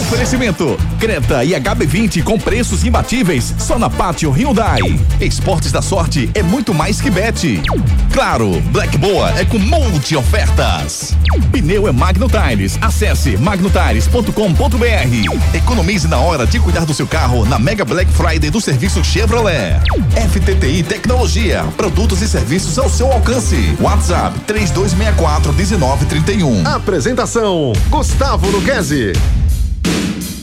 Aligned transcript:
Oferecimento: 0.00 0.78
Creta 1.00 1.44
e 1.44 1.52
HB20 1.52 2.22
com 2.22 2.38
preços 2.38 2.84
imbatíveis 2.84 3.54
só 3.58 3.78
na 3.78 3.88
Pátio 3.88 4.30
Hyundai. 4.30 4.80
Esportes 5.20 5.72
da 5.72 5.80
sorte 5.80 6.30
é 6.34 6.42
muito 6.42 6.74
mais 6.74 7.00
que 7.00 7.10
bet. 7.10 7.62
Claro, 8.12 8.60
Black 8.70 8.96
Boa 8.98 9.30
é 9.38 9.44
com 9.44 9.58
monte 9.58 10.14
ofertas. 10.14 11.14
Pneu 11.50 11.88
é 11.88 11.92
Magno 11.92 12.28
Tires. 12.28 12.78
Acesse 12.80 13.36
magnotires.com.br. 13.38 15.56
Economize 15.56 16.08
na 16.08 16.18
hora 16.18 16.46
de 16.46 16.60
cuidar 16.60 16.84
do 16.84 16.94
seu 16.94 17.06
carro 17.06 17.46
na 17.46 17.58
Mega 17.58 17.84
Black 17.84 18.10
Friday 18.12 18.50
do 18.50 18.60
serviço 18.60 19.02
Chevrolet. 19.02 19.80
FTTI 20.30 20.82
Tecnologia, 20.82 21.64
produtos 21.76 22.20
e 22.20 22.28
serviços 22.28 22.78
ao 22.78 22.90
seu 22.90 23.10
alcance. 23.10 23.76
WhatsApp 23.80 24.38
3264 24.40 25.52
1931. 25.52 26.66
Apresentação: 26.66 27.72
Gustavo 27.88 28.50
Luquezzi. 28.50 29.12
Thank 29.86 30.30
you. 30.30 30.35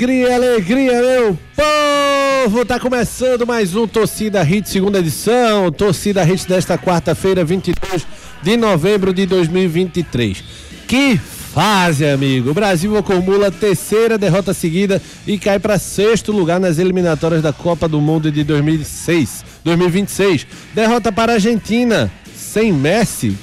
Alegria, 0.00 0.34
alegria, 0.34 1.02
meu 1.02 1.38
povo! 1.54 2.64
Tá 2.64 2.80
começando 2.80 3.46
mais 3.46 3.76
um 3.76 3.86
Torcida 3.86 4.42
Hit, 4.42 4.66
segunda 4.66 4.98
edição. 4.98 5.70
Torcida 5.70 6.24
Hit 6.24 6.48
desta 6.48 6.78
quarta-feira, 6.78 7.44
22 7.44 8.06
de 8.42 8.56
novembro 8.56 9.12
de 9.12 9.26
2023. 9.26 10.42
Que 10.88 11.18
fase, 11.18 12.06
amigo! 12.06 12.48
O 12.50 12.54
Brasil 12.54 12.96
acumula 12.96 13.48
a 13.48 13.50
terceira 13.50 14.16
derrota 14.16 14.54
seguida 14.54 15.02
e 15.26 15.38
cai 15.38 15.58
para 15.58 15.78
sexto 15.78 16.32
lugar 16.32 16.58
nas 16.58 16.78
eliminatórias 16.78 17.42
da 17.42 17.52
Copa 17.52 17.86
do 17.86 18.00
Mundo 18.00 18.32
de 18.32 18.42
2006, 18.42 19.44
2026. 19.62 20.46
Derrota 20.74 21.12
para 21.12 21.32
a 21.32 21.34
Argentina 21.34 22.10
sem 22.50 22.72
Messi, 22.72 23.38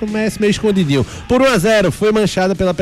o 0.00 0.06
Messi 0.10 0.40
meio 0.40 0.50
escondidinho. 0.50 1.06
Por 1.28 1.40
1 1.40 1.44
a 1.44 1.58
0 1.58 1.92
foi 1.92 2.10
manchada 2.10 2.56
pela 2.56 2.74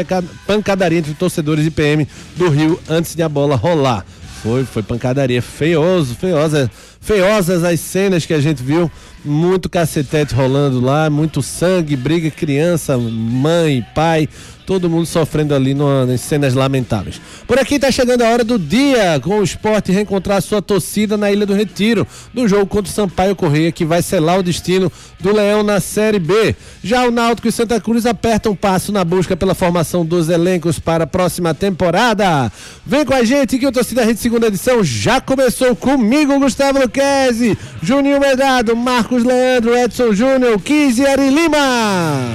pancadaria 0.47 0.99
entre 0.99 1.13
torcedores 1.13 1.67
e 1.67 1.71
PM 1.71 2.09
do 2.35 2.49
Rio 2.49 2.81
antes 2.89 3.15
de 3.15 3.23
a 3.23 3.29
bola 3.29 3.57
rolar. 3.57 4.05
Foi, 4.43 4.65
foi 4.65 4.83
pancadaria 4.83 5.43
feioso, 5.43 6.15
feiosa, 6.15 6.71
feiosas 7.07 7.63
as 7.63 7.79
cenas 7.79 8.27
que 8.27 8.35
a 8.35 8.41
gente 8.41 8.61
viu, 8.61 8.91
muito 9.25 9.69
cacetete 9.69 10.35
rolando 10.35 10.81
lá, 10.81 11.09
muito 11.09 11.41
sangue, 11.41 11.95
briga 11.95 12.31
criança, 12.33 12.99
mãe, 12.99 13.87
pai, 13.95 14.29
todo 14.67 14.91
mundo 14.91 15.07
sofrendo 15.07 15.55
ali 15.55 15.73
nas 15.75 16.21
cenas 16.21 16.53
lamentáveis. 16.53 17.21
Por 17.47 17.59
aqui 17.59 17.77
está 17.77 17.91
chegando 17.91 18.23
a 18.23 18.29
hora 18.29 18.43
do 18.43 18.59
dia, 18.59 19.21
com 19.23 19.39
o 19.39 19.45
esporte 19.45 19.93
reencontrar 19.93 20.43
sua 20.43 20.61
torcida 20.61 21.17
na 21.17 21.31
Ilha 21.31 21.47
do 21.47 21.55
Retiro, 21.55 22.07
no 22.35 22.49
jogo 22.49 22.67
contra 22.67 22.91
o 22.91 22.95
Sampaio 22.95 23.37
Correia, 23.37 23.71
que 23.71 23.85
vai 23.85 24.03
selar 24.03 24.41
o 24.41 24.43
destino 24.43 24.91
do 25.21 25.33
Leão 25.33 25.63
na 25.63 25.81
Série 25.81 26.19
B. 26.19 26.57
Já 26.83 27.07
o 27.07 27.13
Náutico 27.13 27.47
e 27.47 27.53
Santa 27.53 27.81
Cruz 27.81 28.05
apertam 28.07 28.53
um 28.53 28.57
passo 28.57 28.91
na 28.91 29.05
busca 29.05 29.37
pela 29.37 29.55
formação 29.55 30.05
dos 30.05 30.29
elencos 30.29 30.81
para 30.81 31.05
a 31.05 31.07
próxima 31.07 31.55
temporada. 31.55 32.51
Vem 32.85 33.05
com 33.05 33.15
a 33.15 33.25
gente 33.25 33.59
que 33.59 33.67
o 33.67 33.73
Torcida 33.73 34.05
Rede 34.05 34.19
Segunda 34.19 34.49
Edição 34.49 34.83
já 34.83 35.21
começou 35.21 35.77
comigo, 35.77 36.39
Gustavo 36.41 36.79
Luquezzi, 36.97 37.59
Juninho 37.83 38.19
Medrado, 38.19 38.75
Marcos 38.75 39.23
Leandro, 39.23 39.77
Edson 39.77 40.15
Júnior, 40.15 40.59
Kizzy 40.59 41.07
Ari 41.07 41.29
Lima. 41.29 42.33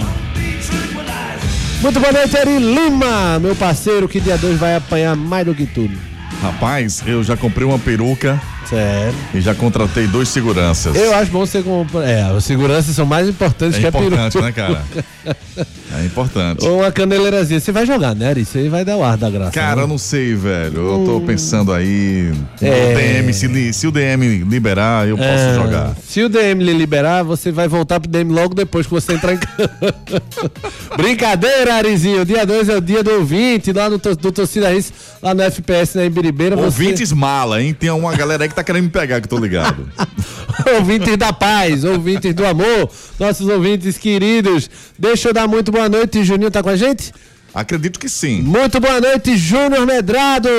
Muito 1.81 1.99
boa 1.99 2.11
noite, 2.11 2.37
Eri 2.37 2.59
Lima, 2.59 3.39
meu 3.39 3.55
parceiro, 3.55 4.07
que 4.07 4.19
dia 4.19 4.37
2 4.37 4.59
vai 4.59 4.75
apanhar 4.75 5.15
mais 5.15 5.47
do 5.47 5.55
que 5.55 5.65
tudo. 5.65 5.97
Rapaz, 6.43 7.01
eu 7.07 7.23
já 7.23 7.35
comprei 7.35 7.65
uma 7.65 7.79
peruca. 7.79 8.39
Sério. 8.71 9.13
E 9.33 9.41
já 9.41 9.53
contratei 9.53 10.07
dois 10.07 10.29
seguranças. 10.29 10.95
Eu 10.95 11.13
acho 11.13 11.29
bom 11.29 11.45
você 11.45 11.61
comprar. 11.61 12.07
É, 12.09 12.31
os 12.31 12.43
seguranças 12.45 12.95
são 12.95 13.05
mais 13.05 13.27
importantes 13.27 13.77
é 13.77 13.81
que 13.81 13.87
importante, 13.87 14.37
a 14.37 14.41
peruca. 14.41 14.41
né, 14.41 14.51
cara? 14.51 14.81
É 15.93 16.05
importante. 16.05 16.65
Ou 16.65 16.79
uma 16.79 16.89
caneleirazinha. 16.91 17.59
Você 17.59 17.69
vai 17.73 17.85
jogar, 17.85 18.15
né, 18.15 18.29
Ari? 18.29 18.45
Você 18.45 18.69
vai 18.69 18.85
dar 18.85 18.95
o 18.95 19.03
ar 19.03 19.17
da 19.17 19.29
graça. 19.29 19.51
Cara, 19.51 19.75
né? 19.75 19.81
eu 19.83 19.87
não 19.87 19.97
sei, 19.97 20.33
velho. 20.33 20.77
Eu 20.77 21.03
tô 21.05 21.19
pensando 21.19 21.73
aí. 21.73 22.31
É. 22.61 22.93
O 22.93 22.95
DM, 22.95 23.33
se, 23.33 23.73
se 23.73 23.87
o 23.87 23.91
DM 23.91 24.37
liberar, 24.45 25.05
eu 25.05 25.17
posso 25.17 25.29
É, 25.29 25.53
jogar. 25.53 25.93
Se 26.07 26.23
o 26.23 26.29
DM 26.29 26.63
lhe 26.63 26.71
liberar, 26.73 27.23
você 27.23 27.51
vai 27.51 27.67
voltar 27.67 27.99
pro 27.99 28.09
DM 28.09 28.31
logo 28.31 28.55
depois 28.55 28.87
que 28.87 28.93
você 28.93 29.11
entrar 29.13 29.33
em 29.33 29.37
campo. 29.37 29.69
Brincadeira, 30.95 31.75
Arizinho. 31.75 32.23
Dia 32.25 32.45
2 32.45 32.69
é 32.69 32.77
o 32.77 32.81
dia 32.81 33.03
do 33.03 33.11
ouvinte, 33.11 33.73
lá 33.73 33.89
no, 33.89 33.97
do 33.97 34.31
Torcida 34.31 34.69
Riz, 34.69 34.93
lá 35.21 35.33
no 35.33 35.41
FPS 35.43 35.97
na 35.97 36.05
Ibiribeira. 36.05 36.55
você- 36.55 36.65
Ouvintes 36.65 37.11
mala, 37.11 37.61
hein? 37.61 37.73
Tem 37.77 37.89
uma 37.89 38.15
galera 38.15 38.43
aí 38.45 38.49
que 38.49 38.55
tá 38.55 38.60
querendo 38.63 38.85
me 38.85 38.89
pegar, 38.89 39.19
que 39.19 39.25
eu 39.25 39.29
tô 39.29 39.37
ligado. 39.37 39.89
ouvintes 40.77 41.17
da 41.17 41.33
paz, 41.33 41.83
ouvintes 41.83 42.33
do 42.33 42.45
amor, 42.45 42.89
nossos 43.19 43.47
ouvintes 43.47 43.97
queridos. 43.97 44.69
Deixa 44.97 45.29
eu 45.29 45.33
dar 45.33 45.47
muito 45.47 45.71
boa 45.71 45.89
noite, 45.89 46.23
Juninho 46.23 46.51
tá 46.51 46.61
com 46.61 46.69
a 46.69 46.75
gente? 46.75 47.13
Acredito 47.53 47.99
que 47.99 48.07
sim. 48.07 48.41
Muito 48.41 48.79
boa 48.79 49.01
noite, 49.01 49.37
Júnior 49.37 49.85
Medrado. 49.85 50.49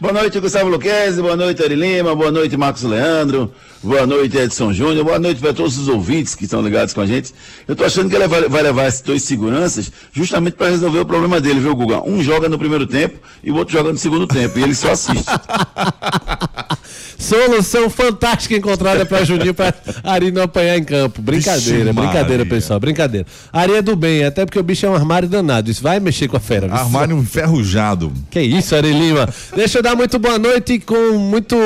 Boa 0.00 0.14
noite, 0.14 0.40
Gustavo 0.40 0.70
Luquezzi, 0.70 1.20
boa 1.20 1.36
noite, 1.36 1.62
Ari 1.62 1.74
Lima, 1.74 2.14
boa 2.14 2.30
noite, 2.30 2.56
Marcos 2.56 2.84
Leandro, 2.84 3.52
boa 3.82 4.06
noite, 4.06 4.34
Edson 4.34 4.72
Júnior, 4.72 5.04
boa 5.04 5.18
noite 5.18 5.42
para 5.42 5.52
todos 5.52 5.76
os 5.76 5.88
ouvintes 5.88 6.34
que 6.34 6.44
estão 6.44 6.62
ligados 6.62 6.94
com 6.94 7.02
a 7.02 7.06
gente. 7.06 7.34
Eu 7.68 7.76
tô 7.76 7.84
achando 7.84 8.08
que 8.08 8.16
ele 8.16 8.26
vai, 8.26 8.48
vai 8.48 8.62
levar 8.62 8.88
esses 8.88 9.02
dois 9.02 9.22
seguranças 9.22 9.92
justamente 10.10 10.54
para 10.54 10.70
resolver 10.70 11.00
o 11.00 11.04
problema 11.04 11.38
dele, 11.38 11.60
viu, 11.60 11.76
Guga? 11.76 12.00
Um 12.08 12.22
joga 12.22 12.48
no 12.48 12.58
primeiro 12.58 12.86
tempo 12.86 13.18
e 13.44 13.50
o 13.50 13.56
outro 13.56 13.74
joga 13.74 13.92
no 13.92 13.98
segundo 13.98 14.26
tempo, 14.26 14.58
e 14.58 14.62
ele 14.62 14.74
só 14.74 14.92
assiste. 14.92 15.26
Solução 17.20 17.90
fantástica 17.90 18.56
encontrada 18.56 19.04
para 19.04 19.24
Juninho 19.24 19.52
para 19.54 19.74
Ari 20.02 20.32
não 20.32 20.42
apanhar 20.42 20.78
em 20.78 20.82
campo. 20.84 21.20
Brincadeira, 21.20 21.84
Vixe 21.84 21.92
brincadeira, 21.92 22.44
Maria. 22.44 22.46
pessoal, 22.46 22.80
brincadeira. 22.80 23.26
Ari 23.52 23.74
é 23.74 23.82
do 23.82 23.94
bem, 23.94 24.24
até 24.24 24.46
porque 24.46 24.58
o 24.58 24.62
bicho 24.62 24.86
é 24.86 24.90
um 24.90 24.94
armário 24.94 25.28
danado. 25.28 25.70
Isso 25.70 25.82
vai 25.82 26.00
mexer 26.00 26.28
com 26.28 26.36
a 26.36 26.40
fera. 26.40 26.72
Armário 26.72 27.16
enferrujado. 27.18 28.12
Que 28.30 28.40
isso, 28.40 28.74
Ari 28.74 28.92
Lima. 28.92 29.28
Deixa 29.54 29.78
eu 29.78 29.82
dar 29.82 29.94
muito 29.94 30.18
boa 30.18 30.38
noite 30.38 30.78
com 30.80 31.18
muito 31.18 31.56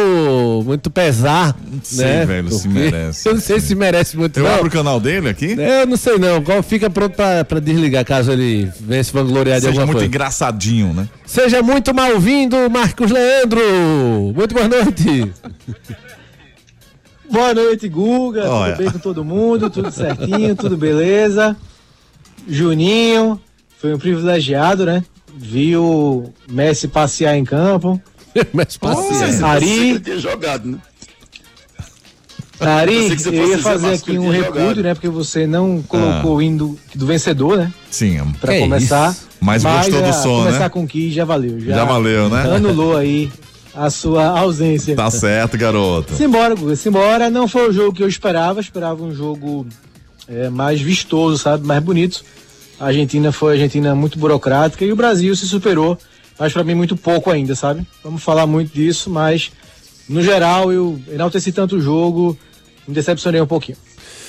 muito 0.67 0.91
pesar, 0.91 1.57
Não 1.71 1.81
sei, 1.83 2.05
né? 2.05 2.27
velho, 2.27 2.51
se 2.51 2.69
merece. 2.69 3.29
Eu 3.29 3.35
não 3.35 3.41
sei 3.41 3.61
se 3.61 3.75
merece 3.75 4.17
muito 4.17 4.39
Eu 4.39 4.45
não. 4.45 4.55
abro 4.55 4.67
o 4.67 4.71
canal 4.71 4.99
dele 4.99 5.29
aqui. 5.29 5.57
Eu 5.59 5.87
não 5.87 5.97
sei 5.97 6.19
não. 6.19 6.43
Qual 6.43 6.63
fica 6.63 6.91
pronto 6.91 7.15
pra, 7.15 7.45
pra 7.45 7.61
desligar 7.61 8.05
caso 8.05 8.33
ele 8.33 8.69
venha 8.81 9.05
se 9.05 9.13
vangloriar 9.13 9.57
de 9.59 9.67
Seja 9.67 9.69
alguma 9.73 9.87
muito 9.87 9.97
coisa. 9.99 10.07
engraçadinho, 10.07 10.93
né? 10.93 11.09
Seja 11.25 11.63
muito 11.63 11.95
mal-vindo, 11.95 12.57
Marcos 12.71 13.11
Leandro. 13.11 13.61
Muito 14.35 14.55
boa 14.55 14.69
noite. 14.69 15.33
Boa 17.31 17.55
noite, 17.55 17.89
Guga. 17.89 18.49
Olha. 18.51 18.73
Tudo 18.73 18.83
bem 18.85 18.93
com 18.93 18.99
todo 18.99 19.25
mundo? 19.25 19.71
Tudo 19.71 19.91
certinho, 19.91 20.55
tudo 20.57 20.77
beleza? 20.77 21.57
Juninho, 22.47 23.41
foi 23.79 23.95
um 23.95 23.99
privilegiado, 23.99 24.85
né? 24.85 25.03
Viu 25.37 26.33
Messi 26.49 26.87
passear 26.87 27.37
em 27.37 27.45
campo. 27.45 28.01
Mas 28.53 28.77
paciência. 28.77 29.47
Ari. 29.47 29.65
Pensei 29.67 29.79
que 29.79 29.91
ele 29.91 30.01
tinha 30.01 30.19
jogado, 30.19 30.71
né? 30.71 30.79
Ari, 32.61 33.09
eu 33.09 33.19
fosse 33.19 33.31
ia 33.33 33.59
fazer 33.59 33.95
aqui 33.95 34.19
um 34.19 34.29
repúdio, 34.31 34.61
jogado. 34.61 34.83
né? 34.83 34.95
Porque 34.95 35.09
você 35.09 35.47
não 35.47 35.83
colocou 35.83 36.37
o 36.37 36.43
hino 36.43 36.79
do 36.95 37.07
vencedor, 37.07 37.59
né? 37.59 37.73
Sim, 37.91 38.21
Pra 38.41 38.53
Que 38.53 38.61
começar. 38.61 39.11
isso? 39.11 39.29
Mas 39.41 39.63
gostou 39.63 40.01
do 40.01 40.09
ah, 40.09 40.13
som, 40.13 40.39
começar 40.39 40.59
né? 40.61 40.69
com 40.69 40.87
que 40.87 41.11
já 41.11 41.25
valeu. 41.25 41.61
Já, 41.61 41.75
Já 41.77 41.85
valeu, 41.85 42.31
né? 42.31 42.43
Anulou 42.57 42.97
aí 42.97 43.31
a 43.75 43.91
sua 43.91 44.27
ausência. 44.39 44.95
Tá 44.95 45.11
certo, 45.11 45.59
garoto. 45.59 46.15
Simbora, 46.15 46.55
Guga, 46.55 46.77
simbora. 46.77 47.31
Não 47.31 47.49
foi 47.49 47.69
o 47.69 47.73
jogo 47.73 47.93
que 47.93 48.03
eu 48.03 48.09
esperava, 48.09 48.61
esperava 48.61 49.03
um 49.03 49.15
jogo 49.15 49.67
é, 50.29 50.49
mais 50.49 50.81
vistoso, 50.81 51.39
sabe? 51.39 51.67
Mais 51.67 51.83
bonito. 51.83 52.25
A 52.79 52.87
Argentina 52.87 53.33
foi 53.33 53.53
a 53.53 53.55
Argentina 53.55 53.95
muito 53.95 54.19
burocrática 54.19 54.85
e 54.85 54.93
o 54.93 54.97
Brasil 54.97 55.35
se 55.37 55.47
superou, 55.47 55.97
mas 56.39 56.53
para 56.53 56.65
mim 56.65 56.75
muito 56.75 56.97
pouco 56.97 57.31
ainda, 57.31 57.55
sabe? 57.55 57.87
Vamos 58.03 58.23
falar 58.23 58.47
muito 58.47 58.73
disso, 58.73 59.11
mas 59.11 59.53
no 60.09 60.23
geral 60.23 60.73
eu 60.73 61.01
enalteci 61.09 61.53
tanto 61.53 61.77
o 61.77 61.81
jogo, 61.81 62.37
me 62.87 62.95
decepcionei 62.95 63.41
um 63.41 63.47
pouquinho. 63.47 63.79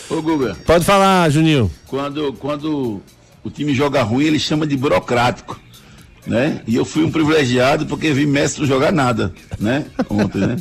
Ô 0.09 0.21
Guga, 0.21 0.56
Pode 0.65 0.86
falar, 0.86 1.27
Juninho. 1.30 1.71
quando, 1.88 2.33
quando 2.33 3.01
o 3.44 3.50
time 3.50 3.74
joga 3.74 4.03
ruim, 4.03 4.25
ele 4.25 4.39
chama 4.39 4.68
de 4.68 4.77
burocrático. 4.77 5.59
Né? 6.27 6.62
E 6.66 6.75
eu 6.75 6.83
fui 6.83 7.04
um 7.04 7.12
privilegiado 7.12 7.86
porque 7.86 8.12
vi 8.12 8.25
Messi 8.25 8.60
não 8.60 8.66
jogar 8.68 8.92
nada, 8.92 9.31
né? 9.60 9.86
Ontem, 10.10 10.39
né? 10.39 10.56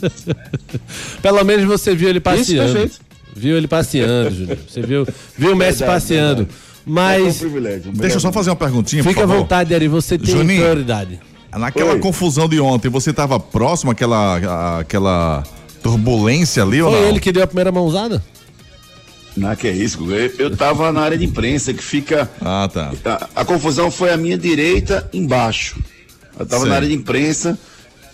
Pelo 1.23 1.43
menos 1.45 1.65
você 1.65 1.95
viu 1.95 2.09
ele 2.09 2.19
Isso, 2.19 2.23
passeando. 2.23 2.73
perfeito. 2.73 3.01
Viu 3.35 3.57
ele 3.57 3.67
passeando, 3.67 4.31
Juninho. 4.35 4.59
Você 4.69 4.83
viu, 4.83 5.07
viu 5.37 5.53
o 5.53 5.57
Messi 5.57 5.79
Verdade, 5.79 6.01
passeando. 6.01 6.47
Foi 6.47 6.55
um 6.87 6.95
Mas 6.95 7.39
privilégio. 7.39 7.93
Deixa 7.93 8.17
eu 8.17 8.21
só 8.21 8.31
fazer 8.31 8.51
uma 8.51 8.57
perguntinha, 8.57 9.03
por 9.03 9.09
fica 9.09 9.23
à 9.23 9.27
vontade, 9.27 9.75
Ari, 9.75 9.89
você 9.89 10.19
tem 10.19 10.35
Juninho. 10.37 10.61
prioridade. 10.61 11.19
Naquela 11.57 11.93
Oi. 11.93 11.99
confusão 12.01 12.49
de 12.49 12.61
ontem, 12.61 12.89
você 12.89 13.11
estava 13.11 13.41
próximo 13.41 13.91
àquela, 13.93 14.81
àquela 14.81 15.43
turbulência 15.83 16.63
ali 16.63 16.83
ou 16.83 16.91
Foi 16.91 17.01
não? 17.01 17.09
ele 17.09 17.21
que 17.21 17.33
deu 17.33 17.43
a 17.43 17.47
primeira 17.47 17.71
mãozada? 17.73 18.23
Não, 19.37 19.55
que 19.57 19.67
é 19.67 19.73
isso. 19.73 19.99
Eu, 20.13 20.33
eu 20.39 20.57
tava 20.57 20.93
na 20.93 21.01
área 21.01 21.19
de 21.19 21.25
imprensa 21.25 21.75
que 21.75 21.83
fica. 21.83 22.31
Ah, 22.41 22.69
tá. 22.73 22.93
A, 23.35 23.41
a 23.41 23.45
confusão 23.45 23.91
foi 23.91 24.13
a 24.13 24.17
minha 24.17 24.39
direita 24.39 25.09
embaixo. 25.13 25.77
Eu 26.39 26.47
tava 26.47 26.63
Sei. 26.63 26.71
na 26.71 26.77
área 26.77 26.89
de 26.89 26.95
imprensa 26.95 27.59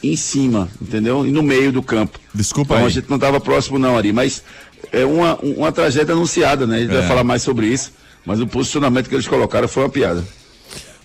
em 0.03 0.17
cima, 0.17 0.69
entendeu? 0.81 1.27
E 1.27 1.31
no 1.31 1.43
meio 1.43 1.71
do 1.73 1.83
campo. 1.83 2.19
Desculpa 2.35 2.75
Então 2.75 2.85
a 2.85 2.89
aí. 2.89 2.93
gente 2.95 3.11
não 3.11 3.19
tava 3.19 3.39
próximo, 3.41 3.79
não, 3.79 3.97
Ari. 3.99 4.13
Mas 4.13 4.43
é 4.93 5.05
uma, 5.05 5.37
uma 5.43 5.71
tragédia 5.73 6.15
anunciada, 6.15 6.67
né? 6.67 6.77
A 6.77 6.81
gente 6.81 6.91
É. 6.95 6.99
vai 7.01 7.07
falar 7.09 7.25
mais 7.25 7.43
sobre 7.43 7.67
isso. 7.67 7.93
Mas 8.25 8.41
o 8.41 8.47
posicionamento 8.47 9.09
que 9.09 9.15
eles 9.15 9.29
colocaram 9.29 9.67
foi 9.69 9.83
uma 9.83 9.89
piada. 9.91 10.25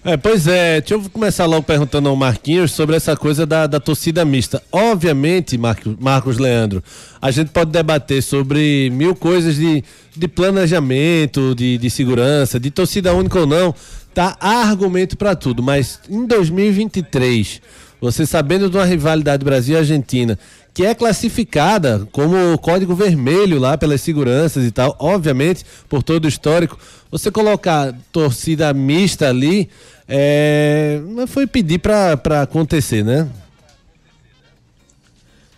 É, 0.08 0.16
pois 0.16 0.46
é, 0.46 0.82
deixa 0.82 0.94
eu 0.94 1.10
começar 1.10 1.48
logo 1.48 1.64
perguntando 1.64 2.08
ao 2.08 2.16
Marquinhos 2.16 2.72
sobre 2.74 2.96
essa 2.96 3.18
coisa 3.18 3.44
da, 3.44 3.66
da 3.66 3.80
torcida 3.80 4.24
mista. 4.24 4.62
Obviamente, 4.72 5.58
Marcos, 5.58 5.96
Marcos 6.00 6.38
Leandro, 6.38 6.84
a 7.20 7.32
gente 7.32 7.50
pode 7.50 7.72
debater 7.72 8.22
sobre 8.22 8.92
mil 8.92 9.16
coisas 9.16 9.56
de, 9.56 9.84
de 10.16 10.28
planejamento, 10.28 11.56
de, 11.56 11.80
de 11.80 11.90
segurança, 11.90 12.60
de 12.60 12.70
torcida 12.70 13.16
única 13.16 13.40
ou 13.40 13.48
não. 13.48 13.74
Tá 14.14 14.38
argumento 14.40 15.18
para 15.18 15.36
tudo, 15.36 15.64
mas 15.64 16.00
em 16.08 16.28
2023, 16.28 17.60
você 18.00 18.28
sabendo 18.28 18.70
de 18.70 18.78
uma 18.78 18.86
rivalidade 18.86 19.44
Brasil-Argentina, 19.44 20.38
que 20.72 20.86
é 20.86 20.94
classificada 20.94 22.08
como 22.12 22.58
código 22.60 22.94
vermelho 22.94 23.58
lá 23.58 23.76
pelas 23.76 24.02
seguranças 24.02 24.66
e 24.66 24.72
tal, 24.72 24.96
obviamente, 25.00 25.66
por 25.90 26.04
todo 26.04 26.26
o 26.26 26.28
histórico, 26.28 26.78
você 27.10 27.32
colocar 27.32 27.96
torcida 28.12 28.74
mista 28.74 29.30
ali, 29.30 29.70
é, 30.08 31.02
foi 31.28 31.48
pedir 31.48 31.80
pra 31.80 32.42
acontecer, 32.42 33.04
né? 33.04 33.30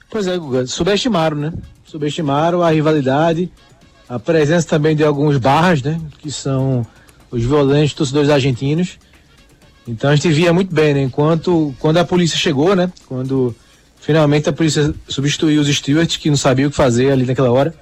Pois 0.09 0.25
é, 0.27 0.37
Guga, 0.37 0.65
subestimaram, 0.65 1.37
né? 1.37 1.53
Subestimaram 1.85 2.61
a 2.61 2.69
rivalidade, 2.69 3.51
a 4.07 4.17
presença 4.17 4.67
também 4.67 4.95
de 4.95 5.03
alguns 5.03 5.37
barras, 5.37 5.81
né? 5.81 5.99
Que 6.19 6.31
são 6.31 6.85
os 7.29 7.43
violentos 7.43 7.93
torcedores 7.93 8.29
argentinos. 8.29 8.97
Então 9.87 10.09
a 10.09 10.15
gente 10.15 10.29
via 10.29 10.53
muito 10.53 10.73
bem, 10.73 10.93
né? 10.93 11.01
Enquanto, 11.01 11.75
quando 11.79 11.97
a 11.97 12.05
polícia 12.05 12.37
chegou, 12.37 12.75
né? 12.75 12.91
Quando 13.05 13.55
finalmente 13.99 14.47
a 14.47 14.53
polícia 14.53 14.93
substituiu 15.07 15.61
os 15.61 15.67
stewards 15.67 16.17
que 16.17 16.29
não 16.29 16.37
sabiam 16.37 16.67
o 16.67 16.71
que 16.71 16.77
fazer 16.77 17.11
ali 17.11 17.25
naquela 17.25 17.51
hora. 17.51 17.73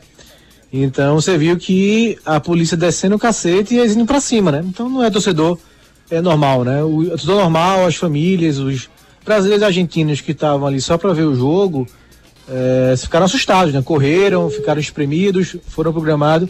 Então 0.74 1.16
você 1.16 1.38
viu 1.38 1.56
que 1.58 2.18
a 2.26 2.40
polícia 2.40 2.76
descendo 2.76 3.16
o 3.16 3.20
cacete 3.20 3.76
e 3.76 3.80
eles 3.80 3.96
indo 3.96 4.06
pra 4.06 4.20
cima, 4.20 4.52
né? 4.52 4.64
Então 4.66 4.90
não 4.90 5.04
é 5.04 5.10
torcedor, 5.10 5.58
é 6.10 6.22
normal, 6.22 6.64
né? 6.64 6.84
O 6.84 7.04
é 7.04 7.10
torcedor 7.10 7.38
normal, 7.38 7.86
as 7.86 7.96
famílias, 7.96 8.58
os 8.58 8.90
brasileiros 9.24 9.64
e 9.64 9.66
argentinos 9.66 10.22
que 10.22 10.32
estavam 10.32 10.68
ali 10.68 10.80
só 10.80 10.98
para 10.98 11.14
ver 11.14 11.24
o 11.24 11.36
jogo, 11.36 11.88
é, 12.48 12.94
ficaram 12.98 13.26
assustados, 13.26 13.74
né? 13.74 13.82
Correram, 13.82 14.50
ficaram 14.50 14.80
espremidos, 14.80 15.58
foram 15.68 15.92
programados. 15.92 16.50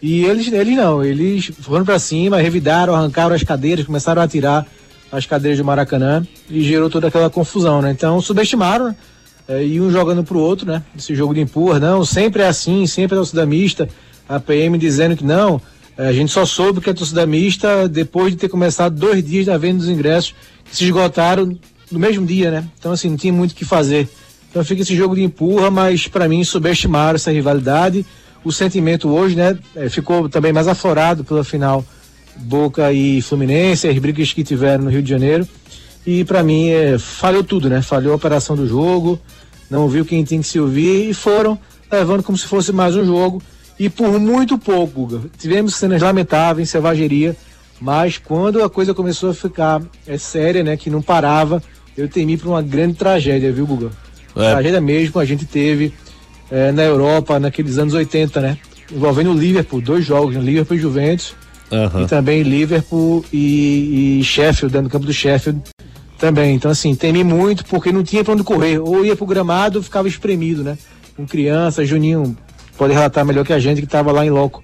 E 0.00 0.24
eles, 0.24 0.52
eles 0.52 0.76
não, 0.76 1.02
eles 1.04 1.52
foram 1.60 1.84
para 1.84 1.98
cima, 1.98 2.38
revidaram, 2.38 2.94
arrancaram 2.94 3.34
as 3.34 3.42
cadeiras, 3.42 3.86
começaram 3.86 4.20
a 4.20 4.24
atirar 4.24 4.66
as 5.12 5.26
cadeiras 5.26 5.58
do 5.58 5.64
Maracanã 5.64 6.26
e 6.50 6.62
gerou 6.62 6.90
toda 6.90 7.06
aquela 7.08 7.30
confusão, 7.30 7.80
né? 7.80 7.90
Então 7.92 8.20
subestimaram, 8.20 8.88
né? 8.88 8.96
É, 9.48 9.64
e 9.64 9.80
um 9.80 9.90
jogando 9.90 10.24
pro 10.24 10.38
outro, 10.38 10.66
né? 10.66 10.82
Esse 10.96 11.14
jogo 11.14 11.34
de 11.34 11.40
empurra, 11.40 11.78
não, 11.78 12.04
sempre 12.04 12.42
é 12.42 12.46
assim, 12.46 12.86
sempre 12.86 13.16
é 13.16 13.18
torcida 13.18 13.44
mista. 13.46 13.88
A 14.28 14.40
PM 14.40 14.78
dizendo 14.78 15.16
que 15.16 15.24
não, 15.24 15.56
é, 15.56 15.60
a 15.96 16.12
gente 16.12 16.32
só 16.32 16.44
soube 16.44 16.80
que 16.80 16.90
é 16.90 16.94
torcida 16.94 17.26
mista 17.26 17.88
depois 17.88 18.32
de 18.32 18.38
ter 18.38 18.48
começado 18.48 18.94
dois 18.94 19.24
dias 19.24 19.46
da 19.46 19.58
venda 19.58 19.78
dos 19.78 19.88
ingressos 19.88 20.34
que 20.64 20.76
se 20.76 20.84
esgotaram 20.84 21.58
no 21.90 21.98
mesmo 21.98 22.24
dia, 22.26 22.50
né? 22.50 22.64
Então, 22.78 22.92
assim, 22.92 23.10
não 23.10 23.16
tinha 23.16 23.32
muito 23.32 23.52
o 23.52 23.54
que 23.54 23.64
fazer. 23.64 24.08
Então 24.50 24.62
fica 24.62 24.82
esse 24.82 24.94
jogo 24.94 25.14
de 25.14 25.22
empurra, 25.22 25.70
mas 25.70 26.06
para 26.06 26.28
mim 26.28 26.44
subestimaram 26.44 27.16
essa 27.16 27.32
rivalidade. 27.32 28.04
O 28.44 28.52
sentimento 28.52 29.08
hoje, 29.08 29.34
né, 29.34 29.58
é, 29.74 29.88
ficou 29.88 30.28
também 30.28 30.52
mais 30.52 30.68
aflorado 30.68 31.24
pela 31.24 31.42
final 31.42 31.84
Boca 32.36 32.92
e 32.92 33.22
Fluminense, 33.22 33.88
as 33.88 33.98
brigas 33.98 34.32
que 34.32 34.44
tiveram 34.44 34.84
no 34.84 34.90
Rio 34.90 35.02
de 35.02 35.08
Janeiro. 35.08 35.48
E 36.06 36.24
para 36.24 36.42
mim 36.42 36.68
é, 36.68 36.98
falhou 36.98 37.42
tudo, 37.42 37.70
né? 37.70 37.80
Falhou 37.80 38.12
a 38.12 38.16
operação 38.16 38.54
do 38.54 38.66
jogo, 38.66 39.18
não 39.70 39.82
ouviu 39.82 40.04
quem 40.04 40.22
tinha 40.22 40.40
que 40.40 40.48
se 40.48 40.60
ouvir 40.60 41.08
e 41.08 41.14
foram 41.14 41.58
levando 41.90 42.22
como 42.22 42.36
se 42.36 42.46
fosse 42.46 42.72
mais 42.72 42.94
um 42.94 43.04
jogo. 43.04 43.42
E 43.78 43.88
por 43.88 44.18
muito 44.18 44.58
pouco, 44.58 45.06
Guga. 45.06 45.30
Tivemos 45.38 45.76
cenas 45.76 46.02
lamentáveis, 46.02 46.70
selvageria, 46.70 47.36
mas 47.80 48.18
quando 48.18 48.62
a 48.62 48.70
coisa 48.70 48.94
começou 48.94 49.30
a 49.30 49.34
ficar 49.34 49.82
é, 50.06 50.16
séria, 50.16 50.62
né? 50.62 50.76
Que 50.76 50.90
não 50.90 51.02
parava, 51.02 51.62
eu 51.96 52.08
temi 52.08 52.36
para 52.36 52.48
uma 52.48 52.62
grande 52.62 52.94
tragédia, 52.94 53.52
viu, 53.52 53.66
Guga? 53.66 53.90
É. 54.36 54.52
Tragédia 54.52 54.80
mesmo 54.80 55.20
a 55.20 55.24
gente 55.24 55.44
teve 55.44 55.92
é, 56.50 56.70
na 56.70 56.82
Europa 56.82 57.40
naqueles 57.40 57.78
anos 57.78 57.94
80, 57.94 58.40
né? 58.40 58.58
Envolvendo 58.90 59.30
o 59.30 59.34
Liverpool, 59.34 59.80
dois 59.80 60.04
jogos, 60.04 60.34
né? 60.34 60.40
Liverpool 60.40 60.76
e 60.76 60.80
Juventus. 60.80 61.34
Aham. 61.72 62.02
E 62.02 62.06
também 62.06 62.42
Liverpool 62.42 63.24
e, 63.32 64.20
e 64.20 64.24
Sheffield, 64.24 64.70
dentro 64.72 64.88
do 64.88 64.92
campo 64.92 65.06
do 65.06 65.12
Sheffield 65.12 65.62
também. 66.18 66.54
Então, 66.54 66.70
assim, 66.70 66.94
temi 66.94 67.24
muito 67.24 67.64
porque 67.64 67.90
não 67.90 68.04
tinha 68.04 68.22
pra 68.22 68.34
onde 68.34 68.44
correr. 68.44 68.78
Ou 68.78 69.04
ia 69.04 69.16
pro 69.16 69.26
gramado 69.26 69.78
ou 69.78 69.82
ficava 69.82 70.06
espremido, 70.06 70.62
né? 70.62 70.76
Com 71.16 71.26
criança, 71.26 71.84
Juninho 71.84 72.36
pode 72.76 72.92
relatar 72.92 73.24
melhor 73.24 73.44
que 73.44 73.52
a 73.52 73.58
gente 73.58 73.78
que 73.80 73.86
estava 73.86 74.10
lá 74.12 74.24
em 74.24 74.30
loco. 74.30 74.62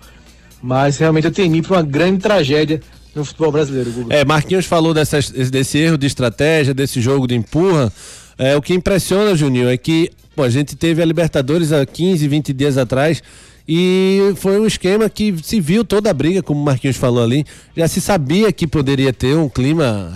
Mas 0.62 0.98
realmente 0.98 1.26
eu 1.26 1.30
temi 1.32 1.62
por 1.62 1.76
uma 1.76 1.82
grande 1.82 2.18
tragédia 2.20 2.80
no 3.14 3.24
futebol 3.24 3.52
brasileiro. 3.52 4.06
É, 4.10 4.24
Marquinhos 4.24 4.66
falou 4.66 4.92
dessas- 4.92 5.30
desse 5.30 5.78
erro 5.78 5.96
de 5.96 6.06
estratégia, 6.06 6.74
desse 6.74 7.00
jogo 7.00 7.26
de 7.26 7.34
empurra. 7.34 7.92
É, 8.36 8.56
o 8.56 8.62
que 8.62 8.74
impressiona, 8.74 9.34
Juninho, 9.34 9.68
é 9.68 9.76
que 9.76 10.10
pô, 10.34 10.42
a 10.44 10.50
gente 10.50 10.76
teve 10.76 11.02
a 11.02 11.04
Libertadores 11.04 11.72
há 11.72 11.84
15, 11.84 12.26
20 12.28 12.52
dias 12.52 12.76
atrás 12.78 13.22
e 13.70 14.32
foi 14.36 14.58
um 14.58 14.66
esquema 14.66 15.10
que 15.10 15.34
se 15.42 15.60
viu 15.60 15.84
toda 15.84 16.08
a 16.08 16.14
briga, 16.14 16.42
como 16.42 16.58
o 16.58 16.64
Marquinhos 16.64 16.96
falou 16.96 17.22
ali. 17.22 17.44
Já 17.76 17.86
se 17.86 18.00
sabia 18.00 18.50
que 18.50 18.66
poderia 18.66 19.12
ter 19.12 19.36
um 19.36 19.46
clima, 19.46 20.10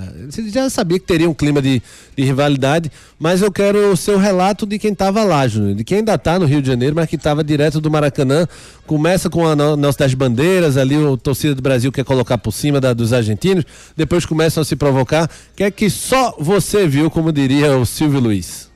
já 0.51 0.71
sabia 0.71 0.99
que 0.99 1.05
teria 1.07 1.29
um 1.29 1.35
clima 1.35 1.61
de, 1.61 1.83
de 2.17 2.25
rivalidade, 2.25 2.91
mas 3.19 3.43
eu 3.43 3.53
quero 3.53 3.93
o 3.93 3.97
seu 3.97 4.17
relato 4.17 4.65
de 4.65 4.79
quem 4.79 4.93
estava 4.93 5.23
lá, 5.23 5.47
Júnior, 5.47 5.75
de 5.75 5.85
quem 5.85 5.99
ainda 5.99 6.15
está 6.15 6.39
no 6.39 6.47
Rio 6.47 6.63
de 6.63 6.69
Janeiro, 6.69 6.97
mas 6.97 7.07
que 7.11 7.17
estava 7.17 7.45
direto 7.45 7.79
do 7.79 7.91
Maracanã. 7.91 8.49
Começa 8.87 9.29
com 9.29 9.47
a 9.47 9.55
no- 9.55 9.77
nossa 9.77 9.99
das 9.99 10.15
bandeiras, 10.15 10.79
ali 10.79 10.97
o 10.97 11.17
torcida 11.19 11.55
do 11.55 11.61
Brasil 11.61 11.93
quer 11.93 12.05
colocar 12.05 12.39
por 12.39 12.53
cima 12.53 12.81
da- 12.81 12.95
dos 12.95 13.13
argentinos, 13.13 13.65
depois 13.95 14.25
começam 14.25 14.63
a 14.63 14.65
se 14.65 14.75
provocar. 14.77 15.31
Que 15.55 15.65
é 15.65 15.71
que 15.71 15.91
só 15.91 16.35
você 16.41 16.87
viu, 16.89 17.11
como 17.11 17.31
diria 17.31 17.77
o 17.77 17.85
Silvio 17.85 18.19
Luiz. 18.19 18.72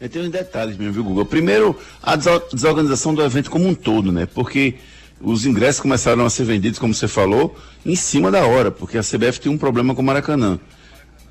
É, 0.00 0.08
tem 0.08 0.22
uns 0.22 0.30
detalhes 0.30 0.76
mesmo, 0.76 0.92
viu, 0.92 1.04
Google? 1.04 1.24
Primeiro, 1.24 1.78
a 2.02 2.16
desorganização 2.16 3.14
do 3.14 3.22
evento 3.22 3.50
como 3.50 3.66
um 3.66 3.74
todo, 3.74 4.10
né? 4.10 4.26
Porque 4.26 4.74
os 5.20 5.46
ingressos 5.46 5.80
começaram 5.80 6.26
a 6.26 6.30
ser 6.30 6.44
vendidos, 6.44 6.78
como 6.78 6.92
você 6.92 7.08
falou, 7.08 7.56
em 7.86 7.94
cima 7.94 8.30
da 8.30 8.44
hora, 8.44 8.70
porque 8.70 8.98
a 8.98 9.02
CBF 9.02 9.40
tem 9.40 9.50
um 9.50 9.58
problema 9.58 9.94
com 9.94 10.02
o 10.02 10.04
Maracanã. 10.04 10.58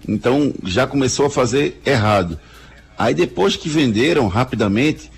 Então, 0.08 0.53
já 0.63 0.88
começou 0.88 1.25
a 1.25 1.29
fazer 1.29 1.82
errado. 1.86 2.39
Aí, 2.98 3.13
depois 3.13 3.55
que 3.55 3.70
venderam 3.70 4.27
rapidamente, 4.27 5.12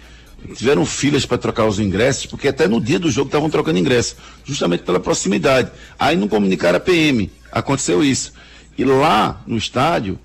tiveram 0.54 0.86
filas 0.86 1.26
para 1.26 1.38
trocar 1.38 1.66
os 1.66 1.80
ingressos, 1.80 2.26
porque 2.26 2.48
até 2.48 2.68
no 2.68 2.82
dia 2.82 3.00
do 3.00 3.10
jogo 3.10 3.28
estavam 3.28 3.50
trocando 3.50 3.80
ingressos, 3.80 4.18
justamente 4.44 4.84
pela 4.84 5.00
proximidade. 5.00 5.72
Aí 5.98 6.16
não 6.16 6.28
comunicaram 6.28 6.78
a 6.78 6.80
PM. 6.80 7.32
Aconteceu 7.52 8.04
isso. 8.04 8.34
E 8.78 8.84
lá 8.84 9.42
no 9.48 9.58
estádio, 9.58 10.20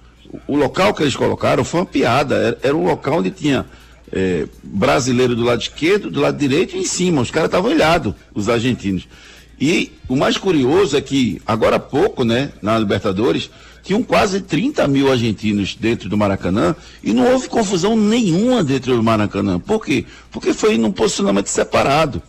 o 0.47 0.57
local 0.57 0.95
que 0.95 1.03
eles 1.03 1.17
colocaram 1.17 1.65
foi 1.65 1.81
uma 1.81 1.87
piada. 1.87 2.35
Era, 2.37 2.59
era 2.63 2.77
um 2.77 2.85
local 2.85 3.19
onde 3.19 3.31
tinha 3.31 3.67
eh, 4.13 4.47
brasileiro 4.63 5.35
do 5.35 5.45
lado 5.45 5.61
esquerdo, 5.61 6.11
do 6.11 6.21
lado 6.21 6.37
direito 6.37 6.77
e 6.77 6.81
em 6.81 6.85
cima. 6.85 7.23
Os 7.23 7.31
caras 7.31 7.49
estavam 7.49 7.71
olhados, 7.71 8.15
os 8.35 8.49
argentinos. 8.49 9.07
E 9.61 9.93
o 10.09 10.17
mais 10.17 10.39
curioso 10.39 10.97
é 10.97 11.01
que, 11.01 11.41
agora 11.47 11.77
há 11.77 11.81
pouco, 11.81 12.25
né, 12.25 12.51
na 12.63 12.79
Libertadores, 12.79 13.51
tinham 13.83 14.03
quase 14.03 14.41
30 14.41 14.87
mil 14.89 15.11
argentinos 15.11 15.75
dentro 15.75 16.09
do 16.09 16.17
Maracanã 16.17 16.75
e 17.03 17.13
não 17.13 17.31
houve 17.31 17.49
confusão 17.49 17.97
nenhuma 17.97 18.63
dentro 18.65 18.97
do 18.97 19.03
Maracanã. 19.03 19.59
Por 19.59 19.85
quê? 19.85 20.05
Porque 20.31 20.55
foi 20.55 20.79
num 20.79 20.93
posicionamento 20.93 21.49
separado. 21.49 22.23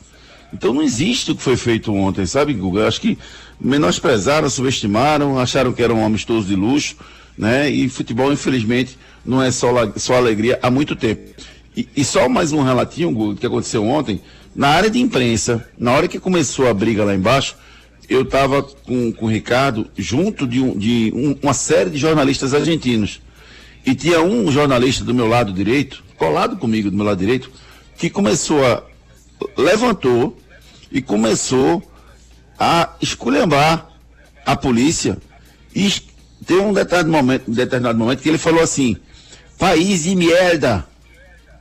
Então 0.54 0.74
não 0.74 0.82
existe 0.82 1.32
o 1.32 1.36
que 1.36 1.42
foi 1.42 1.56
feito 1.56 1.94
ontem, 1.94 2.26
sabe, 2.26 2.54
Guga? 2.54 2.88
Acho 2.88 3.00
que 3.00 3.18
menosprezaram, 3.60 4.50
subestimaram, 4.50 5.40
acharam 5.40 5.72
que 5.72 5.82
era 5.82 5.94
um 5.94 6.06
amistoso 6.06 6.48
de 6.48 6.56
luxo, 6.56 6.96
né? 7.42 7.68
E 7.72 7.90
futebol, 7.90 8.32
infelizmente, 8.32 9.00
não 9.26 9.42
é 9.42 9.50
só, 9.50 9.92
só 9.96 10.14
alegria 10.14 10.60
há 10.62 10.70
muito 10.70 10.96
tempo. 10.96 11.34
E, 11.76 11.90
e 11.98 12.06
só 12.06 12.30
mais 12.30 12.54
um 12.54 12.62
relatinho, 12.62 13.12
Guga, 13.12 13.40
que 13.40 13.46
aconteceu 13.48 13.84
ontem, 13.84 14.22
na 14.56 14.68
área 14.68 14.92
de 14.92 15.00
imprensa, 15.00 15.68
na 15.76 15.92
hora 15.92 16.08
que 16.08 16.20
começou 16.20 16.68
a 16.68 16.74
briga 16.74 17.04
lá 17.04 17.16
embaixo, 17.16 17.56
eu 18.08 18.22
estava 18.22 18.62
com, 18.62 19.12
com 19.12 19.26
o 19.26 19.30
Ricardo 19.30 19.90
junto 19.98 20.46
de, 20.46 20.62
um, 20.62 20.78
de 20.78 21.12
um, 21.16 21.36
uma 21.42 21.54
série 21.56 21.90
de 21.90 21.98
jornalistas 21.98 22.54
argentinos. 22.54 23.20
E 23.84 23.96
tinha 23.96 24.22
um 24.22 24.52
jornalista 24.52 25.04
do 25.04 25.14
meu 25.14 25.28
lado 25.28 25.52
direito, 25.52 26.04
colado 26.18 26.58
comigo 26.58 26.92
do 26.92 26.96
meu 26.96 27.06
lado 27.06 27.18
direito, 27.18 27.50
que 27.98 28.08
começou 28.08 28.64
a. 28.64 28.84
levantou 29.58 30.38
e 30.92 31.02
começou 31.02 31.82
a 32.60 32.90
esculhambar 33.02 33.90
a 34.46 34.56
polícia. 34.56 35.18
E 35.74 35.90
tem 36.46 36.60
um 36.60 36.74
determinado 36.74 37.12
momento, 37.12 37.52
um 37.52 37.54
determinado 37.54 37.98
momento 37.98 38.22
que 38.22 38.30
ele 38.30 38.38
falou 38.38 38.62
assim: 38.62 38.98
país 39.58 40.04
de 40.04 40.16
merda 40.16 40.86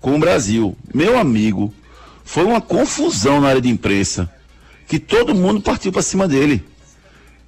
com 0.00 0.16
o 0.16 0.18
Brasil. 0.18 0.76
Meu 0.92 1.18
amigo, 1.18 1.72
foi 2.24 2.44
uma 2.44 2.60
confusão 2.60 3.40
na 3.40 3.48
área 3.48 3.60
de 3.60 3.68
imprensa 3.68 4.30
que 4.86 4.98
todo 4.98 5.34
mundo 5.34 5.60
partiu 5.60 5.92
para 5.92 6.02
cima 6.02 6.26
dele. 6.26 6.64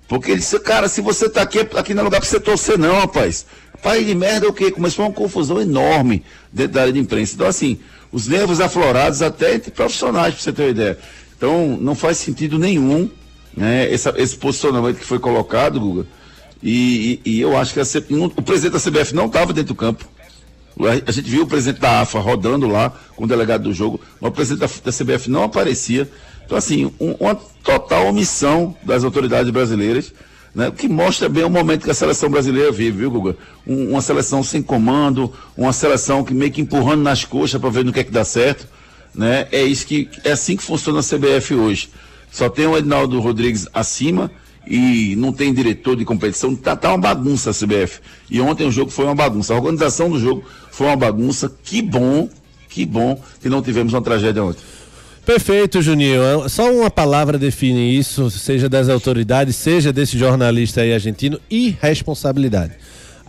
Porque 0.07 0.31
ele 0.31 0.41
disse, 0.41 0.59
cara, 0.61 0.89
se 0.89 1.01
você 1.01 1.29
tá 1.29 1.43
aqui, 1.43 1.61
aqui 1.61 1.95
não 1.95 2.03
é 2.03 2.05
lugar 2.05 2.21
para 2.21 2.29
você 2.29 2.39
torcer, 2.39 2.79
não, 2.79 3.01
rapaz. 3.01 3.47
País 3.83 4.07
de 4.07 4.15
merda 4.15 4.47
é 4.47 4.49
o 4.49 4.53
quê? 4.53 4.71
Começou 4.71 5.07
uma 5.07 5.13
confusão 5.13 5.61
enorme 5.61 6.23
dentro 6.53 6.75
da 6.75 6.83
área 6.83 6.93
de 6.93 6.99
imprensa. 6.99 7.35
Então, 7.35 7.47
assim, 7.47 7.81
os 8.13 8.29
nervos 8.29 8.61
aflorados 8.61 9.23
até 9.23 9.55
entre 9.55 9.71
profissionais, 9.71 10.35
para 10.35 10.43
você 10.43 10.53
ter 10.53 10.63
uma 10.63 10.71
ideia. 10.71 10.99
Então, 11.37 11.79
não 11.81 11.95
faz 11.95 12.19
sentido 12.19 12.59
nenhum 12.59 13.11
né, 13.57 13.89
esse 13.91 14.37
posicionamento 14.37 14.99
que 14.99 15.05
foi 15.05 15.19
colocado, 15.19 15.81
Guga. 15.81 16.07
E, 16.63 17.21
e, 17.25 17.31
e 17.33 17.41
eu 17.41 17.57
acho 17.57 17.75
que 17.75 17.81
a, 17.81 17.85
o 18.15 18.43
presidente 18.43 18.73
da 18.73 18.79
CBF 18.79 19.15
não 19.15 19.27
estava 19.27 19.53
dentro 19.53 19.75
do 19.75 19.77
campo. 19.77 20.07
A 21.07 21.13
gente 21.13 21.29
viu 21.29 21.43
o 21.43 21.47
presidente 21.47 21.81
da 21.81 22.01
AFA 22.01 22.19
rodando 22.19 22.67
lá 22.67 22.93
com 23.15 23.25
o 23.25 23.27
delegado 23.27 23.65
do 23.65 23.75
jogo, 23.75 24.01
mas 24.21 24.31
o 24.31 24.33
presidente 24.33 24.61
da, 24.61 24.91
da 24.91 24.97
CBF 24.97 25.29
não 25.29 25.45
aparecia. 25.45 26.09
Então, 26.45 26.57
assim, 26.57 26.93
um, 26.99 27.13
uma 27.21 27.35
total 27.35 28.07
omissão 28.07 28.75
das 28.83 29.05
autoridades 29.05 29.51
brasileiras, 29.51 30.13
né, 30.55 30.71
que 30.71 30.89
mostra 30.89 31.29
bem 31.29 31.45
o 31.45 31.51
momento 31.51 31.85
que 31.85 31.91
a 31.91 31.95
seleção 31.95 32.31
brasileira 32.31 32.71
vive, 32.73 32.99
viu, 32.99 33.11
Guga? 33.11 33.37
Um, 33.67 33.91
uma 33.91 34.03
seleção 34.03 34.43
sem 34.43 34.63
comando, 34.63 35.33
uma 35.57 35.73
seleção 35.73 36.25
que 36.25 36.35
meio 36.35 36.51
que 36.51 36.61
empurrando 36.61 37.03
nas 37.03 37.25
coxas 37.25 37.61
para 37.61 37.71
ver 37.71 37.85
no 37.85 37.93
que 37.93 38.01
é 38.01 38.05
que 38.05 38.11
dá 38.11 38.25
certo. 38.25 38.67
Né? 39.15 39.47
É 39.53 39.63
isso 39.63 39.87
que 39.87 40.09
é 40.25 40.33
assim 40.33 40.57
que 40.57 40.63
funciona 40.63 41.01
a 41.01 41.03
CBF 41.03 41.55
hoje. 41.55 41.91
Só 42.31 42.49
tem 42.49 42.67
o 42.67 42.77
Edinaldo 42.77 43.21
Rodrigues 43.21 43.69
acima 43.75 44.31
e 44.67 45.17
não 45.17 45.33
tem 45.33 45.53
diretor 45.53 45.97
de 45.97 46.05
competição, 46.05 46.55
tá, 46.55 46.77
tá 46.77 46.91
uma 46.91 46.99
bagunça 46.99 47.51
a 47.51 47.53
CBF. 47.53 48.01
E 48.31 48.41
ontem 48.41 48.67
o 48.67 48.71
jogo 48.71 48.91
foi 48.91 49.05
uma 49.05 49.15
bagunça. 49.15 49.55
A 49.55 49.57
organização 49.57 50.11
do 50.11 50.19
jogo 50.19 50.45
foi 50.71 50.87
uma 50.87 50.97
bagunça. 50.97 51.53
Que 51.63 51.83
bom, 51.83 52.29
que 52.69 52.87
bom 52.87 53.21
que 53.41 53.49
não 53.49 53.63
tivemos 53.63 53.93
uma 53.93 54.03
tragédia 54.03 54.43
ontem. 54.43 54.63
Perfeito, 55.25 55.81
Juninho. 55.81 56.49
Só 56.49 56.73
uma 56.73 56.91
palavra 56.91 57.39
define 57.39 57.97
isso, 57.97 58.29
seja 58.31 58.69
das 58.69 58.89
autoridades, 58.89 59.55
seja 59.55 59.93
desse 59.93 60.19
jornalista 60.19 60.81
aí 60.81 60.93
argentino, 60.93 61.41
irresponsabilidade. 61.49 62.73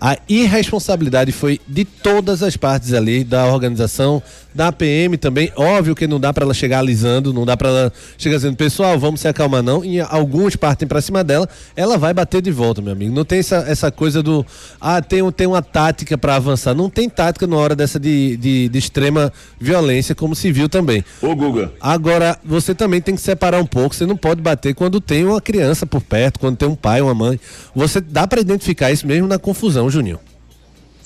A 0.01 0.17
irresponsabilidade 0.27 1.31
foi 1.31 1.61
de 1.67 1.85
todas 1.85 2.43
as 2.43 2.57
partes 2.57 2.93
ali, 2.93 3.23
da 3.23 3.45
organização, 3.45 4.21
da 4.53 4.71
PM 4.71 5.17
também. 5.17 5.51
Óbvio 5.55 5.95
que 5.95 6.07
não 6.07 6.19
dá 6.19 6.33
para 6.33 6.43
ela 6.43 6.53
chegar 6.53 6.79
alisando, 6.79 7.33
não 7.33 7.45
dá 7.45 7.57
para 7.57 7.69
ela 7.69 7.93
chegar 8.17 8.35
dizendo, 8.37 8.55
pessoal, 8.55 8.97
vamos 8.99 9.21
se 9.21 9.27
acalmar 9.27 9.63
não. 9.63 9.83
E 9.83 9.99
alguns 9.99 10.55
partem 10.55 10.87
para 10.87 11.01
cima 11.01 11.23
dela, 11.23 11.47
ela 11.75 11.97
vai 11.97 12.13
bater 12.13 12.41
de 12.41 12.51
volta, 12.51 12.81
meu 12.81 12.91
amigo. 12.91 13.13
Não 13.13 13.25
tem 13.25 13.39
essa, 13.39 13.57
essa 13.67 13.91
coisa 13.91 14.21
do, 14.21 14.45
ah, 14.79 15.01
tem, 15.01 15.29
tem 15.31 15.47
uma 15.47 15.61
tática 15.61 16.17
para 16.17 16.35
avançar. 16.35 16.73
Não 16.73 16.89
tem 16.89 17.09
tática 17.09 17.47
na 17.47 17.55
hora 17.55 17.75
dessa 17.75 17.99
de, 17.99 18.37
de, 18.37 18.69
de, 18.69 18.77
extrema 18.79 19.31
violência, 19.59 20.13
como 20.13 20.35
se 20.35 20.51
viu 20.51 20.69
também. 20.69 21.03
Ô, 21.21 21.35
Guga. 21.35 21.71
Agora, 21.79 22.37
você 22.43 22.75
também 22.75 23.01
tem 23.01 23.15
que 23.15 23.21
separar 23.21 23.59
um 23.59 23.65
pouco. 23.65 23.95
Você 23.95 24.05
não 24.05 24.17
pode 24.17 24.41
bater 24.41 24.73
quando 24.73 24.99
tem 24.99 25.25
uma 25.25 25.41
criança 25.41 25.85
por 25.85 26.01
perto, 26.01 26.39
quando 26.39 26.57
tem 26.57 26.67
um 26.67 26.75
pai, 26.75 27.01
uma 27.01 27.13
mãe. 27.13 27.39
Você 27.75 27.99
dá 28.01 28.27
para 28.27 28.41
identificar 28.41 28.91
isso 28.91 29.07
mesmo 29.07 29.27
na 29.27 29.39
confusão, 29.39 29.89
Juninho. 29.89 30.19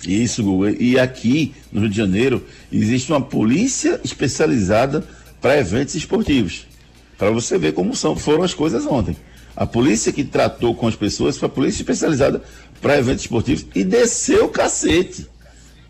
Isso. 0.05 0.43
E 0.79 0.99
aqui 0.99 1.53
no 1.71 1.81
Rio 1.81 1.89
de 1.89 1.97
Janeiro 1.97 2.45
existe 2.71 3.11
uma 3.11 3.21
polícia 3.21 3.99
especializada 4.03 5.03
para 5.41 5.57
eventos 5.57 5.95
esportivos. 5.95 6.67
Para 7.17 7.31
você 7.31 7.57
ver 7.57 7.73
como 7.73 7.95
são, 7.95 8.15
foram 8.15 8.43
as 8.43 8.53
coisas 8.53 8.85
ontem. 8.85 9.15
A 9.55 9.65
polícia 9.65 10.11
que 10.13 10.23
tratou 10.23 10.75
com 10.75 10.87
as 10.87 10.95
pessoas 10.95 11.37
foi 11.37 11.47
a 11.47 11.51
polícia 11.51 11.81
especializada 11.81 12.43
para 12.79 12.97
eventos 12.97 13.23
esportivos 13.23 13.65
e 13.73 13.83
desceu 13.83 14.45
o 14.45 14.49
cacete. 14.49 15.27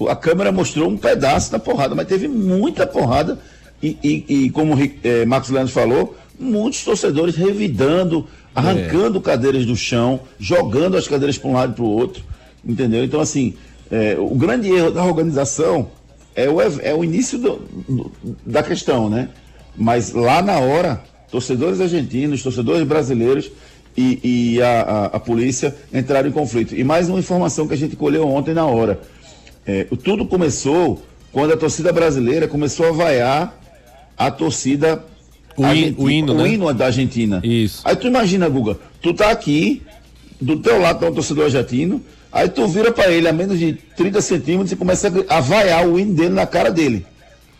A 0.08 0.16
câmera 0.16 0.52
mostrou 0.52 0.88
um 0.88 0.98
pedaço 0.98 1.52
da 1.52 1.60
porrada, 1.60 1.94
mas 1.94 2.08
teve 2.08 2.28
muita 2.28 2.88
porrada. 2.88 3.40
E, 3.84 3.98
e, 4.02 4.26
e 4.46 4.50
como 4.52 4.74
é, 5.04 5.26
Marcos 5.26 5.50
Leandro 5.50 5.74
falou, 5.74 6.16
muitos 6.40 6.84
torcedores 6.84 7.36
revidando, 7.36 8.26
arrancando 8.56 9.18
é. 9.18 9.22
cadeiras 9.22 9.66
do 9.66 9.76
chão, 9.76 10.22
jogando 10.40 10.96
as 10.96 11.08
cadeiras 11.08 11.38
para 11.38 11.50
um 11.50 11.54
lado 11.54 11.74
e 11.74 11.76
para 11.76 11.84
o 11.84 11.90
outro. 11.90 12.24
Entendeu? 12.66 13.04
Então, 13.04 13.20
assim, 13.20 13.54
é, 13.92 14.16
o 14.20 14.36
grande 14.36 14.70
erro 14.70 14.92
da 14.92 15.04
organização 15.04 15.90
é 16.36 16.50
o, 16.50 16.62
é 16.62 16.94
o 16.94 17.04
início 17.04 17.38
do, 17.38 17.56
do, 17.88 18.12
da 18.46 18.62
questão, 18.62 19.10
né? 19.10 19.30
Mas 19.76 20.12
lá 20.12 20.42
na 20.42 20.60
hora, 20.60 21.04
torcedores 21.32 21.82
argentinos, 21.82 22.44
torcedores 22.44 22.88
brasileiros 22.88 23.52
e, 23.96 24.20
e 24.56 24.62
a, 24.62 24.82
a, 24.82 25.06
a, 25.06 25.20
polícia 25.20 25.76
entraram 25.94 26.30
em 26.30 26.32
conflito. 26.32 26.76
E 26.76 26.84
mais 26.84 27.10
uma 27.10 27.20
informação 27.20 27.68
que 27.68 27.74
a 27.74 27.78
gente 27.78 27.96
colheu 27.96 28.28
ontem 28.28 28.54
na 28.54 28.66
hora. 28.66 29.00
É, 29.66 29.86
tudo 30.04 30.26
começou 30.26 31.02
quando 31.32 31.54
a 31.54 31.58
torcida 31.58 31.92
brasileira 31.92 32.48
começou 32.48 32.88
a 32.88 32.92
vaiar 32.92 33.60
a 34.18 34.32
torcida 34.32 35.04
o, 35.56 35.64
o 36.04 36.10
hino, 36.10 36.34
o 36.34 36.38
né? 36.38 36.50
hino 36.50 36.74
da 36.74 36.86
Argentina. 36.86 37.42
Isso. 37.44 37.82
Aí 37.84 37.96
tu 37.96 38.08
imagina, 38.08 38.48
Guga, 38.48 38.78
tu 39.02 39.14
tá 39.14 39.32
aqui, 39.32 39.82
do 40.40 40.58
teu 40.58 40.80
lado 40.80 41.00
tá 41.00 41.08
um 41.08 41.14
torcedor 41.14 41.46
argentino, 41.46 42.02
Aí 42.38 42.48
tu 42.48 42.68
vira 42.68 42.92
para 42.92 43.10
ele 43.10 43.28
a 43.28 43.34
menos 43.34 43.58
de 43.58 43.74
30 43.74 44.22
centímetros 44.22 44.72
e 44.72 44.76
começa 44.76 45.12
a 45.28 45.42
vaiar 45.42 45.88
o 45.88 46.00
hino 46.00 46.14
dele 46.14 46.36
na 46.36 46.46
cara 46.46 46.70
dele. 46.70 47.04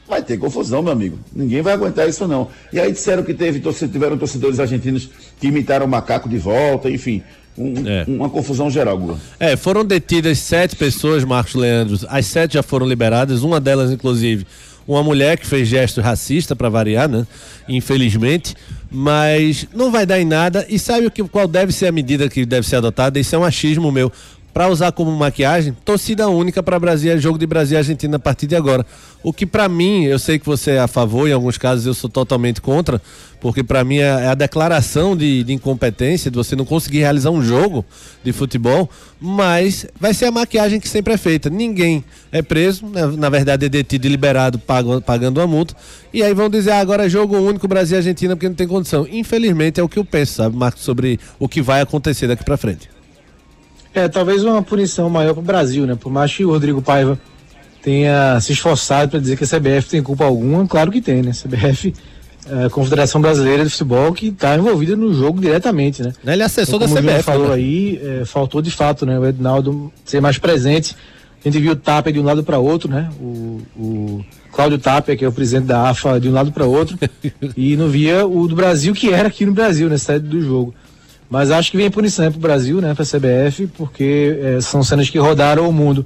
Vai 0.08 0.22
ter 0.22 0.38
confusão, 0.38 0.84
meu 0.84 0.92
amigo. 0.92 1.18
Ninguém 1.36 1.64
vai 1.64 1.74
aguentar 1.74 2.08
isso, 2.08 2.28
não. 2.28 2.48
E 2.72 2.80
aí 2.80 2.92
disseram 2.92 3.24
que 3.24 3.34
teve, 3.34 3.60
tiveram 3.60 4.16
torcedores 4.20 4.60
argentinos 4.60 5.10
que 5.40 5.48
imitaram 5.48 5.88
o 5.88 5.90
macaco 5.90 6.30
de 6.30 6.38
volta, 6.38 6.92
enfim. 6.92 7.24
Um, 7.58 7.74
é. 7.88 8.06
Uma 8.08 8.30
confusão 8.30 8.70
geral, 8.70 9.00
Gua. 9.00 9.18
É, 9.40 9.58
foram 9.58 9.84
detidas 9.84 10.38
sete 10.38 10.76
pessoas, 10.76 11.24
Marcos 11.24 11.56
Leandros. 11.56 12.06
As 12.08 12.28
sete 12.28 12.54
já 12.54 12.62
foram 12.62 12.86
liberadas, 12.88 13.42
uma 13.42 13.60
delas, 13.60 13.90
inclusive, 13.90 14.46
uma 14.88 15.02
mulher 15.02 15.40
que 15.40 15.48
fez 15.48 15.68
gesto 15.68 16.02
racista 16.02 16.56
para 16.56 16.70
variar, 16.70 17.10
né? 17.10 17.26
Infelizmente, 17.68 18.54
mas 18.92 19.68
não 19.74 19.92
vai 19.92 20.06
dar 20.06 20.22
em 20.22 20.26
nada. 20.26 20.68
E 20.70 20.78
sabe 20.78 21.08
o 21.08 21.12
que, 21.12 21.24
qual 21.24 21.48
deve 21.48 21.74
ser 21.74 21.88
a 21.88 21.92
medida 21.92 22.30
que 22.30 22.46
deve 22.46 22.68
ser 22.68 22.76
adotada? 22.76 23.20
Isso 23.20 23.36
é 23.36 23.40
um 23.40 23.44
achismo 23.44 23.92
meu 23.92 24.12
para 24.58 24.70
usar 24.70 24.92
como 24.92 25.12
maquiagem, 25.12 25.72
torcida 25.86 26.28
única 26.30 26.64
para 26.64 26.80
Brasil, 26.80 27.16
jogo 27.20 27.38
de 27.38 27.46
Brasil 27.46 27.76
e 27.76 27.78
Argentina 27.78 28.16
a 28.16 28.20
partir 28.20 28.48
de 28.48 28.56
agora. 28.56 28.84
O 29.22 29.32
que 29.32 29.46
para 29.46 29.70
mim, 29.70 30.06
eu 30.06 30.18
sei 30.18 30.40
que 30.40 30.48
você 30.48 30.72
é 30.72 30.80
a 30.80 30.88
favor, 30.88 31.30
em 31.30 31.32
alguns 31.32 31.60
casos 31.60 31.86
eu 31.86 31.94
sou 31.94 32.10
totalmente 32.10 32.60
contra, 32.60 33.00
porque 33.40 33.64
para 33.64 33.84
mim 33.84 33.98
é, 33.98 34.08
é 34.08 34.28
a 34.30 34.34
declaração 34.34 35.16
de, 35.16 35.44
de, 35.44 35.54
incompetência, 35.54 36.32
de 36.32 36.36
você 36.36 36.56
não 36.56 36.66
conseguir 36.66 37.02
realizar 37.02 37.30
um 37.30 37.44
jogo 37.44 37.86
de 38.24 38.34
futebol, 38.34 38.90
mas 39.22 39.86
vai 40.00 40.12
ser 40.12 40.26
a 40.26 40.32
maquiagem 40.32 40.80
que 40.80 40.90
sempre 40.90 41.14
é 41.14 41.18
feita. 41.18 41.52
Ninguém 41.52 42.04
é 42.32 42.42
preso, 42.42 42.84
né? 42.88 43.06
na 43.16 43.30
verdade 43.30 43.68
é 43.68 43.70
detido 43.70 44.08
e 44.08 44.10
liberado 44.10 44.58
pagando, 44.58 45.04
pagando 45.04 45.40
uma 45.40 45.46
multa, 45.46 45.76
e 46.12 46.24
aí 46.24 46.34
vão 46.34 46.50
dizer 46.50 46.72
ah, 46.72 46.80
agora 46.80 47.06
é 47.06 47.10
jogo 47.10 47.38
único 47.38 47.68
Brasil 47.68 47.96
e 47.96 48.00
Argentina 48.00 48.36
porque 48.36 48.50
não 48.50 48.56
tem 48.56 48.68
condição. 48.68 49.08
Infelizmente 49.08 49.80
é 49.80 49.84
o 49.84 49.88
que 49.88 50.00
eu 50.00 50.04
penso, 50.04 50.34
sabe, 50.34 50.58
Marcos, 50.58 50.82
sobre 50.82 51.20
o 51.38 51.48
que 51.48 51.62
vai 51.62 51.80
acontecer 51.80 52.28
daqui 52.28 52.44
para 52.44 52.58
frente. 52.58 52.97
É, 53.98 54.08
talvez 54.08 54.44
uma 54.44 54.62
punição 54.62 55.10
maior 55.10 55.34
para 55.34 55.42
o 55.42 55.44
Brasil, 55.44 55.88
né? 55.88 55.96
Por 56.00 56.12
mais 56.12 56.32
que 56.32 56.46
o 56.46 56.52
Rodrigo 56.52 56.84
Paiva 56.84 57.20
tenha 57.82 58.40
se 58.40 58.54
esforçado 58.54 59.10
para 59.10 59.20
dizer 59.20 59.36
que 59.36 59.44
a 59.44 59.48
CBF 59.48 59.90
tem 59.90 60.04
culpa 60.04 60.24
alguma, 60.24 60.68
claro 60.68 60.92
que 60.92 61.02
tem, 61.02 61.24
né? 61.24 61.32
A 61.32 61.34
CBF, 61.34 61.96
é, 62.48 62.66
a 62.66 62.70
Confederação 62.70 63.20
Brasileira 63.20 63.64
de 63.64 63.72
Futebol, 63.72 64.14
que 64.14 64.28
está 64.28 64.56
envolvida 64.56 64.96
no 64.96 65.12
jogo 65.16 65.42
diretamente, 65.42 66.04
né? 66.04 66.14
Ele 66.24 66.44
é 66.44 66.46
assessor 66.46 66.76
então, 66.76 66.94
da 66.94 67.02
CBF. 67.02 67.12
Como 67.12 67.24
falou 67.24 67.48
né? 67.48 67.56
aí, 67.56 68.00
é, 68.04 68.26
faltou 68.26 68.62
de 68.62 68.70
fato, 68.70 69.04
né? 69.04 69.18
O 69.18 69.26
Ednaldo 69.26 69.92
ser 70.06 70.22
mais 70.22 70.38
presente. 70.38 70.96
A 71.44 71.50
gente 71.50 71.60
viu 71.60 71.72
o 71.72 71.76
Tapia 71.76 72.14
de 72.14 72.20
um 72.20 72.24
lado 72.24 72.44
para 72.44 72.60
outro, 72.60 72.88
né? 72.88 73.10
O, 73.20 73.62
o 73.76 74.26
Cláudio 74.52 74.78
Tapia, 74.78 75.18
que 75.18 75.26
é 75.26 75.28
o 75.28 75.32
presidente 75.32 75.66
da 75.66 75.90
AFA, 75.90 76.20
de 76.20 76.30
um 76.30 76.34
lado 76.34 76.52
para 76.52 76.66
outro, 76.66 77.00
e 77.58 77.76
não 77.76 77.90
via 77.90 78.28
o 78.28 78.48
do 78.48 78.56
Brasil, 78.56 78.94
que 78.94 79.12
era 79.12 79.28
aqui 79.28 79.44
no 79.44 79.54
Brasil, 79.54 79.90
na 79.90 79.98
sede 79.98 80.28
do 80.28 80.40
jogo. 80.40 80.76
Mas 81.30 81.52
acho 81.52 81.72
que 81.72 81.78
vem 81.78 81.90
punição 81.92 82.30
para 82.32 82.38
o 82.38 82.42
Brasil, 82.42 82.80
né, 82.82 82.94
para 82.94 83.04
a 83.04 83.06
CBF, 83.06 83.68
porque 83.78 84.40
é, 84.42 84.62
são 84.62 84.82
cenas 84.84 85.10
que 85.10 85.18
rodaram 85.20 85.68
o 85.68 85.74
mundo. 85.74 86.06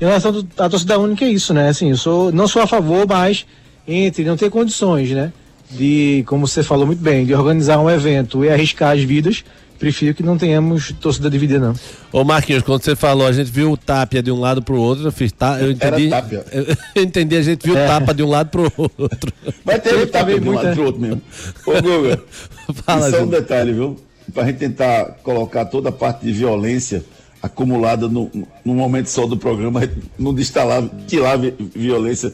Em 0.00 0.04
relação 0.06 0.44
à 0.58 0.68
torcida 0.68 0.98
única 0.98 1.24
é 1.24 1.28
isso, 1.28 1.52
né? 1.54 1.68
Assim, 1.68 1.90
eu 1.90 1.96
sou, 1.96 2.32
não 2.32 2.48
sou 2.48 2.62
a 2.62 2.66
favor, 2.66 3.06
mas 3.06 3.46
entre 3.86 4.24
não 4.24 4.36
ter 4.36 4.50
condições, 4.50 5.10
né? 5.10 5.32
de, 5.70 6.22
como 6.26 6.46
você 6.46 6.62
falou 6.62 6.86
muito 6.86 7.00
bem, 7.02 7.24
de 7.26 7.34
organizar 7.34 7.78
um 7.80 7.90
evento 7.90 8.44
e 8.44 8.48
arriscar 8.50 8.92
as 8.94 9.02
vidas, 9.02 9.42
prefiro 9.78 10.14
que 10.14 10.22
não 10.22 10.38
tenhamos 10.38 10.92
torcida 11.00 11.28
dividida, 11.28 11.58
não. 11.58 11.74
Ô 12.12 12.22
Marquinhos, 12.22 12.62
quando 12.62 12.82
você 12.84 12.94
falou, 12.94 13.26
a 13.26 13.32
gente 13.32 13.50
viu 13.50 13.72
o 13.72 13.76
Tapia 13.76 14.22
de 14.22 14.30
um 14.30 14.38
lado 14.38 14.62
pro 14.62 14.76
outro, 14.76 15.06
eu 15.08 15.10
fiz 15.10 15.32
tá, 15.32 15.58
eu 15.60 15.72
entendi. 15.72 16.06
Era 16.06 16.22
Tapia. 16.22 16.44
Eu 16.94 17.02
entendi, 17.02 17.36
a 17.36 17.42
gente 17.42 17.64
viu 17.64 17.74
o 17.74 17.78
É. 17.78 17.86
tapa 17.86 18.14
de 18.14 18.22
um 18.22 18.28
lado 18.28 18.50
pro 18.50 18.70
outro. 18.96 19.32
Mas 19.64 19.82
teve 19.82 20.06
também 20.06 20.38
de 20.38 20.48
um 20.48 20.52
lado 20.52 20.64
muita- 20.66 20.74
pro 20.76 20.84
outro 20.86 21.00
mesmo. 21.00 21.22
Ô, 21.66 21.72
Guga, 21.82 22.22
Fala, 22.84 23.10
só 23.10 23.16
um 23.16 23.20
Júnior. 23.20 23.40
detalhe, 23.40 23.72
viu? 23.72 23.96
Pra 24.32 24.44
gente 24.46 24.56
tentar 24.58 25.18
colocar 25.22 25.64
toda 25.66 25.90
a 25.90 25.92
parte 25.92 26.24
de 26.24 26.32
violência 26.32 27.04
acumulada 27.42 28.08
no, 28.08 28.30
no 28.64 28.74
momento 28.74 29.08
só 29.08 29.26
do 29.26 29.36
programa, 29.36 29.84
a 29.84 29.88
não 30.18 30.32
destalar, 30.32 30.82
tirar 31.06 31.36
vi- 31.36 31.52
violência 31.74 32.32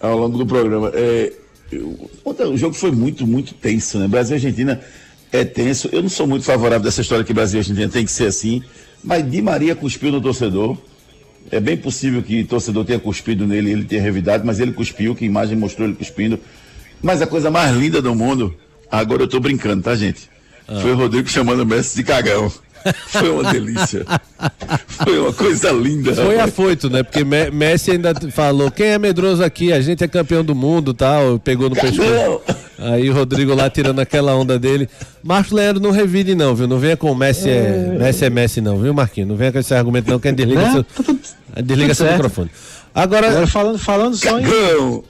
ao 0.00 0.16
longo 0.18 0.38
do 0.38 0.46
programa. 0.46 0.90
É, 0.94 1.32
eu- 1.72 2.08
o 2.24 2.56
jogo 2.56 2.74
foi 2.74 2.92
muito, 2.92 3.26
muito 3.26 3.54
tenso, 3.54 3.98
né? 3.98 4.06
Brasil 4.06 4.36
e 4.36 4.38
Argentina 4.38 4.80
é 5.32 5.44
tenso. 5.44 5.88
Eu 5.90 6.02
não 6.02 6.08
sou 6.08 6.26
muito 6.28 6.44
favorável 6.44 6.84
dessa 6.84 7.00
história 7.00 7.24
que 7.24 7.32
Brasil 7.34 7.58
e 7.58 7.60
Argentina 7.60 7.88
tem 7.88 8.04
que 8.04 8.12
ser 8.12 8.26
assim, 8.26 8.62
mas 9.02 9.28
Di 9.28 9.42
Maria 9.42 9.74
cuspiu 9.74 10.12
no 10.12 10.20
torcedor. 10.20 10.78
É 11.50 11.58
bem 11.58 11.76
possível 11.76 12.22
que 12.22 12.42
o 12.42 12.46
torcedor 12.46 12.84
tenha 12.84 13.00
cuspido 13.00 13.46
nele, 13.48 13.72
ele 13.72 13.84
tenha 13.84 14.00
revidado, 14.00 14.44
mas 14.46 14.60
ele 14.60 14.72
cuspiu, 14.72 15.12
que 15.14 15.24
a 15.24 15.26
imagem 15.26 15.58
mostrou 15.58 15.88
ele 15.88 15.96
cuspindo. 15.96 16.38
Mas 17.02 17.20
a 17.20 17.26
coisa 17.26 17.50
mais 17.50 17.76
linda 17.76 18.00
do 18.00 18.14
mundo, 18.14 18.54
agora 18.88 19.24
eu 19.24 19.28
tô 19.28 19.40
brincando, 19.40 19.82
tá, 19.82 19.92
gente? 19.96 20.30
Foi 20.66 20.92
o 20.92 20.96
Rodrigo 20.96 21.28
chamando 21.28 21.60
o 21.60 21.66
Messi 21.66 21.96
de 21.96 22.04
cagão. 22.04 22.50
Foi 23.08 23.30
uma 23.30 23.52
delícia. 23.52 24.04
Foi 25.04 25.16
uma 25.18 25.32
coisa 25.32 25.70
linda. 25.70 26.12
Foi 26.14 26.34
rapaz. 26.34 26.48
afoito, 26.48 26.90
né? 26.90 27.02
Porque 27.04 27.22
Me- 27.24 27.48
Messi 27.50 27.92
ainda 27.92 28.12
falou: 28.32 28.70
quem 28.72 28.86
é 28.88 28.98
medroso 28.98 29.42
aqui? 29.44 29.72
A 29.72 29.80
gente 29.80 30.02
é 30.02 30.08
campeão 30.08 30.42
do 30.44 30.52
mundo 30.54 30.92
tal. 30.92 31.38
Pegou 31.38 31.68
no 31.70 31.76
pescoço. 31.76 32.00
Cagão! 32.02 32.40
Aí 32.80 33.08
o 33.08 33.12
Rodrigo 33.14 33.54
lá 33.54 33.70
tirando 33.70 34.00
aquela 34.00 34.34
onda 34.34 34.58
dele. 34.58 34.88
Marcos 35.22 35.52
Leandro 35.52 35.80
não 35.80 35.92
revide, 35.92 36.34
não, 36.34 36.56
viu? 36.56 36.66
Não 36.66 36.78
venha 36.80 36.96
com 36.96 37.12
o 37.12 37.14
Messi 37.14 37.48
é, 37.48 37.94
Messi 37.96 38.24
é 38.24 38.30
Messi, 38.30 38.60
não, 38.60 38.76
viu, 38.78 38.92
Marquinhos? 38.92 39.28
Não 39.28 39.36
venha 39.36 39.52
com 39.52 39.58
esse 39.60 39.72
argumento, 39.72 40.10
não, 40.10 40.18
que 40.18 40.32
desliga, 40.32 40.62
Né? 40.62 40.72
seu, 40.72 40.82
Tá 40.82 41.02
tudo- 41.04 41.20
desliga 41.62 41.94
seu 41.94 42.06
certo. 42.06 42.16
microfone. 42.16 42.50
Agora, 42.92 43.28
Agora 43.28 43.46
falando, 43.46 43.78
falando, 43.78 44.16
só 44.16 44.40
em, 44.40 44.42
Cagão! 44.42 45.04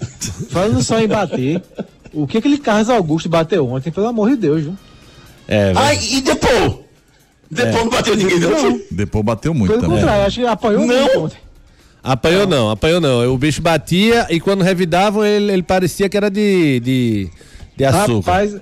falando 0.50 0.82
só 0.82 1.00
em 1.00 1.08
bater, 1.08 1.62
o 2.12 2.26
que 2.26 2.36
aquele 2.36 2.58
Carlos 2.58 2.90
Augusto 2.90 3.30
bateu 3.30 3.66
ontem, 3.66 3.90
pelo 3.90 4.06
amor 4.08 4.28
de 4.28 4.36
Deus, 4.36 4.62
viu? 4.64 4.76
É, 5.52 5.72
Ai, 5.76 5.98
e 6.10 6.20
depois? 6.20 6.74
Depois 7.50 7.84
não 7.84 7.90
bateu 7.90 8.16
ninguém, 8.16 8.40
não. 8.40 8.80
Depois 8.90 9.24
bateu 9.24 9.52
muito 9.52 9.70
Pelo 9.70 9.82
também. 9.82 9.98
contrário, 9.98 10.26
acho 10.26 10.40
que 10.40 10.46
apanhou 10.46 10.86
Não. 10.86 10.96
muito 11.02 11.18
ontem. 11.20 11.36
apanhou 12.02 12.46
não, 12.46 12.70
apanhou 12.70 13.00
não. 13.00 13.32
O 13.32 13.36
bicho 13.38 13.60
batia 13.60 14.26
e 14.30 14.40
quando 14.40 14.62
revidavam 14.62 15.24
ele, 15.24 15.52
ele 15.52 15.62
parecia 15.62 16.08
que 16.08 16.16
era 16.16 16.30
de, 16.30 16.80
de, 16.80 17.30
de 17.76 17.84
açúcar. 17.84 18.30
Rapaz, 18.32 18.56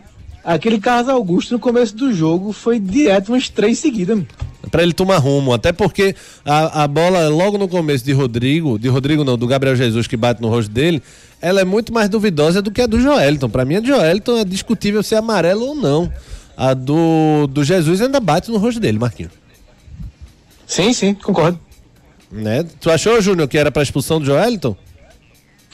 aquele 0.44 0.80
Carlos 0.80 1.08
Augusto 1.08 1.52
no 1.52 1.60
começo 1.60 1.94
do 1.94 2.12
jogo 2.12 2.52
foi 2.52 2.80
direto 2.80 3.28
umas 3.28 3.48
três 3.48 3.78
seguidas. 3.78 4.24
Pra 4.70 4.82
ele 4.82 4.92
tomar 4.92 5.18
rumo, 5.18 5.52
até 5.52 5.72
porque 5.72 6.14
a, 6.44 6.82
a 6.84 6.88
bola 6.88 7.28
logo 7.28 7.56
no 7.58 7.66
começo 7.68 8.04
de 8.04 8.12
Rodrigo, 8.12 8.78
de 8.78 8.88
Rodrigo 8.88 9.24
não, 9.24 9.38
do 9.38 9.46
Gabriel 9.46 9.74
Jesus 9.74 10.06
que 10.06 10.16
bate 10.16 10.42
no 10.42 10.48
rosto 10.48 10.70
dele, 10.70 11.02
ela 11.40 11.60
é 11.60 11.64
muito 11.64 11.92
mais 11.94 12.08
duvidosa 12.08 12.60
do 12.60 12.70
que 12.70 12.82
a 12.82 12.86
do 12.86 13.00
Joelton. 13.00 13.48
Pra 13.48 13.64
mim 13.64 13.76
a 13.76 13.80
do 13.80 13.86
Joelton 13.86 14.36
é 14.36 14.44
discutível 14.44 15.02
se 15.02 15.14
é 15.14 15.18
amarelo 15.18 15.64
ou 15.64 15.74
não. 15.74 16.12
A 16.62 16.74
do, 16.74 17.46
do 17.46 17.64
Jesus 17.64 18.02
ainda 18.02 18.20
bate 18.20 18.50
no 18.50 18.58
rosto 18.58 18.78
dele, 18.78 18.98
Marquinhos. 18.98 19.32
Sim, 20.66 20.92
sim, 20.92 21.14
concordo. 21.14 21.58
Né? 22.30 22.64
Tu 22.78 22.90
achou, 22.90 23.18
Júnior, 23.22 23.48
que 23.48 23.56
era 23.56 23.70
pra 23.72 23.82
expulsão 23.82 24.20
do 24.20 24.26
Joelton? 24.26 24.76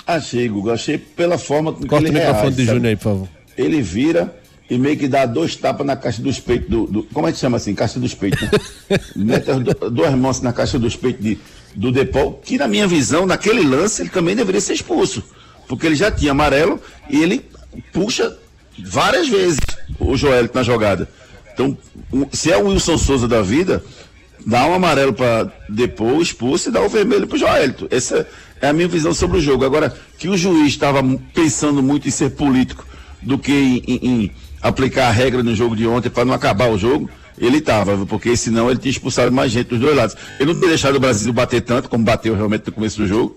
Achei, 0.07 0.49
Guga. 0.49 0.75
Achei 0.75 0.97
pela 0.97 1.37
forma 1.39 1.73
com 1.73 1.81
que 1.81 1.89
Corta 1.89 2.05
o 2.05 2.09
ele 2.09 2.15
microfone 2.19 2.43
reage, 2.51 2.57
de? 2.57 2.65
Júnior 2.67 2.87
aí, 2.87 2.95
por 2.97 3.03
favor. 3.03 3.29
Ele 3.59 3.83
vira 3.83 4.33
e 4.71 4.79
meio 4.79 4.97
que 4.97 5.09
dá 5.09 5.27
dois 5.27 5.57
tapas 5.57 5.85
na 5.85 5.97
caixa 5.97 6.23
dos 6.23 6.39
peitos 6.39 6.71
do, 6.71 6.87
do- 6.87 7.03
Como 7.13 7.27
é 7.27 7.33
que 7.33 7.39
chama 7.39 7.57
assim? 7.57 7.75
Caixa 7.75 7.99
dos 7.99 8.15
peitos, 8.15 8.43
né? 8.43 8.51
Mete 9.17 9.51
as 9.51 9.59
du- 9.59 9.91
duas 9.91 10.15
mãos 10.15 10.41
na 10.41 10.53
caixa 10.53 10.79
dos 10.79 10.95
peitos 10.95 11.21
de, 11.21 11.37
do 11.75 11.91
Depol, 11.91 12.35
que 12.45 12.57
na 12.57 12.69
minha 12.69 12.87
visão, 12.87 13.27
naquele 13.27 13.63
lance, 13.67 14.03
ele 14.03 14.11
também 14.11 14.37
deveria 14.37 14.61
ser 14.61 14.75
expulso. 14.75 15.21
Porque 15.67 15.85
ele 15.85 15.97
já 15.97 16.13
tinha 16.13 16.31
amarelo 16.31 16.81
e 17.11 17.21
ele 17.21 17.45
puxa 17.93 18.37
várias 18.79 19.29
vezes 19.29 19.59
o 19.99 20.17
Joelito 20.17 20.55
na 20.55 20.63
jogada. 20.63 21.09
Então, 21.53 21.77
se 22.33 22.53
é 22.53 22.57
o 22.57 22.67
Wilson 22.69 22.99
Souza 22.99 23.27
da 23.27 23.41
vida, 23.43 23.83
dá 24.47 24.67
um 24.67 24.75
amarelo 24.75 25.13
para 25.13 25.51
Depol, 25.69 26.21
expulso 26.21 26.69
e 26.69 26.73
dá 26.73 26.83
o 26.83 26.89
vermelho 26.89 27.27
para 27.27 27.37
o 27.37 27.39
Joelito. 27.39 27.87
Essa 27.91 28.27
é 28.61 28.69
a 28.69 28.73
minha 28.73 28.89
visão 28.89 29.13
sobre 29.15 29.39
o 29.39 29.41
jogo. 29.41 29.65
Agora, 29.65 29.95
que 30.19 30.29
o 30.29 30.37
juiz 30.37 30.69
estava 30.69 31.03
pensando 31.35 31.83
muito 31.83 32.07
em 32.07 32.11
ser 32.11 32.31
político 32.31 32.85
do 33.23 33.39
que 33.39 33.53
em, 33.53 33.83
em- 33.87 34.07
em 34.23 34.31
aplicar 34.63 35.09
a 35.09 35.11
regra 35.11 35.43
no 35.43 35.55
jogo 35.55 35.75
de 35.77 35.87
ontem 35.87 36.09
para 36.11 36.25
não 36.25 36.35
acabar 36.35 36.69
o 36.71 36.79
jogo, 36.79 37.09
ele 37.39 37.59
estava, 37.59 38.07
porque 38.07 38.37
senão 38.37 38.71
ele 38.71 38.79
tinha 38.79 38.91
expulsado 38.91 39.31
mais 39.33 39.51
gente 39.53 39.69
dos 39.69 39.81
dois 39.81 39.95
lados. 39.97 40.17
Ele 40.39 40.47
não 40.53 40.55
teria 40.55 40.71
deixado 40.71 40.97
o 40.97 41.01
Brasil 41.01 41.33
bater 41.33 41.61
tanto 41.61 41.89
como 41.89 42.05
bateu 42.05 42.35
realmente 42.35 42.67
no 42.67 42.73
começo 42.73 42.97
do 42.99 43.07
jogo. 43.07 43.37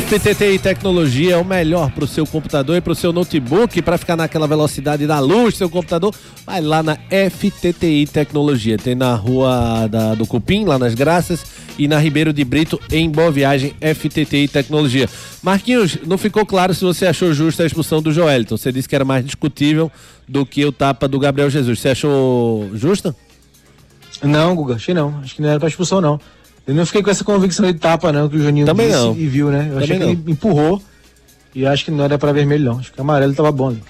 FTTI 0.00 0.58
Tecnologia 0.58 1.34
é 1.34 1.36
o 1.36 1.44
melhor 1.44 1.90
para 1.90 2.04
o 2.04 2.06
seu 2.06 2.24
computador 2.26 2.76
e 2.76 2.80
para 2.80 2.92
o 2.92 2.94
seu 2.96 3.12
notebook 3.12 3.82
para 3.82 3.98
ficar 3.98 4.16
naquela 4.16 4.46
velocidade 4.46 5.06
da 5.06 5.18
luz 5.18 5.56
seu 5.56 5.68
computador. 5.68 6.14
Vai 6.46 6.60
lá 6.60 6.82
na 6.82 6.96
FTTI 7.10 8.06
Tecnologia. 8.06 8.78
Tem 8.78 8.94
na 8.94 9.14
rua 9.14 9.86
da- 9.88 10.14
do 10.14 10.26
Cupim, 10.26 10.64
lá 10.64 10.78
nas 10.78 10.94
Graças, 10.94 11.44
e 11.78 11.88
na 11.88 11.98
Ribeiro 11.98 12.32
de 12.32 12.44
Brito, 12.44 12.80
em 12.90 13.10
Boa 13.10 13.30
Viagem, 13.30 13.74
FTTI 13.80 14.46
Tecnologia. 14.48 15.08
Marquinhos, 15.42 15.98
não 16.06 16.16
ficou 16.16 16.46
claro 16.46 16.72
se 16.74 16.84
você 16.84 17.06
achou 17.06 17.32
justa 17.32 17.62
a 17.62 17.66
expulsão 17.66 18.00
do 18.00 18.12
Joelton. 18.12 18.56
Você 18.56 18.70
disse 18.72 18.88
que 18.88 18.94
era 18.94 19.04
mais 19.04 19.24
discutível 19.24 19.90
do 20.28 20.46
que 20.46 20.64
o 20.64 20.70
tapa 20.72 21.08
do 21.08 21.18
Gabriel 21.18 21.50
Jesus. 21.50 21.78
Você 21.80 21.88
achou 21.88 22.70
justa? 22.74 23.14
Não, 24.22 24.54
Guga, 24.54 24.74
achei 24.76 24.94
não. 24.94 25.18
Acho 25.22 25.34
que 25.34 25.42
não 25.42 25.48
era 25.48 25.58
pra 25.58 25.68
expulsão, 25.68 26.00
não. 26.00 26.20
Eu 26.66 26.74
não 26.74 26.86
fiquei 26.86 27.02
com 27.02 27.10
essa 27.10 27.24
convicção 27.24 27.66
de 27.66 27.78
tapa, 27.78 28.12
não, 28.12 28.28
que 28.28 28.36
o 28.36 28.42
Juninho 28.42 28.66
Também 28.66 28.88
não. 28.88 29.16
e 29.16 29.26
viu, 29.26 29.50
né? 29.50 29.68
Eu 29.70 29.78
achei 29.78 29.96
que 29.96 29.98
Também 29.98 30.20
ele 30.22 30.32
empurrou 30.32 30.80
e 31.54 31.66
acho 31.66 31.84
que 31.84 31.90
não 31.90 32.04
era 32.04 32.18
pra 32.18 32.32
vermelho, 32.32 32.64
não. 32.64 32.78
Acho 32.78 32.92
que 32.92 33.00
amarelo 33.00 33.34
tava 33.34 33.50
bom 33.50 33.68
ali. 33.68 33.82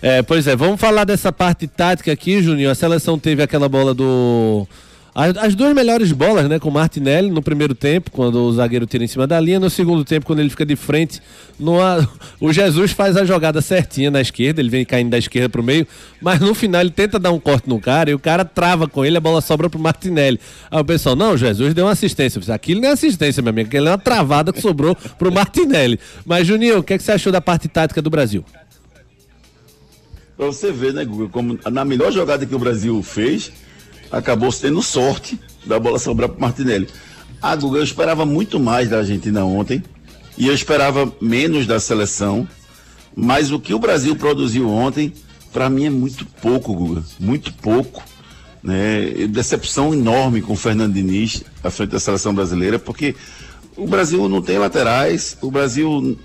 É, 0.00 0.20
pois 0.20 0.46
é, 0.46 0.56
vamos 0.56 0.80
falar 0.80 1.04
dessa 1.04 1.32
parte 1.32 1.66
tática 1.66 2.12
aqui, 2.12 2.42
Juninho. 2.42 2.70
A 2.70 2.74
seleção 2.74 3.18
teve 3.18 3.42
aquela 3.42 3.68
bola 3.68 3.94
do. 3.94 4.66
As, 5.14 5.36
as 5.36 5.54
duas 5.54 5.74
melhores 5.74 6.10
bolas, 6.10 6.48
né? 6.48 6.58
Com 6.58 6.70
Martinelli 6.70 7.30
no 7.30 7.42
primeiro 7.42 7.74
tempo, 7.74 8.10
quando 8.10 8.36
o 8.36 8.52
zagueiro 8.52 8.86
tira 8.86 9.04
em 9.04 9.06
cima 9.06 9.26
da 9.26 9.38
linha. 9.38 9.60
No 9.60 9.68
segundo 9.68 10.04
tempo, 10.04 10.24
quando 10.24 10.38
ele 10.38 10.48
fica 10.48 10.64
de 10.64 10.74
frente, 10.74 11.20
numa... 11.58 12.08
o 12.40 12.50
Jesus 12.50 12.92
faz 12.92 13.14
a 13.16 13.24
jogada 13.24 13.60
certinha 13.60 14.10
na 14.10 14.22
esquerda, 14.22 14.62
ele 14.62 14.70
vem 14.70 14.86
caindo 14.86 15.10
da 15.10 15.18
esquerda 15.18 15.50
pro 15.50 15.62
meio, 15.62 15.86
mas 16.20 16.40
no 16.40 16.54
final 16.54 16.80
ele 16.80 16.90
tenta 16.90 17.18
dar 17.18 17.30
um 17.30 17.38
corte 17.38 17.68
no 17.68 17.78
cara 17.78 18.10
e 18.10 18.14
o 18.14 18.18
cara 18.18 18.42
trava 18.42 18.88
com 18.88 19.04
ele, 19.04 19.18
a 19.18 19.20
bola 19.20 19.42
sobra 19.42 19.68
pro 19.68 19.78
Martinelli. 19.78 20.40
Aí 20.70 20.80
o 20.80 20.84
pessoal, 20.84 21.14
não, 21.14 21.36
Jesus 21.36 21.74
deu 21.74 21.84
uma 21.84 21.92
assistência. 21.92 22.40
Disse, 22.40 22.50
Aquilo 22.50 22.80
não 22.80 22.88
é 22.88 22.92
assistência, 22.92 23.42
meu 23.42 23.50
amigo, 23.50 23.68
aquilo 23.68 23.88
é 23.88 23.90
uma 23.90 23.98
travada 23.98 24.50
que 24.50 24.62
sobrou 24.62 24.96
pro 25.18 25.30
Martinelli. 25.30 26.00
Mas, 26.24 26.46
Juninho, 26.46 26.78
o 26.78 26.82
que, 26.82 26.94
é 26.94 26.98
que 26.98 27.04
você 27.04 27.12
achou 27.12 27.30
da 27.30 27.40
parte 27.40 27.68
tática 27.68 28.00
do 28.00 28.08
Brasil? 28.08 28.42
Pra 30.38 30.46
você 30.46 30.72
ver, 30.72 30.94
né, 30.94 31.04
Guga, 31.04 31.28
como 31.28 31.58
na 31.70 31.84
melhor 31.84 32.10
jogada 32.10 32.46
que 32.46 32.54
o 32.54 32.58
Brasil 32.58 33.00
fez, 33.02 33.52
acabou 34.12 34.52
tendo 34.52 34.82
sorte 34.82 35.40
da 35.64 35.78
bola 35.78 35.98
sobrar 35.98 36.28
pro 36.28 36.40
Martinelli. 36.40 36.88
Ah, 37.40 37.56
Guga, 37.56 37.78
eu 37.78 37.84
esperava 37.84 38.24
muito 38.24 38.60
mais 38.60 38.90
da 38.90 38.98
Argentina 38.98 39.44
ontem. 39.44 39.82
E 40.36 40.46
eu 40.46 40.54
esperava 40.54 41.12
menos 41.20 41.66
da 41.66 41.80
seleção. 41.80 42.46
Mas 43.16 43.50
o 43.50 43.58
que 43.58 43.74
o 43.74 43.78
Brasil 43.78 44.14
produziu 44.14 44.68
ontem, 44.68 45.12
para 45.52 45.68
mim 45.68 45.86
é 45.86 45.90
muito 45.90 46.24
pouco, 46.24 46.74
Guga. 46.74 47.02
Muito 47.18 47.52
pouco. 47.54 48.02
Né? 48.62 49.26
Decepção 49.28 49.92
enorme 49.92 50.40
com 50.40 50.52
o 50.52 50.56
Fernando 50.56 50.94
Diniz 50.94 51.42
à 51.64 51.70
frente 51.70 51.90
da 51.90 52.00
seleção 52.00 52.32
brasileira, 52.32 52.78
porque 52.78 53.16
o 53.76 53.86
Brasil 53.88 54.28
não 54.28 54.40
tem 54.40 54.58
laterais, 54.58 55.36
o 55.42 55.50
Brasil 55.50 56.16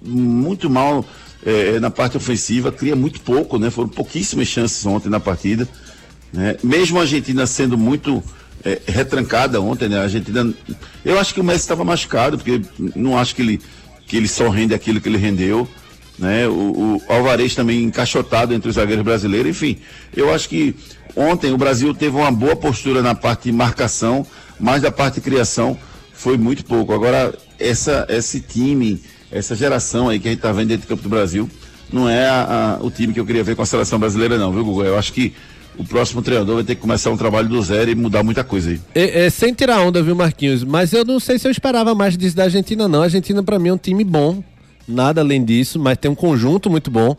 muito 0.00 0.70
mal 0.70 1.04
é, 1.44 1.80
na 1.80 1.90
parte 1.90 2.16
ofensiva, 2.16 2.70
cria 2.70 2.94
muito 2.94 3.20
pouco, 3.20 3.58
né? 3.58 3.70
Foram 3.70 3.88
pouquíssimas 3.88 4.46
chances 4.46 4.84
ontem 4.86 5.08
na 5.08 5.18
partida. 5.18 5.68
Né? 6.32 6.56
Mesmo 6.62 6.98
a 6.98 7.02
Argentina 7.02 7.46
sendo 7.46 7.76
muito 7.76 8.22
é, 8.64 8.80
retrancada 8.86 9.60
ontem, 9.60 9.88
né? 9.88 9.98
A 9.98 10.02
Argentina. 10.02 10.52
Eu 11.04 11.18
acho 11.18 11.34
que 11.34 11.40
o 11.40 11.44
Messi 11.44 11.60
estava 11.60 11.84
machucado, 11.84 12.36
porque 12.36 12.60
não 12.94 13.18
acho 13.18 13.34
que 13.34 13.42
ele, 13.42 13.60
que 14.06 14.16
ele 14.16 14.28
só 14.28 14.48
rende 14.48 14.74
aquilo 14.74 15.00
que 15.00 15.08
ele 15.08 15.18
rendeu. 15.18 15.68
Né? 16.18 16.46
O, 16.46 17.02
o 17.08 17.12
Alvarez 17.12 17.54
também 17.54 17.82
encaixotado 17.82 18.52
entre 18.52 18.68
os 18.68 18.74
zagueiros 18.74 19.04
brasileiros. 19.04 19.50
Enfim, 19.50 19.78
eu 20.14 20.32
acho 20.32 20.48
que 20.48 20.74
ontem 21.16 21.52
o 21.52 21.56
Brasil 21.56 21.94
teve 21.94 22.16
uma 22.16 22.30
boa 22.30 22.54
postura 22.54 23.02
na 23.02 23.14
parte 23.14 23.44
de 23.44 23.52
marcação, 23.52 24.26
mas 24.58 24.82
da 24.82 24.92
parte 24.92 25.14
de 25.14 25.20
criação 25.22 25.78
foi 26.12 26.36
muito 26.36 26.62
pouco. 26.64 26.92
Agora, 26.92 27.34
essa, 27.58 28.06
esse 28.10 28.40
time, 28.40 29.02
essa 29.32 29.56
geração 29.56 30.10
aí 30.10 30.20
que 30.20 30.28
a 30.28 30.30
gente 30.30 30.40
está 30.40 30.52
vendo 30.52 30.68
dentro 30.68 30.86
do 30.86 30.88
campo 30.88 31.02
do 31.02 31.08
Brasil, 31.08 31.48
não 31.90 32.06
é 32.06 32.28
a, 32.28 32.78
a, 32.78 32.84
o 32.84 32.90
time 32.90 33.14
que 33.14 33.18
eu 33.18 33.24
queria 33.24 33.42
ver 33.42 33.56
com 33.56 33.62
a 33.62 33.66
seleção 33.66 33.98
brasileira, 33.98 34.36
não, 34.36 34.52
viu, 34.52 34.62
Google? 34.62 34.84
Eu 34.84 34.98
acho 34.98 35.14
que 35.14 35.32
o 35.78 35.84
próximo 35.84 36.22
treinador 36.22 36.56
vai 36.56 36.64
ter 36.64 36.74
que 36.74 36.80
começar 36.80 37.10
um 37.10 37.16
trabalho 37.16 37.48
do 37.48 37.62
zero 37.62 37.90
e 37.90 37.94
mudar 37.94 38.22
muita 38.22 38.44
coisa 38.44 38.70
aí. 38.70 38.80
É, 38.94 39.26
é, 39.26 39.30
sem 39.30 39.52
tirar 39.54 39.80
onda, 39.80 40.02
viu, 40.02 40.14
Marquinhos? 40.14 40.64
Mas 40.64 40.92
eu 40.92 41.04
não 41.04 41.18
sei 41.18 41.38
se 41.38 41.46
eu 41.46 41.50
esperava 41.50 41.94
mais 41.94 42.16
disso 42.16 42.36
da 42.36 42.44
Argentina, 42.44 42.88
não. 42.88 43.00
A 43.00 43.04
Argentina, 43.04 43.42
para 43.42 43.58
mim, 43.58 43.68
é 43.70 43.72
um 43.72 43.78
time 43.78 44.04
bom. 44.04 44.42
Nada 44.86 45.20
além 45.20 45.44
disso, 45.44 45.78
mas 45.78 45.96
tem 45.98 46.10
um 46.10 46.14
conjunto 46.14 46.68
muito 46.68 46.90
bom. 46.90 47.16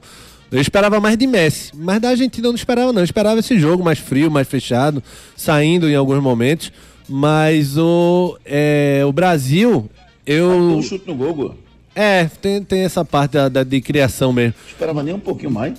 Eu 0.51 0.59
esperava 0.59 0.99
mais 0.99 1.17
de 1.17 1.25
Messi, 1.25 1.71
mas 1.73 2.01
da 2.01 2.09
Argentina 2.09 2.47
eu 2.47 2.51
não 2.51 2.57
esperava, 2.57 2.91
não. 2.91 2.99
Eu 2.99 3.05
esperava 3.05 3.39
esse 3.39 3.57
jogo 3.57 3.83
mais 3.83 3.99
frio, 3.99 4.29
mais 4.29 4.47
fechado, 4.47 5.01
saindo 5.35 5.89
em 5.89 5.95
alguns 5.95 6.21
momentos. 6.21 6.73
Mas 7.07 7.77
o, 7.77 8.37
é, 8.45 9.01
o 9.05 9.13
Brasil, 9.13 9.89
eu. 10.25 10.49
Um 10.49 10.81
chute 10.81 11.07
no 11.07 11.15
gol, 11.15 11.55
É, 11.93 12.25
tem, 12.41 12.63
tem 12.63 12.81
essa 12.81 13.03
parte 13.03 13.33
da, 13.33 13.49
da, 13.49 13.63
de 13.63 13.81
criação 13.81 14.31
mesmo. 14.31 14.53
Esperava 14.67 15.03
nem 15.03 15.13
um 15.13 15.19
pouquinho 15.19 15.51
mais. 15.51 15.73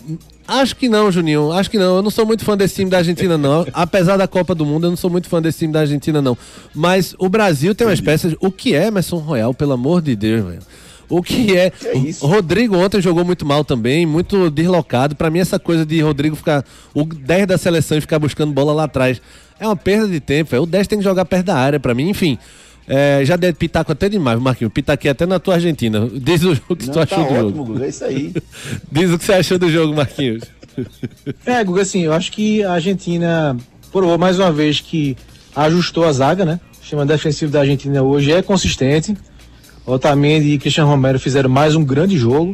Acho 0.46 0.76
que 0.76 0.88
não, 0.88 1.10
Juninho. 1.10 1.52
Acho 1.52 1.70
que 1.70 1.78
não. 1.78 1.96
Eu 1.96 2.02
não 2.02 2.10
sou 2.10 2.26
muito 2.26 2.44
fã 2.44 2.56
desse 2.56 2.74
time 2.74 2.90
da 2.90 2.98
Argentina, 2.98 3.38
não. 3.38 3.66
Apesar 3.72 4.16
da 4.16 4.28
Copa 4.28 4.54
do 4.54 4.66
Mundo, 4.66 4.86
eu 4.86 4.90
não 4.90 4.96
sou 4.96 5.08
muito 5.08 5.28
fã 5.28 5.40
desse 5.40 5.60
time 5.60 5.72
da 5.72 5.80
Argentina, 5.80 6.20
não. 6.20 6.36
Mas 6.74 7.14
o 7.18 7.28
Brasil 7.28 7.74
tem 7.74 7.86
uma 7.86 7.94
espécie. 7.94 8.28
De... 8.28 8.36
O 8.40 8.50
que 8.50 8.74
é 8.74 8.88
Emerson 8.88 9.16
Royal, 9.16 9.54
pelo 9.54 9.72
amor 9.72 10.02
de 10.02 10.14
Deus, 10.14 10.44
velho? 10.44 10.62
O 11.08 11.22
que 11.22 11.56
é. 11.56 11.70
Que 11.70 11.88
é 11.88 11.96
isso? 11.96 12.26
Rodrigo 12.26 12.76
ontem 12.76 13.00
jogou 13.00 13.24
muito 13.24 13.46
mal 13.46 13.64
também, 13.64 14.04
muito 14.04 14.50
deslocado. 14.50 15.16
Para 15.16 15.30
mim, 15.30 15.38
essa 15.38 15.58
coisa 15.58 15.86
de 15.86 16.00
Rodrigo 16.02 16.36
ficar. 16.36 16.62
O 16.92 17.04
10 17.04 17.46
da 17.46 17.56
seleção 17.56 17.96
e 17.96 18.02
ficar 18.02 18.18
buscando 18.18 18.52
bola 18.52 18.74
lá 18.74 18.84
atrás 18.84 19.22
é 19.58 19.66
uma 19.66 19.76
perda 19.76 20.08
de 20.08 20.20
tempo. 20.20 20.50
Véio. 20.50 20.64
O 20.64 20.66
10 20.66 20.88
tem 20.88 20.98
que 20.98 21.04
jogar 21.04 21.24
perto 21.24 21.46
da 21.46 21.56
área, 21.56 21.80
para 21.80 21.94
mim. 21.94 22.10
Enfim. 22.10 22.38
É, 22.94 23.24
já 23.24 23.36
deu 23.36 23.54
pitaco 23.54 23.90
até 23.90 24.06
demais, 24.06 24.38
Marquinhos. 24.38 24.70
Pitaquei 24.70 25.10
até 25.10 25.24
na 25.24 25.38
tua 25.38 25.54
Argentina. 25.54 26.06
Diz 26.12 26.44
o 26.44 26.54
que 26.76 26.86
Não, 26.86 26.92
tu 26.92 27.00
achou 27.00 27.24
tá 27.24 27.24
do 27.24 27.46
ótimo, 27.46 27.66
jogo. 27.66 27.82
É 27.82 27.88
isso 27.88 28.04
aí. 28.04 28.34
Diz 28.92 29.10
o 29.10 29.18
que 29.18 29.24
você 29.24 29.32
achou 29.32 29.58
do 29.58 29.70
jogo, 29.70 29.94
Marquinhos. 29.94 30.44
É, 31.46 31.64
Guga, 31.64 31.80
assim, 31.80 32.02
eu 32.02 32.12
acho 32.12 32.30
que 32.30 32.62
a 32.62 32.72
Argentina 32.72 33.56
provou 33.90 34.18
mais 34.18 34.38
uma 34.38 34.52
vez 34.52 34.78
que 34.78 35.16
ajustou 35.56 36.04
a 36.04 36.12
zaga, 36.12 36.44
né? 36.44 36.60
O 36.70 36.76
sistema 36.82 37.06
defensivo 37.06 37.50
da 37.50 37.60
Argentina 37.60 38.02
hoje 38.02 38.30
é 38.30 38.42
consistente. 38.42 39.16
Otamendi 39.86 40.50
e 40.50 40.58
Cristian 40.58 40.84
Romero 40.84 41.18
fizeram 41.18 41.48
mais 41.48 41.74
um 41.74 41.82
grande 41.82 42.18
jogo. 42.18 42.52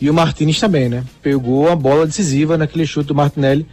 E 0.00 0.08
o 0.08 0.14
Martinez 0.14 0.58
também, 0.58 0.88
né? 0.88 1.04
Pegou 1.20 1.70
a 1.70 1.76
bola 1.76 2.06
decisiva 2.06 2.56
naquele 2.56 2.86
chute 2.86 3.08
do 3.08 3.14
Martinelli. 3.14 3.66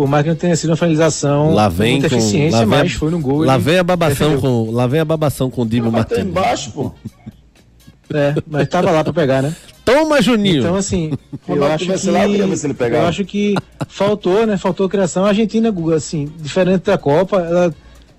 Por 0.00 0.08
mais 0.08 0.22
que 0.22 0.30
não 0.30 0.36
tenha 0.36 0.56
sido 0.56 0.70
uma 0.70 0.76
finalização 0.76 1.52
Lá 1.52 1.68
vem 1.68 1.92
muita 1.92 2.08
com, 2.08 2.16
eficiência, 2.16 2.60
lá 2.60 2.64
vem, 2.64 2.78
mas 2.84 2.92
foi 2.94 3.10
no 3.10 3.20
gol. 3.20 3.44
Lá 3.44 3.58
vem 3.58 3.78
a 3.78 3.84
babação 3.84 4.30
defendeu. 4.30 4.64
com, 4.64 4.70
lá 4.70 4.86
vem 4.86 4.98
a 5.00 5.04
babação 5.04 5.50
com 5.50 5.60
o 5.60 5.68
tá 5.68 5.90
Martins. 5.90 6.18
embaixo, 6.20 6.70
pô. 6.72 6.92
É, 8.12 8.34
mas 8.46 8.66
tava 8.66 8.90
lá 8.90 9.04
pra 9.04 9.12
pegar, 9.12 9.40
né? 9.42 9.54
Toma, 9.84 10.20
Juninho. 10.20 10.62
Então, 10.62 10.74
assim, 10.74 11.12
eu 11.46 11.64
acho, 11.64 11.84
que, 11.84 12.10
lá, 12.10 12.26
eu 12.26 12.56
se 12.56 12.66
ele 12.66 12.74
pegava. 12.74 13.04
eu 13.04 13.08
acho 13.08 13.24
que 13.24 13.54
faltou, 13.88 14.46
né? 14.46 14.56
Faltou 14.56 14.88
criação. 14.88 15.24
A 15.24 15.28
Argentina, 15.28 15.72
assim, 15.94 16.28
diferente 16.40 16.86
da 16.86 16.98
Copa, 16.98 17.36
ela 17.40 17.74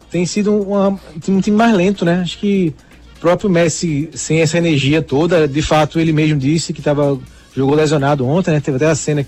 tem 0.09 0.25
sido 0.25 0.55
uma, 0.61 0.97
um 1.27 1.41
time 1.41 1.57
mais 1.57 1.75
lento, 1.75 2.05
né? 2.05 2.21
Acho 2.21 2.37
que 2.37 2.73
o 3.17 3.19
próprio 3.19 3.49
Messi, 3.49 4.09
sem 4.13 4.39
essa 4.39 4.57
energia 4.57 5.01
toda, 5.01 5.45
de 5.45 5.61
fato, 5.61 5.99
ele 5.99 6.13
mesmo 6.13 6.39
disse 6.39 6.71
que 6.71 6.81
tava, 6.81 7.19
jogou 7.53 7.75
lesionado 7.75 8.25
ontem, 8.25 8.51
né? 8.51 8.61
Teve 8.61 8.77
até 8.77 8.85
a 8.85 8.95
cena 8.95 9.25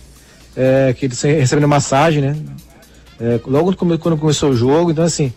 é, 0.56 0.94
que 0.98 1.06
ele 1.06 1.16
se- 1.16 1.32
recebendo 1.32 1.68
massagem, 1.68 2.22
né? 2.22 2.36
É, 3.20 3.40
logo 3.46 3.76
quando 3.76 4.18
começou 4.18 4.50
o 4.50 4.56
jogo, 4.56 4.92
então 4.92 5.04
assim, 5.04 5.32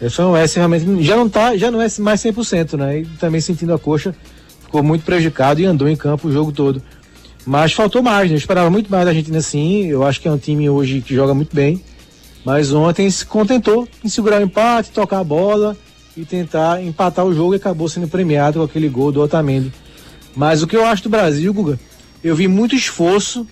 é, 0.00 0.22
um 0.22 0.32
Messi 0.32 0.56
realmente, 0.56 1.02
já 1.02 1.16
não 1.16 1.28
tá, 1.28 1.56
já 1.56 1.70
não 1.70 1.80
é 1.80 1.86
mais 1.98 2.20
100%, 2.20 2.76
né? 2.76 3.00
E 3.00 3.06
também 3.18 3.40
sentindo 3.40 3.72
a 3.74 3.78
coxa, 3.78 4.14
ficou 4.62 4.82
muito 4.82 5.04
prejudicado 5.04 5.60
e 5.60 5.66
andou 5.66 5.88
em 5.88 5.96
campo 5.96 6.28
o 6.28 6.32
jogo 6.32 6.52
todo. 6.52 6.82
Mas 7.46 7.72
faltou 7.72 8.02
mais, 8.02 8.28
né? 8.28 8.34
Eu 8.34 8.38
esperava 8.38 8.68
muito 8.70 8.90
mais 8.90 9.04
da 9.04 9.10
Argentina 9.10 9.40
sim. 9.40 9.86
Eu 9.86 10.04
acho 10.04 10.20
que 10.20 10.28
é 10.28 10.30
um 10.30 10.38
time 10.38 10.68
hoje 10.68 11.00
que 11.00 11.14
joga 11.14 11.32
muito 11.34 11.54
bem. 11.54 11.82
Mas 12.44 12.72
ontem 12.72 13.10
se 13.10 13.24
contentou 13.24 13.88
em 14.04 14.08
segurar 14.08 14.40
o 14.40 14.44
empate, 14.44 14.90
tocar 14.90 15.18
a 15.20 15.24
bola 15.24 15.76
e 16.16 16.24
tentar 16.24 16.82
empatar 16.82 17.24
o 17.24 17.34
jogo 17.34 17.54
e 17.54 17.56
acabou 17.56 17.88
sendo 17.88 18.08
premiado 18.08 18.58
com 18.58 18.64
aquele 18.64 18.88
gol 18.88 19.10
do 19.12 19.20
Otamendi. 19.22 19.72
Mas 20.36 20.62
o 20.62 20.66
que 20.66 20.76
eu 20.76 20.84
acho 20.84 21.02
do 21.02 21.08
Brasil, 21.08 21.52
Guga, 21.52 21.78
eu 22.22 22.34
vi 22.36 22.46
muito 22.46 22.74
esforço 22.74 23.46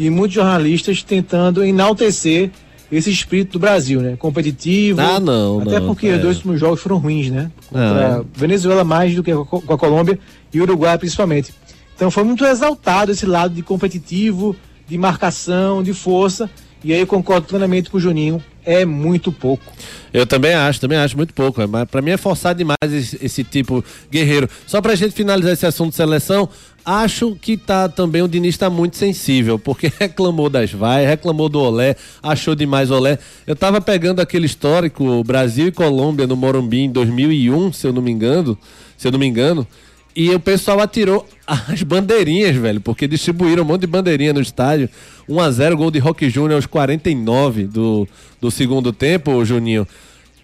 de 0.00 0.08
muitos 0.08 0.34
jornalistas 0.34 1.02
tentando 1.02 1.62
enaltecer 1.62 2.50
esse 2.90 3.10
espírito 3.10 3.52
do 3.52 3.58
Brasil, 3.58 4.00
né? 4.00 4.16
Competitivo. 4.18 4.98
Ah, 4.98 5.20
não, 5.20 5.60
Até 5.60 5.78
não, 5.78 5.88
porque 5.88 6.06
é. 6.08 6.14
os 6.16 6.22
dois 6.22 6.36
últimos 6.36 6.58
jogos 6.58 6.80
foram 6.80 6.96
ruins, 6.96 7.28
né? 7.30 7.50
Contra 7.68 8.16
Ah. 8.16 8.24
Venezuela 8.34 8.82
mais 8.82 9.14
do 9.14 9.22
que 9.22 9.30
com 9.34 9.74
a 9.74 9.76
Colômbia 9.76 10.18
e 10.54 10.58
Uruguai 10.58 10.96
principalmente. 10.96 11.52
Então 11.94 12.10
foi 12.10 12.24
muito 12.24 12.46
exaltado 12.46 13.12
esse 13.12 13.26
lado 13.26 13.52
de 13.54 13.62
competitivo, 13.62 14.56
de 14.88 14.96
marcação, 14.96 15.82
de 15.82 15.92
força. 15.92 16.48
E 16.82 16.92
aí 16.92 17.00
eu 17.00 17.06
concordo 17.06 17.46
plenamente 17.46 17.90
com 17.90 17.98
o 17.98 18.00
Juninho, 18.00 18.42
é 18.64 18.84
muito 18.84 19.30
pouco. 19.30 19.64
Eu 20.12 20.26
também 20.26 20.54
acho, 20.54 20.80
também 20.80 20.98
acho 20.98 21.16
muito 21.16 21.34
pouco. 21.34 21.60
é, 21.60 21.66
Mas 21.66 21.88
pra 21.88 22.00
mim 22.00 22.10
é 22.10 22.16
forçado 22.16 22.58
demais 22.58 22.78
esse, 22.92 23.18
esse 23.24 23.44
tipo 23.44 23.84
guerreiro. 24.10 24.48
Só 24.66 24.80
pra 24.80 24.94
gente 24.94 25.12
finalizar 25.12 25.52
esse 25.52 25.66
assunto 25.66 25.90
de 25.90 25.96
seleção, 25.96 26.48
acho 26.84 27.36
que 27.36 27.56
tá 27.56 27.88
também 27.88 28.22
o 28.22 28.28
Diniz 28.28 28.56
tá 28.56 28.70
muito 28.70 28.96
sensível, 28.96 29.58
porque 29.58 29.92
reclamou 30.00 30.48
das 30.48 30.72
vaias, 30.72 31.08
reclamou 31.08 31.48
do 31.48 31.60
Olé, 31.60 31.96
achou 32.22 32.54
demais 32.54 32.90
Olé. 32.90 33.18
Eu 33.46 33.54
tava 33.54 33.80
pegando 33.80 34.20
aquele 34.20 34.46
histórico 34.46 35.22
Brasil 35.24 35.66
e 35.68 35.72
Colômbia 35.72 36.26
no 36.26 36.36
Morumbi 36.36 36.80
em 36.80 36.90
2001, 36.90 37.72
se 37.72 37.86
eu 37.86 37.92
não 37.92 38.02
me 38.02 38.10
engano, 38.10 38.56
se 38.96 39.06
eu 39.06 39.12
não 39.12 39.18
me 39.18 39.26
engano. 39.26 39.66
E 40.14 40.30
o 40.34 40.40
pessoal 40.40 40.80
atirou 40.80 41.26
as 41.46 41.82
bandeirinhas, 41.82 42.56
velho, 42.56 42.80
porque 42.80 43.06
distribuíram 43.06 43.62
um 43.62 43.66
monte 43.66 43.82
de 43.82 43.86
bandeirinha 43.86 44.32
no 44.32 44.40
estádio. 44.40 44.88
1x0, 45.28 45.74
gol 45.76 45.90
de 45.90 45.98
Rock 45.98 46.28
Júnior 46.28 46.56
aos 46.56 46.66
49 46.66 47.66
do, 47.66 48.08
do 48.40 48.50
segundo 48.50 48.92
tempo, 48.92 49.44
Juninho. 49.44 49.86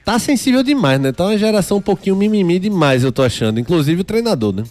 Tá 0.05 0.21
sensível 0.21 0.63
demais, 0.63 1.01
né? 1.01 1.11
Tá 1.11 1.25
uma 1.25 1.37
geração 1.37 1.79
um 1.79 1.83
pouquinho 1.83 2.15
mimimi 2.15 2.61
demais, 2.61 3.03
eu 3.03 3.11
tô 3.11 3.23
achando. 3.23 3.59
Inclusive 3.59 4.03
o 4.03 4.05
treinador, 4.05 4.55
né? 4.55 4.65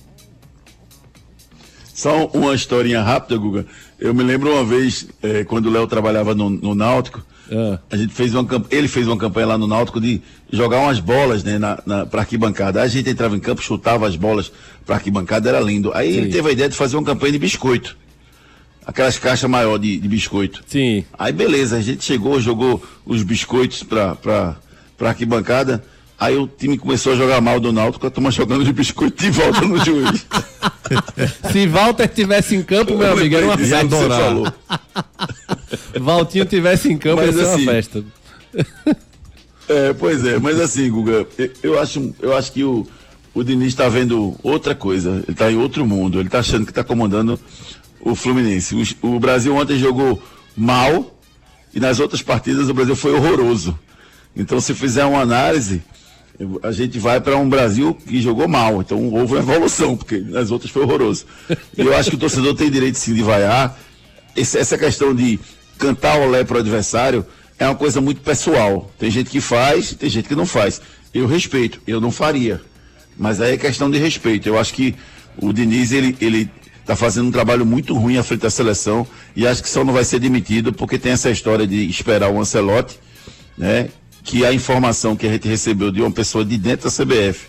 Só 1.94 2.28
uma 2.28 2.54
historinha 2.56 3.02
rápida, 3.02 3.38
Guga. 3.38 3.66
Eu 4.00 4.14
me 4.14 4.24
lembro 4.24 4.52
uma 4.52 4.64
vez, 4.64 5.08
eh, 5.22 5.44
quando 5.44 5.68
o 5.68 5.70
Léo 5.70 5.88
trabalhava 5.88 6.34
no, 6.34 6.50
no 6.50 6.74
Náutico, 6.74 7.22
Ah. 7.52 7.80
a 7.92 7.98
gente 7.98 8.14
fez 8.14 8.34
uma 8.34 8.48
ele 8.72 8.88
fez 8.88 9.08
uma 9.08 9.18
campanha 9.18 9.48
lá 9.48 9.58
no 9.58 9.68
Náutico 9.68 10.02
de 10.02 10.22
jogar 10.52 10.80
umas 10.80 11.00
bolas, 11.00 11.44
né, 11.44 11.58
na, 11.60 11.80
na, 11.86 12.06
pra 12.06 12.22
arquibancada. 12.22 12.82
Aí 12.82 12.86
a 12.86 12.90
gente 12.90 13.10
entrava 13.10 13.36
em 13.36 13.40
campo, 13.40 13.62
chutava 13.62 14.08
as 14.08 14.16
bolas 14.16 14.52
pra 14.86 14.96
arquibancada, 14.96 15.50
era 15.50 15.60
lindo. 15.60 15.92
Aí 15.94 16.16
ele 16.16 16.30
teve 16.30 16.50
a 16.50 16.52
ideia 16.52 16.70
de 16.70 16.76
fazer 16.76 16.96
uma 16.98 17.04
campanha 17.04 17.34
de 17.34 17.40
biscoito. 17.40 17.98
Aquelas 18.86 19.18
caixas 19.18 19.50
maior 19.50 19.78
de, 19.80 19.98
de 19.98 20.08
biscoito. 20.08 20.64
Sim. 20.68 21.04
Aí 21.18 21.32
beleza, 21.34 21.78
a 21.78 21.82
gente 21.82 22.04
chegou, 22.04 22.40
jogou 22.40 22.84
os 23.06 23.24
biscoitos 23.24 23.84
pra, 23.84 24.16
pra, 24.16 24.56
pra 24.98 25.10
arquibancada. 25.10 25.84
Aí 26.18 26.38
o 26.38 26.48
time 26.48 26.78
começou 26.78 27.12
a 27.12 27.16
jogar 27.18 27.42
mal 27.42 27.60
do 27.60 27.74
Náutico, 27.74 28.08
a 28.08 28.10
turma 28.10 28.32
jogando 28.32 28.64
de 28.64 28.72
biscoito 28.72 29.22
de 29.22 29.30
volta 29.32 29.62
no 29.62 29.78
juiz. 29.84 30.26
Se 31.52 31.68
Walter 31.68 32.08
tivesse 32.08 32.56
em 32.56 32.64
campo, 32.64 32.96
meu 32.98 33.12
amigo, 33.12 33.36
era 33.36 33.46
uma 33.46 33.56
Lembrei 33.56 33.82
disso 33.84 33.90
que 33.90 33.90
festa. 33.90 34.16
você 34.16 34.24
falou. 34.24 34.54
Valtinho 36.00 36.46
tivesse 36.46 36.92
em 36.92 36.98
campo, 36.98 37.22
Mas 37.26 37.36
ia 37.36 37.44
ser 37.46 37.50
assim, 37.54 37.64
uma 37.64 37.72
festa. 37.72 38.04
É, 39.68 39.94
pois 39.94 40.24
é, 40.26 40.38
mas 40.40 40.60
assim, 40.60 40.90
Guga, 40.92 41.26
eu- 41.38 41.52
eu 41.64 41.80
acho, 41.80 42.14
eu 42.22 42.36
acho 42.38 42.52
que 42.52 42.64
o, 42.64 42.86
o 43.34 43.44
Diniz 43.44 43.70
está 43.70 43.90
vendo 43.90 44.36
outra 44.44 44.76
coisa, 44.76 45.10
ele 45.24 45.26
está 45.32 45.52
em 45.52 45.58
outro 45.58 45.86
mundo, 45.86 46.20
ele 46.20 46.28
está 46.28 46.40
achando 46.40 46.66
que 46.66 46.72
está 46.72 46.84
comandando 46.84 47.40
o 48.00 48.14
Fluminense. 48.14 48.76
O, 49.02 49.16
o 49.16 49.20
Brasil 49.20 49.56
ontem 49.56 49.80
jogou 49.80 50.22
mal 50.56 51.18
e 51.74 51.80
nas 51.80 52.00
outras 52.00 52.22
partidas 52.22 52.70
o 52.70 52.74
Brasil 52.74 52.96
foi 52.96 53.14
horroroso. 53.14 53.78
Então, 54.36 54.60
se 54.62 54.74
fizer 54.76 55.06
uma 55.06 55.22
análise, 55.22 55.82
a 56.62 56.72
gente 56.72 57.00
vai 57.00 57.20
para 57.20 57.36
um 57.38 57.50
Brasil 57.50 57.96
que 57.96 58.22
jogou 58.22 58.48
mal. 58.48 58.82
Então 58.82 59.02
houve 59.12 59.34
uma 59.34 59.40
evolução, 59.40 59.98
porque 59.98 60.20
nas 60.20 60.52
outras 60.52 60.70
foi 60.70 60.84
horroroso. 60.84 61.26
E 61.76 61.82
eu 61.82 61.96
acho 61.96 62.12
que 62.12 62.16
o 62.18 62.20
torcedor 62.20 62.54
tem 62.54 62.70
direito 62.70 63.00
sim 63.00 63.14
de 63.16 63.24
vaiar. 63.24 63.76
Esse, 64.36 64.58
essa 64.58 64.78
questão 64.78 65.16
de 65.16 65.40
cantar 65.78 66.20
olé 66.20 66.44
para 66.44 66.58
o 66.58 66.60
adversário 66.60 67.26
é 67.58 67.66
uma 67.66 67.76
coisa 67.76 68.02
muito 68.02 68.22
pessoal. 68.22 68.92
Tem 68.98 69.10
gente 69.10 69.30
que 69.30 69.42
faz, 69.42 69.94
tem 69.94 70.10
gente 70.10 70.28
que 70.28 70.36
não 70.36 70.46
faz. 70.46 70.82
Eu 71.14 71.28
respeito, 71.28 71.82
eu 71.88 72.02
não 72.02 72.12
faria. 72.12 72.62
Mas 73.18 73.40
aí 73.40 73.54
é 73.54 73.58
questão 73.58 73.90
de 73.90 73.98
respeito. 73.98 74.48
Eu 74.48 74.60
acho 74.60 74.74
que 74.74 74.96
o 75.42 75.54
Diniz, 75.54 75.92
ele, 75.92 76.16
ele 76.20 76.50
tá 76.86 76.96
fazendo 76.96 77.28
um 77.28 77.32
trabalho 77.32 77.66
muito 77.66 77.94
ruim 77.94 78.18
à 78.18 78.24
frente 78.24 78.42
da 78.42 78.50
seleção 78.50 79.08
e 79.36 79.48
acho 79.48 79.64
que 79.64 79.70
só 79.70 79.84
não 79.84 79.94
vai 79.94 80.04
ser 80.04 80.20
demitido 80.20 80.74
porque 80.74 81.00
tem 81.00 81.14
essa 81.14 81.32
história 81.32 81.66
de 81.66 81.90
esperar 81.90 82.30
o 82.30 82.40
Ancelotti, 82.40 83.00
né? 83.58 83.90
Que 84.24 84.46
a 84.46 84.54
informação 84.54 85.16
que 85.16 85.26
a 85.26 85.32
gente 85.32 85.48
recebeu 85.48 85.92
de 85.92 86.02
uma 86.02 86.12
pessoa 86.12 86.44
de 86.44 86.58
dentro 86.58 86.90
da 86.90 86.96
CBF 86.96 87.48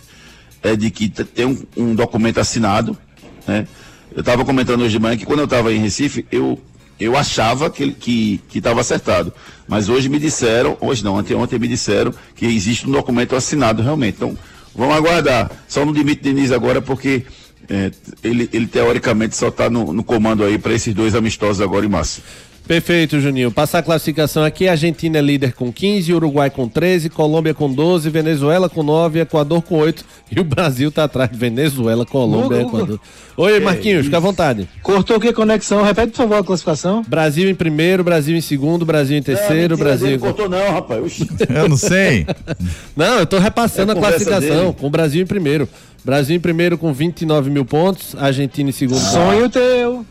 é 0.63 0.75
de 0.75 0.89
que 0.89 1.09
tem 1.09 1.45
um, 1.45 1.65
um 1.75 1.95
documento 1.95 2.39
assinado, 2.39 2.97
né? 3.45 3.67
Eu 4.15 4.21
estava 4.21 4.43
comentando 4.45 4.81
hoje 4.81 4.93
de 4.93 4.99
manhã 4.99 5.17
que 5.17 5.25
quando 5.25 5.39
eu 5.39 5.45
estava 5.45 5.71
em 5.71 5.79
Recife, 5.79 6.25
eu 6.31 6.59
eu 6.99 7.17
achava 7.17 7.69
que 7.69 7.91
que 7.91 8.41
estava 8.53 8.81
acertado. 8.81 9.31
Mas 9.67 9.89
hoje 9.89 10.09
me 10.09 10.19
disseram, 10.19 10.77
hoje 10.79 11.03
não, 11.03 11.17
anteontem 11.17 11.59
me 11.59 11.67
disseram 11.67 12.13
que 12.35 12.45
existe 12.45 12.87
um 12.87 12.91
documento 12.91 13.35
assinado 13.35 13.81
realmente. 13.81 14.15
Então, 14.15 14.37
vamos 14.73 14.95
aguardar. 14.95 15.51
Só 15.67 15.85
não 15.85 15.91
demite 15.91 16.23
Diniz 16.23 16.51
agora 16.51 16.81
porque 16.81 17.23
é, 17.69 17.91
ele, 18.23 18.49
ele 18.53 18.67
teoricamente 18.67 19.35
só 19.35 19.49
está 19.49 19.69
no, 19.69 19.91
no 19.91 20.03
comando 20.03 20.43
aí 20.43 20.57
para 20.57 20.73
esses 20.73 20.93
dois 20.93 21.15
amistosos 21.15 21.61
agora 21.61 21.85
em 21.85 21.89
março. 21.89 22.21
Perfeito, 22.67 23.19
Juninho. 23.21 23.49
Passar 23.49 23.79
a 23.79 23.83
classificação 23.83 24.43
aqui: 24.43 24.67
Argentina 24.67 25.17
é 25.17 25.21
líder 25.21 25.53
com 25.53 25.71
15, 25.71 26.13
Uruguai 26.13 26.49
com 26.49 26.67
13, 26.67 27.09
Colômbia 27.09 27.53
com 27.53 27.71
12, 27.71 28.09
Venezuela 28.09 28.67
com 28.67 28.83
9, 28.83 29.21
Equador 29.21 29.61
com 29.61 29.77
8 29.77 30.03
e 30.35 30.39
o 30.39 30.43
Brasil 30.43 30.91
tá 30.91 31.05
atrás 31.05 31.31
de 31.31 31.37
Venezuela, 31.37 32.05
Colômbia 32.05 32.57
e 32.57 32.61
Equador. 32.63 32.99
Oi, 33.37 33.59
Marquinhos, 33.61 34.05
fica 34.05 34.17
à 34.17 34.19
vontade. 34.19 34.67
Cortou 34.83 35.17
a 35.17 35.33
conexão, 35.33 35.83
repete 35.83 36.11
por 36.11 36.17
favor 36.17 36.35
a 36.39 36.43
classificação. 36.43 37.03
Brasil 37.07 37.49
em 37.49 37.55
primeiro, 37.55 38.03
Brasil 38.03 38.35
em 38.35 38.41
segundo, 38.41 38.85
Brasil 38.85 39.17
em 39.17 39.23
terceiro, 39.23 39.75
é, 39.75 39.77
Brasil. 39.77 40.11
Não 40.11 40.19
cortou, 40.19 40.49
não, 40.49 40.71
rapaz. 40.71 41.19
Eu 41.47 41.69
não 41.69 41.77
sei. 41.77 42.25
não, 42.97 43.19
eu 43.19 43.25
tô 43.25 43.37
repassando 43.39 43.93
é 43.93 43.95
a 43.95 43.97
classificação 43.97 44.65
dele. 44.65 44.75
com 44.77 44.87
o 44.87 44.89
Brasil 44.89 45.21
em 45.21 45.27
primeiro. 45.27 45.69
Brasil 46.03 46.35
em 46.35 46.39
primeiro 46.39 46.77
com 46.77 46.91
29 46.91 47.49
mil 47.49 47.65
pontos, 47.65 48.15
Argentina 48.17 48.69
em 48.69 48.73
segundo. 48.73 48.99
Sonho 48.99 49.49
teu. 49.49 50.05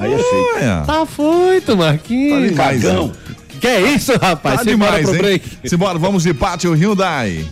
Aí 0.00 0.12
é 0.12 0.18
feito. 0.18 0.86
Tá 0.86 1.06
feito, 1.06 1.76
Marquinhos. 1.76 2.56
Tá 2.56 2.64
Cagão. 2.64 3.12
Que 3.60 3.66
é 3.68 3.80
isso, 3.92 4.12
rapaz? 4.20 4.56
Tá 4.56 4.64
Simbora 4.64 4.90
demais, 4.90 5.08
pro 5.08 5.18
break. 5.18 5.48
Hein? 5.48 5.58
Simbora, 5.64 5.96
vamos 5.98 6.24
de 6.24 6.34
pátio 6.34 6.74
Hyundai. 6.74 7.46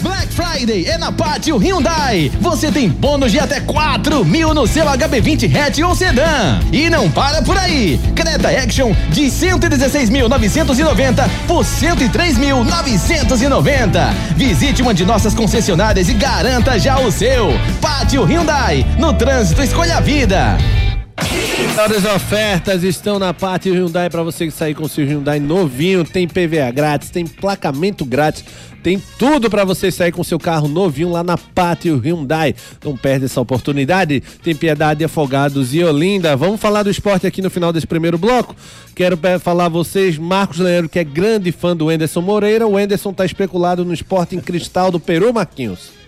Black 0.00 0.32
Friday 0.32 0.86
é 0.86 0.96
na 0.96 1.12
Pátio 1.12 1.58
Hyundai. 1.58 2.32
Você 2.40 2.72
tem 2.72 2.88
bônus 2.88 3.30
de 3.32 3.38
até 3.38 3.60
4 3.60 4.24
mil 4.24 4.54
no 4.54 4.66
seu 4.66 4.86
HB20 4.86 5.54
hatch 5.54 5.80
ou 5.80 5.94
sedã. 5.94 6.58
E 6.72 6.88
não 6.88 7.10
para 7.10 7.42
por 7.42 7.58
aí. 7.58 8.00
Creta 8.14 8.48
Action 8.48 8.94
de 9.10 9.24
116.990 9.24 11.28
por 11.46 11.62
103.990. 11.64 14.14
Visite 14.36 14.80
uma 14.82 14.94
de 14.94 15.04
nossas 15.04 15.34
concessionárias 15.34 16.08
e 16.08 16.14
garanta 16.14 16.78
já 16.78 16.98
o 16.98 17.12
seu. 17.12 17.50
Pátio 17.80 18.24
Hyundai. 18.24 18.86
No 18.98 19.12
trânsito, 19.12 19.62
escolha 19.62 19.98
a 19.98 20.00
vida. 20.00 20.56
As 21.16 22.04
ofertas 22.04 22.84
estão 22.84 23.18
na 23.18 23.32
parte 23.32 23.70
Hyundai 23.70 24.10
para 24.10 24.22
você 24.22 24.46
que 24.46 24.52
sair 24.52 24.74
com 24.74 24.86
seu 24.86 25.04
Hyundai 25.06 25.40
novinho. 25.40 26.04
Tem 26.04 26.28
PVA 26.28 26.70
grátis, 26.70 27.10
tem 27.10 27.26
placamento 27.26 28.04
grátis, 28.04 28.44
tem 28.82 29.02
tudo 29.18 29.48
para 29.48 29.64
você 29.64 29.90
sair 29.90 30.12
com 30.12 30.22
seu 30.22 30.38
carro 30.38 30.68
novinho 30.68 31.10
lá 31.10 31.22
na 31.22 31.38
Pátio 31.38 31.98
Hyundai. 31.98 32.54
Não 32.84 32.96
perde 32.96 33.24
essa 33.26 33.40
oportunidade. 33.40 34.22
Tem 34.42 34.54
Piedade, 34.54 35.04
Afogados 35.04 35.74
e 35.74 35.82
Olinda. 35.82 36.36
Vamos 36.36 36.60
falar 36.60 36.82
do 36.82 36.90
esporte 36.90 37.26
aqui 37.26 37.40
no 37.40 37.50
final 37.50 37.72
desse 37.72 37.86
primeiro 37.86 38.18
bloco. 38.18 38.54
Quero 38.94 39.18
falar 39.40 39.66
a 39.66 39.70
vocês, 39.70 40.18
Marcos 40.18 40.58
Leandro, 40.58 40.88
que 40.88 40.98
é 40.98 41.04
grande 41.04 41.52
fã 41.52 41.76
do 41.76 41.90
Enderson 41.90 42.20
Moreira. 42.20 42.66
O 42.66 42.78
Enderson 42.78 43.12
tá 43.12 43.24
especulado 43.24 43.84
no 43.84 43.94
esporte 43.94 44.36
em 44.36 44.40
cristal 44.40 44.90
do 44.90 45.00
Peru, 45.00 45.32
Marquinhos. 45.32 45.99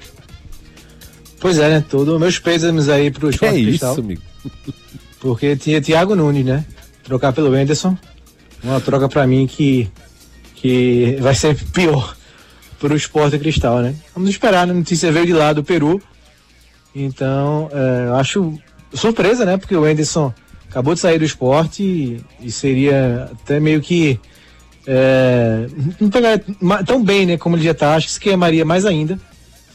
Pois 1.42 1.58
é, 1.58 1.68
né? 1.68 1.84
Todo 1.90 2.20
meus 2.20 2.38
pêsames 2.38 2.88
aí 2.88 3.10
pro 3.10 3.28
esporte 3.28 3.56
que 3.56 3.64
cristal. 3.64 3.90
É 3.90 3.92
isso, 3.94 4.00
amigo. 4.00 4.22
Porque 5.18 5.56
tinha 5.56 5.82
Thiago 5.82 6.14
Nunes, 6.14 6.44
né? 6.44 6.64
Trocar 7.02 7.32
pelo 7.32 7.52
Anderson. 7.52 7.98
Uma 8.62 8.80
troca 8.80 9.08
para 9.08 9.26
mim 9.26 9.48
que, 9.48 9.90
que 10.54 11.18
vai 11.20 11.34
ser 11.34 11.56
pior 11.72 12.16
para 12.78 12.92
o 12.92 12.96
esporte 12.96 13.40
cristal, 13.40 13.80
né? 13.80 13.92
Vamos 14.14 14.30
esperar, 14.30 14.68
né? 14.68 14.72
A 14.72 14.76
notícia 14.76 15.10
veio 15.10 15.26
de 15.26 15.32
lá 15.32 15.52
do 15.52 15.64
Peru. 15.64 16.00
Então, 16.94 17.68
é, 17.72 18.20
acho 18.20 18.56
surpresa, 18.94 19.44
né? 19.44 19.56
Porque 19.56 19.74
o 19.74 19.84
Anderson 19.84 20.32
acabou 20.70 20.94
de 20.94 21.00
sair 21.00 21.18
do 21.18 21.24
esporte 21.24 21.82
e, 21.82 22.24
e 22.40 22.52
seria 22.52 23.28
até 23.32 23.58
meio 23.58 23.80
que. 23.80 24.20
É, 24.86 25.66
não 26.00 26.08
pegar 26.08 26.40
tão 26.86 27.02
bem, 27.02 27.26
né? 27.26 27.36
Como 27.36 27.56
ele 27.56 27.64
já 27.64 27.74
tá. 27.74 27.96
Acho 27.96 28.06
que 28.06 28.12
se 28.12 28.20
queimaria 28.20 28.64
mais 28.64 28.86
ainda. 28.86 29.18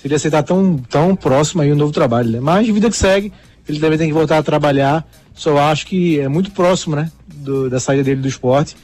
Seria 0.01 0.17
aceitar 0.17 0.43
tão, 0.43 0.77
tão 0.77 1.15
próximo 1.15 1.61
aí 1.61 1.71
um 1.71 1.75
novo 1.75 1.91
trabalho, 1.91 2.29
né? 2.29 2.39
Mas 2.39 2.67
vida 2.67 2.89
que 2.89 2.97
segue, 2.97 3.33
ele 3.67 3.79
também 3.79 3.97
tem 3.97 4.07
que 4.07 4.13
voltar 4.13 4.37
a 4.37 4.43
trabalhar 4.43 5.05
só 5.37 5.55
acho 5.59 5.85
que 5.85 6.19
é 6.19 6.27
muito 6.27 6.51
próximo, 6.51 6.95
né? 6.95 7.11
Do, 7.27 7.69
da 7.69 7.79
saída 7.79 8.03
dele 8.03 8.21
do 8.21 8.27
esporte. 8.27 8.75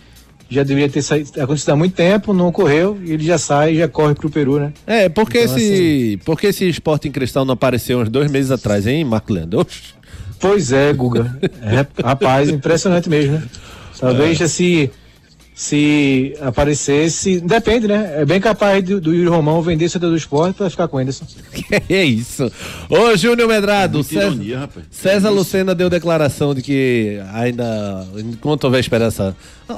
Já 0.48 0.62
deveria 0.62 0.88
ter 0.88 1.02
saído, 1.02 1.42
acontecido 1.42 1.72
há 1.72 1.76
muito 1.76 1.96
tempo, 1.96 2.32
não 2.32 2.48
ocorreu, 2.48 3.00
e 3.04 3.12
ele 3.12 3.24
já 3.24 3.40
sai 3.40 3.74
e 3.74 3.78
já 3.80 3.88
corre 3.88 4.14
pro 4.14 4.30
Peru, 4.30 4.60
né? 4.60 4.72
É, 4.86 5.10
porque 5.10 5.40
então, 5.40 5.58
esse. 5.58 5.74
Assim... 5.74 6.18
Porque 6.24 6.48
esse 6.48 6.70
esporte 6.70 7.08
em 7.08 7.12
cristal 7.12 7.44
não 7.44 7.56
apareceu 7.56 8.00
uns 8.00 8.10
dois 8.10 8.30
meses 8.30 8.52
atrás, 8.52 8.86
hein, 8.86 9.04
Marco 9.04 9.34
Leandro? 9.34 9.66
Pois 10.40 10.72
é, 10.72 10.94
Guga. 10.94 11.36
É, 11.62 12.04
rapaz, 12.06 12.50
impressionante 12.50 13.10
mesmo, 13.10 13.34
né? 13.34 13.44
Talvez 14.00 14.40
é. 14.40 14.48
se 14.48 14.92
se 15.56 16.36
aparecesse, 16.42 17.40
depende, 17.40 17.88
né? 17.88 18.22
É 18.22 18.26
bem 18.26 18.42
capaz 18.42 18.84
do, 18.84 19.00
do 19.00 19.14
Yuri 19.14 19.30
Romão 19.30 19.62
vender 19.62 19.90
o 19.96 20.00
do 20.00 20.16
esporte 20.16 20.56
para 20.56 20.70
ficar 20.70 20.88
com 20.88 20.98
o 20.98 21.00
Anderson. 21.00 21.26
Que 21.52 21.94
é 21.94 22.04
isso? 22.04 22.52
Ô, 22.90 23.16
Júnior 23.16 23.48
Medrado, 23.48 24.00
é 24.00 24.04
César, 24.04 24.26
ironia, 24.26 24.70
César 24.90 25.30
Lucena 25.30 25.76
deu 25.76 25.90
declaração 25.90 26.56
de 26.56 26.62
que 26.64 27.20
ainda, 27.34 28.08
enquanto 28.18 28.64
houver 28.64 28.80
esperança, 28.80 29.36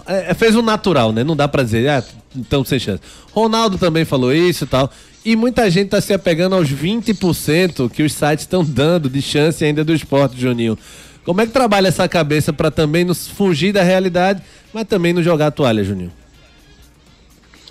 é, 0.07 0.31
é, 0.31 0.33
fez 0.33 0.55
um 0.55 0.61
natural, 0.61 1.11
né? 1.11 1.23
Não 1.23 1.35
dá 1.35 1.47
pra 1.47 1.61
dizer, 1.61 1.89
ah, 1.89 2.03
então 2.35 2.63
sem 2.63 2.79
chance. 2.79 3.01
Ronaldo 3.31 3.77
também 3.77 4.05
falou 4.05 4.33
isso 4.33 4.63
e 4.63 4.67
tal. 4.67 4.89
E 5.25 5.35
muita 5.35 5.69
gente 5.69 5.89
tá 5.89 5.99
se 5.99 6.13
apegando 6.13 6.55
aos 6.55 6.71
20% 6.71 7.89
que 7.89 8.03
os 8.03 8.13
sites 8.13 8.43
estão 8.43 8.63
dando 8.63 9.09
de 9.09 9.21
chance 9.21 9.65
ainda 9.65 9.83
do 9.83 9.93
esporte, 9.93 10.39
Juninho. 10.39 10.77
Como 11.25 11.41
é 11.41 11.47
que 11.47 11.51
trabalha 11.51 11.87
essa 11.87 12.07
cabeça 12.07 12.53
para 12.53 12.69
também 12.69 13.03
nos 13.03 13.27
fugir 13.27 13.73
da 13.73 13.81
realidade, 13.81 14.43
mas 14.75 14.85
também 14.89 15.13
não 15.13 15.23
jogar 15.23 15.47
a 15.47 15.51
toalha, 15.51 15.85
Juninho? 15.85 16.11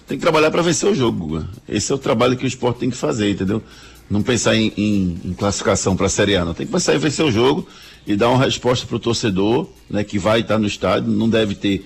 Tem 0.07 0.17
que 0.17 0.23
trabalhar 0.23 0.51
para 0.51 0.63
vencer 0.63 0.89
o 0.89 0.95
jogo. 0.95 1.45
Esse 1.69 1.93
é 1.93 1.95
o 1.95 1.99
trabalho 1.99 2.35
que 2.35 2.47
o 2.47 2.47
esporte 2.47 2.79
tem 2.79 2.89
que 2.89 2.97
fazer, 2.97 3.31
entendeu? 3.31 3.63
Não 4.09 4.23
pensar 4.23 4.57
em, 4.57 4.73
em, 4.75 5.21
em 5.23 5.35
classificação 5.35 5.95
para 5.97 6.07
a 6.07 6.09
Série 6.09 6.35
A, 6.35 6.47
não. 6.47 6.55
Tem 6.55 6.65
que 6.65 6.73
pensar 6.73 6.95
em 6.95 6.99
vencer 6.99 7.23
o 7.23 7.31
jogo 7.31 7.69
e 8.07 8.17
dar 8.17 8.31
uma 8.31 8.43
resposta 8.43 8.87
para 8.87 8.97
o 8.97 8.99
torcedor, 8.99 9.69
né, 9.91 10.03
que 10.03 10.19
vai 10.19 10.41
estar 10.41 10.59
no 10.59 10.67
estádio. 10.67 11.11
Não 11.11 11.29
deve 11.29 11.55
ter 11.55 11.85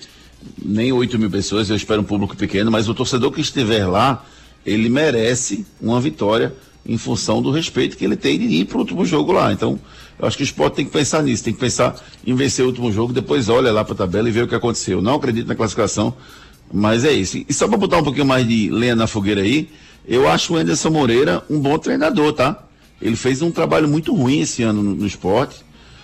nem 0.57 0.93
8 0.93 1.19
mil 1.19 1.29
pessoas, 1.29 1.69
eu 1.69 1.75
espero 1.75 1.99
um 1.99 2.05
público 2.05 2.37
pequeno, 2.37 2.71
mas 2.71 2.87
o 2.87 2.93
torcedor 2.93 3.29
que 3.33 3.41
estiver 3.41 3.85
lá, 3.85 4.25
ele 4.65 4.87
merece 4.87 5.65
uma 5.81 5.99
vitória 5.99 6.55
em 6.85 6.97
função 6.97 7.41
do 7.41 7.51
respeito 7.51 7.97
que 7.97 8.05
ele 8.05 8.15
tem 8.15 8.39
de 8.39 8.45
ir 8.45 8.65
para 8.65 8.77
o 8.77 8.79
último 8.79 9.05
jogo 9.05 9.33
lá. 9.33 9.51
Então, 9.51 9.77
eu 10.19 10.27
acho 10.27 10.35
que 10.35 10.43
o 10.43 10.45
esporte 10.45 10.75
tem 10.75 10.85
que 10.85 10.91
pensar 10.91 11.23
nisso, 11.23 11.43
tem 11.43 11.53
que 11.53 11.59
pensar 11.59 11.95
em 12.27 12.35
vencer 12.35 12.65
o 12.65 12.67
último 12.67 12.91
jogo, 12.91 13.13
depois 13.13 13.47
olha 13.47 13.71
lá 13.71 13.85
para 13.85 13.93
a 13.93 13.97
tabela 13.97 14.27
e 14.27 14.31
vê 14.31 14.41
o 14.41 14.47
que 14.47 14.55
aconteceu. 14.55 15.01
Não 15.01 15.15
acredito 15.15 15.47
na 15.47 15.55
classificação, 15.55 16.13
mas 16.71 17.05
é 17.05 17.13
isso. 17.13 17.43
E 17.47 17.53
só 17.53 17.67
para 17.67 17.77
botar 17.77 17.97
um 17.97 18.03
pouquinho 18.03 18.25
mais 18.25 18.45
de 18.45 18.69
lenha 18.69 18.95
na 18.95 19.07
fogueira 19.07 19.41
aí, 19.41 19.69
eu 20.05 20.27
acho 20.27 20.53
o 20.53 20.57
Anderson 20.57 20.89
Moreira 20.89 21.43
um 21.49 21.59
bom 21.59 21.77
treinador, 21.77 22.33
tá? 22.33 22.61
Ele 23.01 23.15
fez 23.15 23.41
um 23.41 23.49
trabalho 23.49 23.87
muito 23.87 24.13
ruim 24.13 24.41
esse 24.41 24.61
ano 24.61 24.83
no, 24.83 24.93
no 24.93 25.07
esporte, 25.07 25.63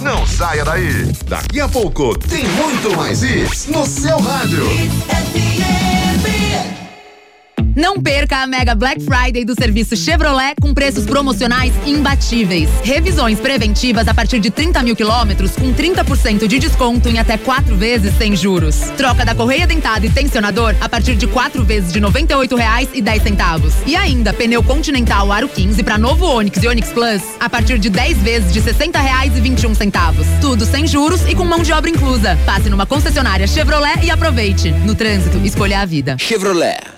Não 0.00 0.24
saia 0.26 0.64
daí. 0.64 1.12
Daqui 1.26 1.60
a 1.60 1.68
pouco 1.68 2.16
tem 2.18 2.44
muito 2.44 2.96
mais 2.96 3.22
isso 3.22 3.72
no 3.72 3.84
seu 3.84 4.18
rádio. 4.18 4.64
Não 7.78 8.02
perca 8.02 8.38
a 8.38 8.46
Mega 8.48 8.74
Black 8.74 9.00
Friday 9.00 9.44
do 9.44 9.54
serviço 9.54 9.96
Chevrolet 9.96 10.56
com 10.60 10.74
preços 10.74 11.06
promocionais 11.06 11.72
imbatíveis. 11.86 12.68
Revisões 12.82 13.38
preventivas 13.38 14.08
a 14.08 14.12
partir 14.12 14.40
de 14.40 14.50
30 14.50 14.82
mil 14.82 14.96
quilômetros 14.96 15.52
com 15.52 15.72
30% 15.72 16.48
de 16.48 16.58
desconto 16.58 17.08
em 17.08 17.20
até 17.20 17.38
quatro 17.38 17.76
vezes 17.76 18.18
sem 18.18 18.34
juros. 18.34 18.74
Troca 18.96 19.24
da 19.24 19.32
correia 19.32 19.64
dentada 19.64 20.04
e 20.04 20.10
tensionador 20.10 20.74
a 20.80 20.88
partir 20.88 21.14
de 21.14 21.28
quatro 21.28 21.64
vezes 21.64 21.92
de 21.92 22.00
R$ 22.00 22.06
98,10. 22.06 23.72
E 23.86 23.94
ainda 23.94 24.32
pneu 24.32 24.60
Continental 24.64 25.30
Aro 25.30 25.48
15 25.48 25.80
para 25.84 25.96
novo 25.96 26.26
Onix 26.26 26.60
e 26.60 26.66
Onix 26.66 26.90
Plus 26.90 27.22
a 27.38 27.48
partir 27.48 27.78
de 27.78 27.88
10 27.88 28.18
vezes 28.18 28.52
de 28.52 28.58
R$ 28.58 28.72
60,21. 28.72 30.40
Tudo 30.40 30.66
sem 30.66 30.84
juros 30.84 31.20
e 31.28 31.34
com 31.36 31.44
mão 31.44 31.62
de 31.62 31.72
obra 31.72 31.88
inclusa. 31.88 32.36
Passe 32.44 32.68
numa 32.68 32.86
concessionária 32.86 33.46
Chevrolet 33.46 34.00
e 34.02 34.10
aproveite. 34.10 34.72
No 34.72 34.96
trânsito, 34.96 35.38
escolha 35.46 35.78
a 35.78 35.84
vida. 35.84 36.16
Chevrolet. 36.18 36.97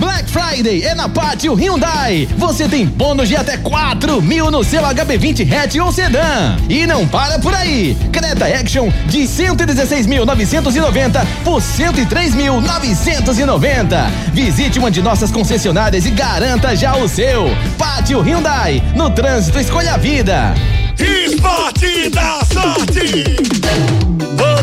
Black 0.00 0.28
Friday 0.30 0.82
é 0.82 0.94
na 0.94 1.10
Pátio 1.10 1.52
Hyundai. 1.54 2.26
Você 2.38 2.66
tem 2.66 2.86
bônus 2.86 3.28
de 3.28 3.36
até 3.36 3.58
4 3.58 4.22
mil 4.22 4.50
no 4.50 4.64
seu 4.64 4.82
HB20 4.82 5.52
hatch 5.52 5.76
ou 5.76 5.92
sedã. 5.92 6.56
E 6.70 6.86
não 6.86 7.06
para 7.06 7.38
por 7.38 7.54
aí. 7.54 7.94
Creta 8.10 8.46
Action 8.46 8.90
de 9.06 9.24
116.990 9.24 11.26
por 11.44 11.60
103.990. 11.60 14.10
Visite 14.32 14.78
uma 14.78 14.90
de 14.90 15.02
nossas 15.02 15.30
concessionárias 15.30 16.06
e 16.06 16.10
garanta 16.10 16.74
já 16.74 16.96
o 16.96 17.06
seu. 17.06 17.54
Pátio 17.76 18.22
Hyundai. 18.22 18.82
No 18.96 19.10
trânsito, 19.10 19.60
escolha 19.60 19.92
a 19.94 19.98
vida. 19.98 20.54
Esporte 20.98 22.08
da 22.08 22.40
sorte. 22.46 24.09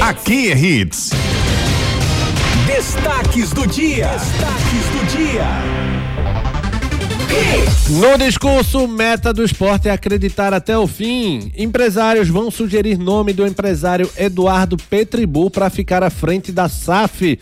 Aqui 0.00 0.52
é 0.52 0.56
Hits. 0.56 1.10
Destaques 2.66 3.50
do 3.50 3.66
dia. 3.66 4.08
Destaques 4.08 4.86
do 4.92 5.16
dia. 5.16 5.46
No 7.88 8.18
discurso, 8.18 8.88
meta 8.88 9.32
do 9.32 9.44
esporte 9.44 9.88
é 9.88 9.92
acreditar 9.92 10.54
até 10.54 10.76
o 10.76 10.86
fim. 10.86 11.52
Empresários 11.56 12.28
vão 12.28 12.50
sugerir 12.50 12.98
nome 12.98 13.32
do 13.32 13.46
empresário 13.46 14.10
Eduardo 14.16 14.76
Petribu 14.76 15.50
para 15.50 15.70
ficar 15.70 16.02
à 16.02 16.10
frente 16.10 16.50
da 16.50 16.68
SAF 16.68 17.38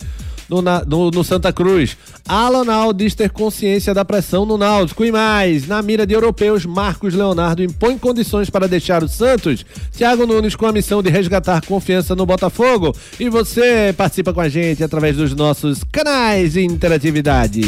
no, 0.49 0.61
no, 0.61 1.11
no, 1.11 1.23
Santa 1.23 1.51
Cruz. 1.51 1.97
Alan 2.27 2.65
diz 2.93 3.13
ter 3.15 3.29
consciência 3.29 3.93
da 3.93 4.03
pressão 4.03 4.45
no 4.45 4.57
Náutico 4.57 5.05
e 5.05 5.11
mais. 5.11 5.67
Na 5.67 5.81
mira 5.81 6.05
de 6.05 6.13
europeus, 6.13 6.65
Marcos 6.65 7.13
Leonardo 7.13 7.63
impõe 7.63 7.97
condições 7.97 8.49
para 8.49 8.67
deixar 8.67 9.03
o 9.03 9.07
Santos. 9.07 9.65
Thiago 9.95 10.25
Nunes 10.25 10.55
com 10.55 10.65
a 10.65 10.71
missão 10.71 11.01
de 11.01 11.09
resgatar 11.09 11.65
confiança 11.65 12.15
no 12.15 12.25
Botafogo. 12.25 12.95
E 13.19 13.29
você 13.29 13.93
participa 13.95 14.33
com 14.33 14.41
a 14.41 14.49
gente 14.49 14.83
através 14.83 15.17
dos 15.17 15.33
nossos 15.33 15.83
canais 15.91 16.53
de 16.53 16.63
interatividade. 16.63 17.61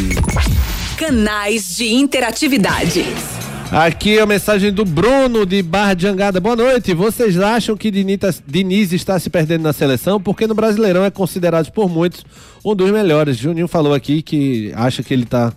Canais 0.97 1.75
de 1.77 1.93
interatividade. 1.93 3.05
Aqui 3.71 4.17
a 4.17 4.25
mensagem 4.25 4.71
do 4.71 4.86
Bruno 4.86 5.45
de 5.45 5.62
Barra 5.62 5.93
de 5.93 6.03
Jangada. 6.03 6.39
Boa 6.39 6.56
noite. 6.56 6.93
Vocês 6.93 7.38
acham 7.38 7.75
que 7.75 7.91
Diniz 7.91 8.93
está 8.93 9.19
se 9.19 9.30
perdendo 9.30 9.63
na 9.63 9.73
seleção? 9.73 10.21
Porque 10.21 10.47
no 10.47 10.56
Brasileirão 10.56 11.03
é 11.03 11.12
considerado 11.12 11.69
por 11.71 11.89
muitos 11.89 12.25
um 12.63 12.73
dos 12.73 12.89
melhores. 12.91 13.36
Juninho 13.36 13.67
falou 13.67 13.93
aqui 13.93 14.21
que 14.21 14.71
acha 14.73 15.03
que 15.03 15.13
ele 15.13 15.23
está 15.23 15.51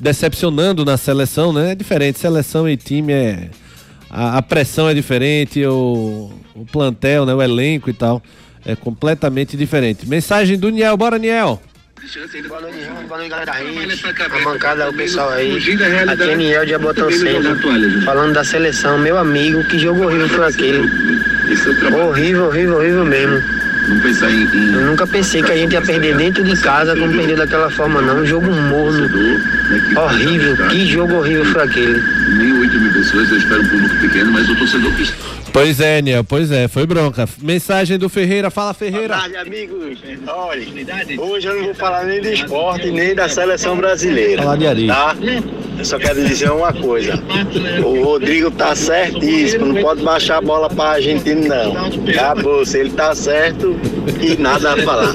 decepcionando 0.00 0.84
na 0.84 0.96
seleção, 0.96 1.52
né? 1.52 1.72
É 1.72 1.74
diferente. 1.74 2.20
Seleção 2.20 2.68
e 2.68 2.76
time 2.76 3.12
é. 3.12 3.50
A, 4.08 4.38
a 4.38 4.42
pressão 4.42 4.88
é 4.88 4.94
diferente, 4.94 5.62
o, 5.66 6.30
o 6.54 6.64
plantel, 6.64 7.26
né? 7.26 7.34
o 7.34 7.42
elenco 7.42 7.90
e 7.90 7.92
tal. 7.92 8.22
É 8.64 8.76
completamente 8.76 9.56
diferente. 9.56 10.08
Mensagem 10.08 10.56
do 10.56 10.70
Niel. 10.70 10.96
Bora, 10.96 11.18
Niel. 11.18 11.60
Boa 12.48 12.60
noite, 12.60 12.86
Boa 13.08 13.18
noite, 13.18 13.28
galera 13.28 13.52
aí. 13.54 13.76
A 14.30 14.44
bancada, 14.44 14.88
o 14.88 14.94
pessoal 14.94 15.30
aí. 15.30 15.56
Aqui 15.56 16.30
é 16.30 16.36
Niel 16.36 16.64
de 16.64 16.74
Abotão 16.74 17.10
Centro. 17.10 17.56
Falando 18.04 18.34
da 18.34 18.44
seleção, 18.44 18.98
meu 18.98 19.18
amigo, 19.18 19.64
que 19.64 19.78
jogo 19.80 20.04
horrível 20.04 20.28
foi 20.28 20.46
aquele. 20.46 20.78
Horrível, 21.92 22.44
horrível, 22.46 22.76
horrível 22.76 23.04
mesmo. 23.04 23.42
Eu 24.76 24.86
nunca 24.86 25.06
pensei 25.06 25.42
que 25.42 25.50
a 25.50 25.56
gente 25.56 25.72
ia 25.72 25.82
perder 25.82 26.16
dentro 26.16 26.44
de 26.44 26.56
casa 26.58 26.94
como 26.94 27.12
perdeu 27.12 27.36
daquela 27.36 27.68
forma, 27.70 28.00
não. 28.00 28.18
Um 28.18 28.26
jogo 28.26 28.50
morno. 28.52 29.08
Horrível. 29.96 30.56
Que 30.68 30.86
jogo 30.86 31.14
horrível 31.14 31.44
foi 31.46 31.62
aquele. 31.64 32.00
Nem 32.28 32.60
8 32.60 32.80
mil 32.80 32.92
pessoas, 32.92 33.30
eu 33.30 33.38
espero 33.38 33.62
um 33.62 33.68
público 33.68 33.96
pequeno, 33.96 34.30
mas 34.30 34.48
o 34.48 34.54
torcedor 34.54 34.92
que 34.92 35.02
Pois 35.52 35.80
é, 35.80 36.00
Niel, 36.00 36.22
pois 36.22 36.52
é, 36.52 36.68
foi 36.68 36.86
bronca. 36.86 37.28
Mensagem 37.40 37.98
do 37.98 38.08
Ferreira, 38.08 38.50
fala 38.50 38.72
Ferreira. 38.74 39.16
Boa 39.16 39.20
tarde, 39.20 39.36
amigos. 39.36 39.98
Olha, 40.26 40.66
hoje 41.20 41.46
eu 41.48 41.56
não 41.56 41.64
vou 41.64 41.74
falar 41.74 42.04
nem 42.04 42.20
de 42.20 42.34
esporte, 42.34 42.90
nem 42.90 43.14
da 43.14 43.28
seleção 43.28 43.76
brasileira. 43.76 44.42
Falar 44.42 44.56
de 44.56 44.66
areia. 44.66 44.94
Tá? 44.94 45.16
Eu 45.78 45.84
só 45.84 45.98
quero 45.98 46.24
dizer 46.24 46.50
uma 46.50 46.72
coisa. 46.72 47.14
O 47.84 48.04
Rodrigo 48.04 48.50
tá 48.50 48.74
certíssimo, 48.74 49.66
não 49.66 49.82
pode 49.82 50.02
baixar 50.02 50.38
a 50.38 50.40
bola 50.40 50.68
pra 50.68 50.90
Argentina, 50.90 51.64
não. 51.64 51.86
Acabou, 52.08 52.64
se 52.64 52.78
ele 52.78 52.90
tá 52.90 53.14
certo 53.14 53.76
e 54.20 54.40
nada 54.40 54.74
a 54.74 54.82
falar. 54.82 55.12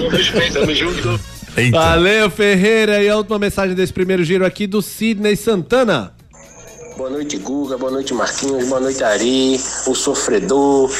Tamo 0.51 0.73
junto. 0.73 1.19
Eita. 1.55 1.77
Valeu, 1.77 2.29
Ferreira. 2.29 3.03
E 3.03 3.07
a 3.07 3.15
última 3.15 3.37
mensagem 3.37 3.75
desse 3.75 3.93
primeiro 3.93 4.23
giro 4.23 4.45
aqui 4.45 4.65
do 4.65 4.81
Sidney 4.81 5.35
Santana. 5.35 6.11
Boa 6.95 7.09
noite, 7.09 7.37
Guga. 7.37 7.75
Boa 7.75 7.91
noite, 7.91 8.13
Marquinhos. 8.13 8.67
Boa 8.67 8.79
noite, 8.79 9.03
Ari, 9.03 9.59
o 9.87 9.95
sofredor. 9.95 10.91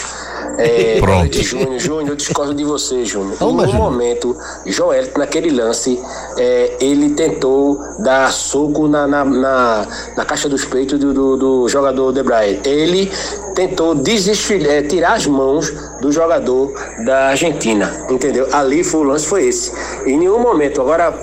É, 0.57 0.99
Pronto. 0.99 1.19
Noite, 1.19 1.43
Júnior. 1.43 1.79
Júnior, 1.79 2.09
eu 2.09 2.15
discordo 2.15 2.53
de 2.55 2.63
você, 2.63 3.05
Júnior. 3.05 3.37
Em 3.39 3.45
um 3.45 3.73
momento, 3.73 4.35
Joel, 4.65 5.07
naquele 5.15 5.51
lance, 5.51 6.01
é, 6.37 6.77
ele 6.81 7.11
tentou 7.11 7.79
dar 7.99 8.31
soco 8.31 8.87
na, 8.87 9.07
na, 9.07 9.23
na, 9.23 9.87
na 10.17 10.25
caixa 10.25 10.49
dos 10.49 10.65
peitos 10.65 10.99
do, 10.99 11.13
do, 11.13 11.37
do 11.37 11.69
jogador 11.69 12.11
De 12.11 12.23
Bruyne. 12.23 12.59
Ele 12.65 13.11
tentou 13.53 13.93
desesfilhar, 13.93 14.73
é, 14.73 14.81
tirar 14.81 15.13
as 15.13 15.27
mãos 15.27 15.71
do 16.03 16.11
jogador 16.11 16.73
da 17.05 17.29
Argentina, 17.29 18.05
entendeu? 18.09 18.53
Ali 18.53 18.83
foi 18.83 18.99
o 18.99 19.03
lance 19.03 19.25
foi 19.25 19.47
esse. 19.47 19.71
Em 20.05 20.17
nenhum 20.17 20.37
momento. 20.37 20.81
Agora, 20.81 21.13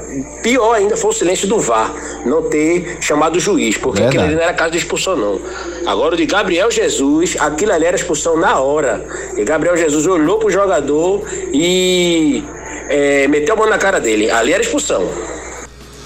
pior 0.42 0.72
ainda 0.72 0.96
foi 0.96 1.10
o 1.10 1.12
silêncio 1.12 1.46
do 1.46 1.60
VAR, 1.60 1.92
não 2.24 2.48
ter 2.48 2.96
chamado 2.98 3.36
o 3.36 3.40
juiz, 3.40 3.76
porque 3.76 4.00
Verdade. 4.00 4.16
aquilo 4.16 4.24
ali 4.24 4.34
não 4.36 4.42
era 4.42 4.54
caso 4.54 4.70
de 4.70 4.78
expulsão, 4.78 5.16
não. 5.16 5.38
Agora, 5.86 6.14
o 6.14 6.16
de 6.16 6.24
Gabriel 6.24 6.70
Jesus, 6.70 7.36
aquilo 7.38 7.72
ali 7.72 7.84
era 7.84 7.94
expulsão 7.94 8.38
na 8.38 8.58
hora. 8.58 9.04
E 9.36 9.44
Gabriel 9.44 9.76
Jesus 9.76 10.06
olhou 10.06 10.38
pro 10.38 10.50
jogador 10.50 11.22
e 11.52 12.42
é, 12.88 13.28
meteu 13.28 13.54
a 13.54 13.58
mão 13.58 13.68
na 13.68 13.76
cara 13.76 14.00
dele. 14.00 14.30
Ali 14.30 14.54
era 14.54 14.62
expulsão. 14.62 15.06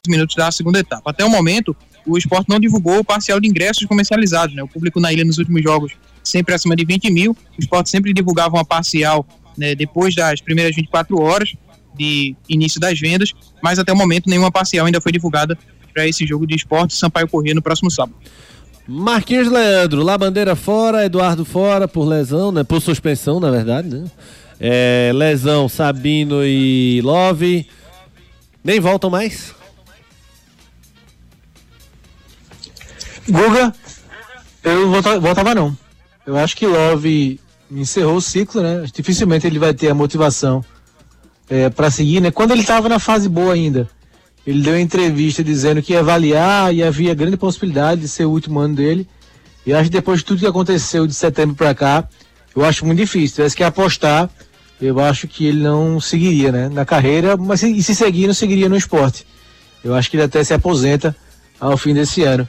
minutos 0.09 0.35
da 0.35 0.51
segunda 0.51 0.81
etapa. 0.81 1.11
Até 1.13 1.25
o 1.25 1.29
momento, 1.31 1.77
o 2.07 2.19
esporte 2.19 2.49
não 2.49 2.59
divulgou 2.59 2.99
o 2.99 3.05
parcial 3.05 3.41
de 3.41 3.49
ingressos 3.49 3.85
comercializados. 3.87 4.55
Né? 4.55 4.63
O 4.63 4.69
público 4.69 5.01
na 5.01 5.13
ilha 5.13 5.25
nos 5.25 5.39
últimos 5.39 5.63
jogos 5.63 5.93
sempre 6.23 6.55
acima 6.55 6.75
de 6.77 6.85
20 6.85 7.11
mil. 7.11 7.33
O 7.33 7.61
esporte 7.61 7.91
sempre 7.91 8.13
divulgava 8.13 8.57
uma 8.57 8.65
parcial 8.65 9.27
né, 9.57 9.75
depois 9.75 10.15
das 10.15 10.41
primeiras 10.41 10.75
24 10.75 11.21
horas 11.21 11.55
de 11.97 12.35
início 12.49 12.81
das 12.81 12.99
vendas, 12.99 13.33
mas 13.63 13.79
até 13.79 13.93
o 13.93 13.97
momento 13.97 14.29
nenhuma 14.29 14.51
parcial 14.51 14.87
ainda 14.87 15.01
foi 15.01 15.13
divulgada 15.13 15.57
para 15.93 16.09
esse 16.09 16.27
jogo 16.27 16.47
de 16.47 16.57
esporte 16.57 16.95
Sampaio 16.95 17.29
Corrêa 17.29 17.55
no 17.55 17.63
próximo 17.63 17.91
sábado. 17.91 18.17
Marquinhos 18.87 19.49
Leandro, 19.49 20.03
lá 20.03 20.19
bandeira 20.19 20.55
fora, 20.57 21.07
Eduardo 21.07 21.45
fora 21.45 21.89
por 21.89 22.05
lesão, 22.05 22.53
né? 22.53 22.65
Por 22.65 22.83
suspensão, 22.83 23.41
na 23.41 23.51
verdade, 23.51 23.89
né? 23.89 24.05
É, 24.61 25.11
lesão, 25.15 25.69
Sabino 25.69 26.45
e 26.45 27.01
Love. 27.03 27.67
Nem 28.63 28.81
voltam 28.81 29.09
mais? 29.09 29.55
Guga, 33.29 33.75
eu 34.63 34.81
não 34.83 34.91
volta- 34.91 35.21
voltava 35.21 35.55
não. 35.55 35.77
Eu 36.27 36.37
acho 36.37 36.57
que 36.57 36.67
Love 36.67 37.41
encerrou 37.71 38.17
o 38.17 38.21
ciclo, 38.21 38.63
né? 38.63 38.85
Dificilmente 38.93 39.47
ele 39.47 39.59
vai 39.59 39.75
ter 39.75 39.89
a 39.89 39.95
motivação 39.95 40.65
é, 41.49 41.69
para 41.69 41.91
seguir, 41.91 42.21
né? 42.21 42.31
Quando 42.31 42.53
ele 42.53 42.61
estava 42.63 42.89
na 42.89 42.99
fase 42.99 43.29
boa 43.29 43.55
ainda, 43.55 43.89
ele 44.47 44.63
deu 44.63 44.79
entrevista 44.79 45.43
dizendo 45.43 45.83
que 45.83 45.93
ia 45.93 46.01
avaliar 46.01 46.75
e 46.75 46.83
havia 46.83 47.15
grande 47.15 47.37
possibilidade 47.37 48.03
de 48.03 48.09
ser 48.09 48.25
o 48.25 48.31
último 48.31 48.61
ano 48.61 48.75
dele. 48.75 49.09
E 49.67 49.73
acho 49.73 49.85
que 49.85 49.97
depois 49.97 50.21
de 50.21 50.27
tudo 50.27 50.41
que 50.41 50.47
aconteceu 50.47 51.07
de 51.07 51.15
setembro 51.15 51.55
para 51.57 51.75
cá, 51.75 52.07
eu 52.55 52.65
acho 52.65 52.85
muito 52.85 52.99
difícil. 52.99 53.29
Se 53.29 53.35
tivesse 53.37 53.57
que 53.57 53.65
apostar, 53.65 54.29
eu 54.81 55.01
acho 55.01 55.27
que 55.27 55.47
ele 55.47 55.63
não 55.63 55.99
seguiria, 56.01 56.53
né? 56.53 56.69
Na 56.69 56.85
carreira, 56.85 57.37
mas 57.37 57.61
se, 57.61 57.83
se 57.83 57.95
seguir, 57.95 58.27
não 58.27 58.35
seguiria 58.35 58.69
no 58.69 58.77
esporte. 58.77 59.27
Eu 59.83 59.95
acho 59.95 60.11
que 60.11 60.17
ele 60.17 60.25
até 60.25 60.43
se 60.45 60.53
aposenta 60.55 61.17
ao 61.59 61.77
fim 61.77 61.95
desse 61.95 62.23
ano. 62.23 62.47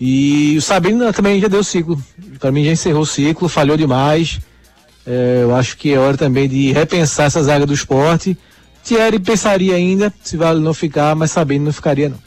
E 0.00 0.56
o 0.58 0.62
Sabino 0.62 1.12
também 1.12 1.40
já 1.40 1.48
deu 1.48 1.62
ciclo. 1.62 2.02
Para 2.38 2.50
mim 2.52 2.64
já 2.64 2.72
encerrou 2.72 3.02
o 3.02 3.06
ciclo, 3.06 3.48
falhou 3.48 3.76
demais. 3.76 4.40
É, 5.06 5.40
eu 5.42 5.54
acho 5.54 5.76
que 5.76 5.92
é 5.92 5.98
hora 5.98 6.16
também 6.16 6.48
de 6.48 6.72
repensar 6.72 7.26
essa 7.26 7.42
zaga 7.42 7.66
do 7.66 7.74
esporte. 7.74 8.36
Thierry 8.82 9.18
pensaria 9.18 9.74
ainda 9.74 10.12
se 10.22 10.36
vale 10.36 10.60
não 10.60 10.74
ficar, 10.74 11.14
mas 11.14 11.30
Sabino 11.30 11.66
não 11.66 11.72
ficaria 11.72 12.08
não. 12.08 12.18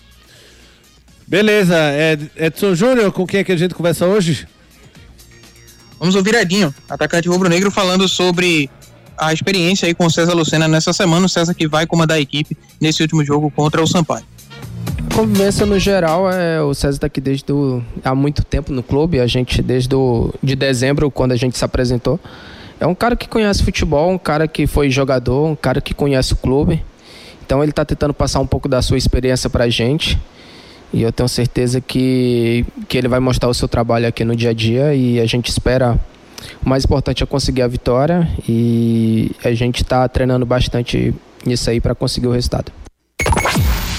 Beleza, 1.28 1.76
Ed- 1.94 2.32
Edson 2.38 2.74
Júnior, 2.74 3.12
com 3.12 3.28
quem 3.28 3.42
é 3.42 3.44
que 3.44 3.52
a 3.52 3.58
gente 3.58 3.76
conversa 3.76 4.06
hoje? 4.06 4.48
Vamos 6.00 6.16
ouvir 6.16 6.36
Edinho, 6.36 6.74
atacante 6.90 7.28
rubro-negro, 7.28 7.70
falando 7.70 8.08
sobre 8.08 8.70
a 9.18 9.34
experiência 9.34 9.88
aí 9.88 9.94
com 9.94 10.06
o 10.06 10.12
César 10.12 10.34
Lucena 10.34 10.68
nessa 10.68 10.94
semana. 10.94 11.26
O 11.26 11.30
César 11.30 11.54
que 11.54 11.68
vai 11.68 11.86
comandar 11.86 12.18
a 12.18 12.22
equipe 12.22 12.56
nesse 12.80 13.02
último 13.02 13.26
jogo 13.26 13.52
contra 13.52 13.82
o 13.82 13.88
Sampaio. 13.88 14.24
Convivência 15.18 15.66
no 15.66 15.80
geral, 15.80 16.32
é, 16.32 16.62
o 16.62 16.76
César 16.76 16.98
está 16.98 17.08
aqui 17.08 17.20
desde 17.20 17.52
o- 17.52 17.82
há 18.06 18.14
muito 18.14 18.44
tempo 18.44 18.72
no 18.72 18.84
clube, 18.84 19.20
a 19.20 19.26
gente 19.26 19.64
desde 19.64 19.96
o, 19.96 20.32
de 20.44 20.56
dezembro, 20.56 21.10
quando 21.10 21.32
a 21.32 21.36
gente 21.36 21.58
se 21.58 21.66
apresentou. 21.66 22.20
É 22.80 22.86
um 22.86 22.94
cara 22.94 23.16
que 23.16 23.28
conhece 23.28 23.64
futebol, 23.64 24.12
um 24.12 24.18
cara 24.20 24.48
que 24.48 24.68
foi 24.68 24.92
jogador, 24.92 25.48
um 25.48 25.56
cara 25.56 25.82
que 25.82 25.92
conhece 25.96 26.34
o 26.34 26.36
clube. 26.36 26.86
Então 27.44 27.64
ele 27.64 27.72
está 27.72 27.84
tentando 27.84 28.14
passar 28.14 28.40
um 28.42 28.46
pouco 28.46 28.70
da 28.70 28.80
sua 28.80 28.96
experiência 28.96 29.50
para 29.50 29.64
a 29.64 29.70
gente. 29.70 30.20
E 30.94 31.02
eu 31.02 31.12
tenho 31.12 31.28
certeza 31.28 31.82
que, 31.82 32.64
que 32.88 32.96
ele 32.96 33.08
vai 33.08 33.20
mostrar 33.20 33.50
o 33.50 33.56
seu 33.56 33.68
trabalho 33.68 34.08
aqui 34.08 34.24
no 34.24 34.36
dia 34.36 34.52
a 34.52 34.54
dia 34.54 34.94
e 34.94 35.20
a 35.20 35.26
gente 35.26 35.50
espera. 35.50 36.00
O 36.64 36.70
mais 36.70 36.86
importante 36.86 37.24
é 37.24 37.26
conseguir 37.26 37.64
a 37.64 37.68
vitória 37.68 38.30
e 38.48 39.32
a 39.44 39.52
gente 39.52 39.82
está 39.82 40.08
treinando 40.08 40.46
bastante 40.46 41.12
nisso 41.44 41.72
aí 41.72 41.82
para 41.82 41.96
conseguir 41.96 42.28
o 42.28 42.32
resultado. 42.32 42.72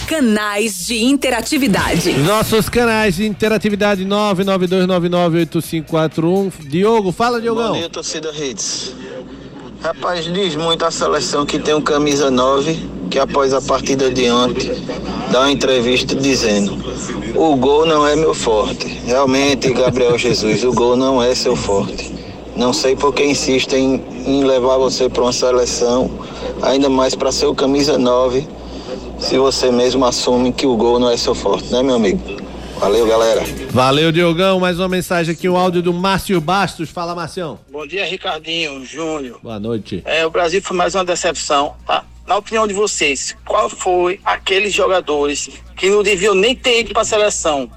Canais 0.08 0.86
de 0.86 1.04
interatividade. 1.04 2.08
Os 2.08 2.26
nossos 2.26 2.66
canais 2.70 3.16
de 3.16 3.26
interatividade 3.26 4.06
992998541. 4.06 6.50
Diogo, 6.66 7.12
fala, 7.12 7.38
Diogão. 7.38 7.72
Bom 7.72 7.78
dia, 7.78 7.90
torcida 7.90 8.32
Hits. 8.34 8.94
Rapaz, 9.82 10.24
diz 10.24 10.56
muito 10.56 10.82
a 10.86 10.90
seleção 10.90 11.44
que 11.44 11.58
tem 11.58 11.74
um 11.74 11.82
camisa 11.82 12.30
9, 12.30 12.88
que 13.10 13.18
após 13.18 13.52
a 13.52 13.60
partida 13.60 14.10
de 14.10 14.30
ontem, 14.30 14.72
dá 15.30 15.40
uma 15.40 15.52
entrevista 15.52 16.14
dizendo: 16.14 16.78
o 17.36 17.54
gol 17.54 17.84
não 17.84 18.06
é 18.06 18.16
meu 18.16 18.32
forte. 18.32 18.86
Realmente, 19.04 19.70
Gabriel 19.74 20.16
Jesus, 20.20 20.64
o 20.64 20.72
gol 20.72 20.96
não 20.96 21.22
é 21.22 21.34
seu 21.34 21.54
forte. 21.54 22.10
Não 22.56 22.72
sei 22.72 22.96
por 22.96 23.12
que 23.12 23.24
insistem 23.24 24.02
em 24.26 24.42
levar 24.42 24.78
você 24.78 25.06
para 25.06 25.22
uma 25.22 25.34
seleção, 25.34 26.10
ainda 26.62 26.88
mais 26.88 27.14
para 27.14 27.30
ser 27.30 27.44
o 27.44 27.54
camisa 27.54 27.98
9, 27.98 28.56
se 29.18 29.38
você 29.38 29.70
mesmo 29.70 30.04
assume 30.04 30.52
que 30.52 30.66
o 30.66 30.76
gol 30.76 30.98
não 30.98 31.10
é 31.10 31.16
seu 31.16 31.34
forte, 31.34 31.72
né, 31.72 31.82
meu 31.82 31.96
amigo? 31.96 32.20
Valeu, 32.78 33.06
galera. 33.06 33.42
Valeu, 33.70 34.12
Diogão. 34.12 34.60
Mais 34.60 34.78
uma 34.78 34.88
mensagem 34.88 35.34
aqui, 35.34 35.48
o 35.48 35.56
áudio 35.56 35.82
do 35.82 35.92
Márcio 35.92 36.40
Bastos. 36.40 36.90
Fala, 36.90 37.12
Marcião. 37.12 37.58
Bom 37.70 37.84
dia, 37.84 38.06
Ricardinho, 38.06 38.84
Júnior. 38.84 39.40
Boa 39.42 39.58
noite. 39.58 40.00
É, 40.04 40.24
o 40.24 40.30
Brasil 40.30 40.62
foi 40.62 40.76
mais 40.76 40.94
uma 40.94 41.04
decepção. 41.04 41.74
Tá? 41.84 42.04
Na 42.24 42.36
opinião 42.36 42.68
de 42.68 42.74
vocês, 42.74 43.36
qual 43.44 43.68
foi 43.68 44.20
aqueles 44.24 44.72
jogadores 44.72 45.50
que 45.76 45.90
não 45.90 46.04
deviam 46.04 46.34
nem 46.34 46.54
ter 46.54 46.80
ido 46.80 46.92
para 46.92 47.02
a 47.02 47.04
seleção? 47.04 47.68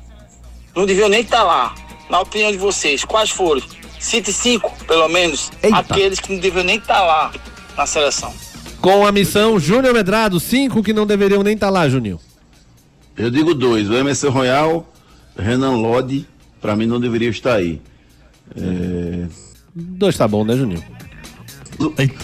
Não 0.76 0.86
deviam 0.86 1.10
nem 1.10 1.22
estar 1.22 1.44
lá. 1.44 1.74
Na 2.08 2.20
opinião 2.20 2.52
de 2.52 2.58
vocês, 2.58 3.04
quais 3.04 3.32
foram? 3.32 3.62
Cite 4.00 4.32
cinco, 4.32 4.72
pelo 4.86 5.08
menos, 5.08 5.52
aqueles 5.74 6.20
que 6.20 6.34
não 6.34 6.40
deviam 6.40 6.64
nem 6.64 6.78
estar 6.78 7.02
lá 7.02 7.32
na 7.76 7.86
seleção. 7.86 8.34
Com 8.82 9.06
a 9.06 9.12
missão 9.12 9.60
Júnior 9.60 9.94
Medrado, 9.94 10.40
cinco 10.40 10.82
que 10.82 10.92
não 10.92 11.06
deveriam 11.06 11.44
nem 11.44 11.54
estar 11.54 11.70
lá, 11.70 11.88
Juninho. 11.88 12.20
Eu 13.16 13.30
digo 13.30 13.54
dois, 13.54 13.90
o 13.90 13.94
Emerson 13.94 14.30
Royal, 14.30 14.92
Renan 15.38 15.76
Lodi, 15.76 16.26
pra 16.60 16.76
mim 16.76 16.88
não 16.88 17.00
deveria 17.00 17.30
estar 17.30 17.56
aí. 17.56 17.80
É, 18.56 19.28
Dois 19.76 20.18
tá 20.18 20.28
bom, 20.28 20.44
né, 20.44 20.58
Juninho? 20.58 20.84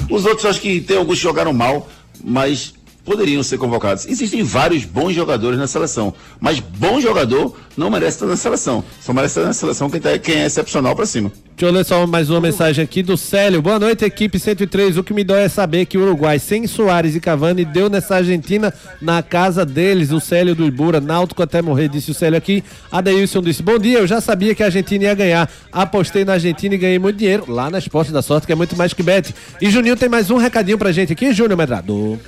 Os 0.09 0.25
outros 0.25 0.45
acho 0.45 0.59
que 0.59 0.81
tem 0.81 0.97
alguns 0.97 1.17
que 1.17 1.23
jogaram 1.23 1.53
mal, 1.53 1.87
mas 2.23 2.73
poderiam 3.07 3.41
ser 3.41 3.57
convocados. 3.57 4.05
Existem 4.05 4.43
vários 4.43 4.83
bons 4.83 5.13
jogadores 5.13 5.57
na 5.57 5.65
seleção, 5.65 6.13
mas 6.41 6.59
bom 6.59 6.99
jogador 6.99 7.55
não 7.77 7.89
merece 7.89 8.17
estar 8.17 8.25
na 8.25 8.35
seleção. 8.35 8.83
Só 8.99 9.13
merece 9.13 9.39
estar 9.39 9.47
na 9.47 9.53
seleção 9.53 9.89
quem, 9.89 10.01
tá, 10.01 10.19
quem 10.19 10.41
é 10.41 10.45
excepcional 10.45 10.93
pra 10.93 11.05
cima. 11.05 11.31
Deixa 11.55 11.71
eu 11.71 11.71
ler 11.71 11.85
só 11.85 12.05
mais 12.05 12.29
uma 12.29 12.41
mensagem 12.41 12.83
aqui 12.83 13.01
do 13.01 13.15
Célio. 13.15 13.61
Boa 13.61 13.79
noite, 13.79 14.03
equipe 14.03 14.37
103. 14.37 14.97
O 14.97 15.03
que 15.03 15.13
me 15.13 15.23
dói 15.23 15.43
é 15.43 15.49
saber 15.49 15.85
que 15.85 15.97
o 15.97 16.01
Uruguai, 16.01 16.37
sem 16.37 16.67
Soares 16.67 17.15
e 17.15 17.21
Cavani, 17.21 17.63
deu 17.63 17.89
nessa 17.89 18.17
Argentina 18.17 18.73
na 19.01 19.23
casa 19.23 19.65
deles. 19.65 20.11
O 20.11 20.19
Célio 20.19 20.53
do 20.53 20.65
Ibura, 20.65 20.99
Náutico 20.99 21.41
até 21.41 21.61
morrer, 21.61 21.87
disse 21.87 22.11
o 22.11 22.13
Célio 22.13 22.37
aqui. 22.37 22.61
Adeilson 22.91 23.41
disse: 23.41 23.63
Bom 23.63 23.79
dia, 23.79 23.99
eu 23.99 24.07
já 24.07 24.19
sabia 24.19 24.53
que 24.53 24.61
a 24.61 24.65
Argentina 24.65 25.05
ia 25.05 25.15
ganhar. 25.15 25.49
Apostei 25.71 26.25
na 26.25 26.33
Argentina 26.33 26.75
e 26.75 26.77
ganhei 26.77 26.99
muito 26.99 27.17
dinheiro 27.17 27.45
lá 27.47 27.69
na 27.69 27.79
Esporte 27.79 28.11
da 28.11 28.21
Sorte, 28.21 28.45
que 28.45 28.51
é 28.51 28.55
muito 28.55 28.75
mais 28.75 28.93
que 28.93 29.01
bet. 29.01 29.33
E 29.61 29.71
Juninho 29.71 29.95
tem 29.95 30.09
mais 30.09 30.29
um 30.29 30.37
recadinho 30.37 30.77
pra 30.77 30.91
gente 30.91 31.13
aqui, 31.13 31.31
Júnior 31.31 31.57
Medrado. 31.57 32.19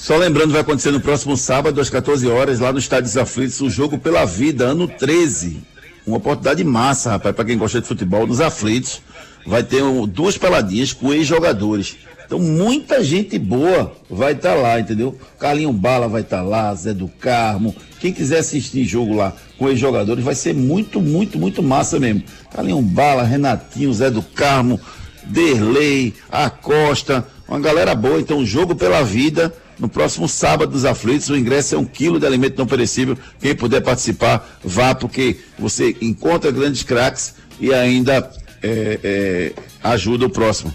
Só 0.00 0.16
lembrando, 0.16 0.52
vai 0.52 0.60
acontecer 0.60 0.90
no 0.92 1.00
próximo 1.00 1.36
sábado, 1.36 1.80
às 1.80 1.90
14 1.90 2.26
horas, 2.28 2.60
lá 2.60 2.72
no 2.72 2.78
Estádio 2.78 3.04
dos 3.04 3.16
Aflitos, 3.16 3.60
o 3.60 3.68
jogo 3.68 3.98
pela 3.98 4.24
vida, 4.24 4.64
ano 4.66 4.86
13. 4.86 5.60
Uma 6.06 6.18
oportunidade 6.18 6.62
massa, 6.64 7.10
rapaz, 7.10 7.34
para 7.34 7.44
quem 7.44 7.58
gosta 7.58 7.80
de 7.80 7.86
futebol, 7.86 8.26
nos 8.26 8.40
aflitos. 8.40 9.02
Vai 9.46 9.62
ter 9.62 9.82
um- 9.82 10.06
duas 10.06 10.38
peladinhas 10.38 10.92
com 10.92 11.12
ex-jogadores. 11.12 11.96
Então, 12.24 12.38
muita 12.38 13.02
gente 13.02 13.38
boa 13.38 13.92
vai 14.08 14.32
estar 14.32 14.54
lá, 14.54 14.78
entendeu? 14.78 15.18
Carlinho 15.38 15.72
Bala 15.72 16.06
vai 16.08 16.20
estar 16.20 16.42
lá, 16.42 16.72
Zé 16.74 16.92
do 16.94 17.08
Carmo. 17.08 17.74
Quem 17.98 18.12
quiser 18.12 18.38
assistir 18.38 18.84
jogo 18.84 19.14
lá 19.16 19.32
com 19.58 19.68
ex-jogadores, 19.68 20.22
vai 20.24 20.34
ser 20.34 20.54
muito, 20.54 21.00
muito, 21.00 21.38
muito 21.38 21.62
massa 21.62 21.98
mesmo. 21.98 22.22
Carlinho 22.54 22.80
Bala, 22.82 23.22
Renatinho, 23.24 23.92
Zé 23.92 24.10
do 24.10 24.22
Carmo, 24.22 24.78
Derlei, 25.24 26.14
Acosta, 26.30 27.26
uma 27.48 27.58
galera 27.58 27.94
boa. 27.94 28.20
Então, 28.20 28.44
jogo 28.46 28.74
pela 28.76 29.02
vida. 29.02 29.52
No 29.78 29.88
próximo 29.88 30.28
sábado 30.28 30.72
dos 30.72 30.84
aflitos, 30.84 31.28
o 31.30 31.36
ingresso 31.36 31.74
é 31.74 31.78
um 31.78 31.84
quilo 31.84 32.18
de 32.18 32.26
alimento 32.26 32.58
não 32.58 32.66
perecível. 32.66 33.16
Quem 33.40 33.54
puder 33.54 33.80
participar, 33.80 34.58
vá, 34.64 34.94
porque 34.94 35.36
você 35.58 35.96
encontra 36.00 36.50
grandes 36.50 36.82
craques 36.82 37.34
e 37.60 37.72
ainda 37.72 38.28
é, 38.62 39.00
é, 39.02 39.52
ajuda 39.82 40.26
o 40.26 40.30
próximo. 40.30 40.74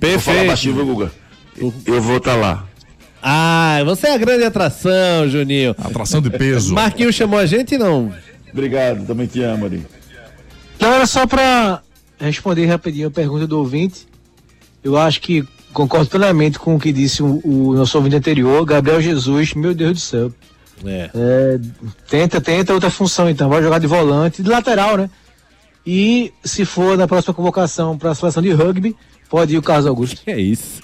Vou 0.00 0.18
falar 0.18 0.36
Perfeito. 0.36 0.46
baixinho, 0.46 0.74
viu, 0.74 0.86
Guga? 0.86 1.12
Eu 1.86 2.00
vou 2.00 2.16
estar 2.16 2.34
lá. 2.34 2.66
Ah, 3.22 3.82
você 3.84 4.08
é 4.08 4.14
a 4.14 4.18
grande 4.18 4.44
atração, 4.44 5.28
Juninho. 5.28 5.74
Atração 5.78 6.22
de 6.22 6.30
peso. 6.30 6.74
Marquinhos 6.74 7.14
chamou 7.14 7.38
a 7.38 7.46
gente, 7.46 7.76
não? 7.76 8.12
Obrigado, 8.50 9.06
também 9.06 9.26
te 9.26 9.42
amo, 9.42 9.66
Ari. 9.66 9.86
Então 10.76 10.92
era 10.92 11.06
só 11.06 11.26
para 11.26 11.82
responder 12.18 12.66
rapidinho 12.66 13.08
a 13.08 13.10
pergunta 13.10 13.46
do 13.46 13.58
ouvinte. 13.58 14.08
Eu 14.82 14.96
acho 14.96 15.20
que 15.20 15.46
concordo 15.72 16.08
plenamente 16.08 16.58
com 16.58 16.76
o 16.76 16.80
que 16.80 16.92
disse 16.92 17.22
o, 17.22 17.40
o 17.44 17.74
nosso 17.74 17.96
ouvinte 17.96 18.16
anterior, 18.16 18.64
Gabriel 18.64 19.00
Jesus, 19.00 19.54
meu 19.54 19.74
Deus 19.74 19.92
do 19.92 20.00
céu. 20.00 20.32
É. 20.84 21.10
É, 21.14 21.60
tenta, 22.08 22.40
tenta 22.40 22.72
outra 22.72 22.90
função 22.90 23.28
então, 23.28 23.48
vai 23.48 23.62
jogar 23.62 23.78
de 23.78 23.86
volante, 23.86 24.42
de 24.42 24.48
lateral, 24.48 24.96
né? 24.96 25.10
E 25.86 26.32
se 26.44 26.64
for 26.64 26.96
na 26.96 27.08
próxima 27.08 27.34
convocação 27.34 27.96
para 27.96 28.10
a 28.10 28.14
seleção 28.14 28.42
de 28.42 28.52
rugby, 28.52 28.94
pode 29.28 29.54
ir 29.54 29.58
o 29.58 29.62
Carlos 29.62 29.86
Augusto. 29.86 30.20
Que 30.22 30.30
é 30.30 30.40
isso? 30.40 30.80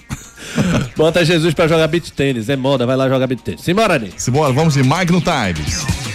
Bota 0.95 1.23
Jesus 1.23 1.53
pra 1.53 1.67
jogar 1.67 1.87
beat 1.87 2.11
tênis, 2.11 2.49
é 2.49 2.55
moda, 2.55 2.85
vai 2.85 2.95
lá 2.95 3.07
jogar 3.07 3.27
beat 3.27 3.41
tênis. 3.41 3.61
Simbora, 3.61 3.99
Ney. 3.99 4.13
Simbora, 4.17 4.53
vamos 4.53 4.73
de 4.73 4.83
Magno 4.83 5.21
Tires. 5.21 6.06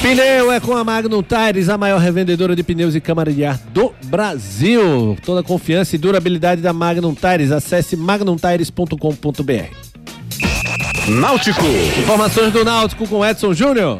Pneu 0.00 0.52
é 0.52 0.60
com 0.60 0.76
a 0.76 0.84
Magnum 0.84 1.24
Tires, 1.24 1.68
a 1.68 1.76
maior 1.76 1.98
revendedora 1.98 2.54
de 2.54 2.62
pneus 2.62 2.94
e 2.94 3.00
câmara 3.00 3.32
de 3.32 3.44
ar 3.44 3.58
do 3.74 3.92
Brasil. 4.04 5.18
Toda 5.24 5.40
a 5.40 5.42
confiança 5.42 5.96
e 5.96 5.98
durabilidade 5.98 6.62
da 6.62 6.72
Magnum 6.72 7.12
Tires. 7.14 7.50
Acesse 7.50 7.96
magnumtires.com.br. 7.96 9.74
Náutico. 11.08 11.66
Informações 11.98 12.52
do 12.52 12.64
Náutico 12.64 13.08
com 13.08 13.26
Edson 13.26 13.52
Júnior. 13.52 13.98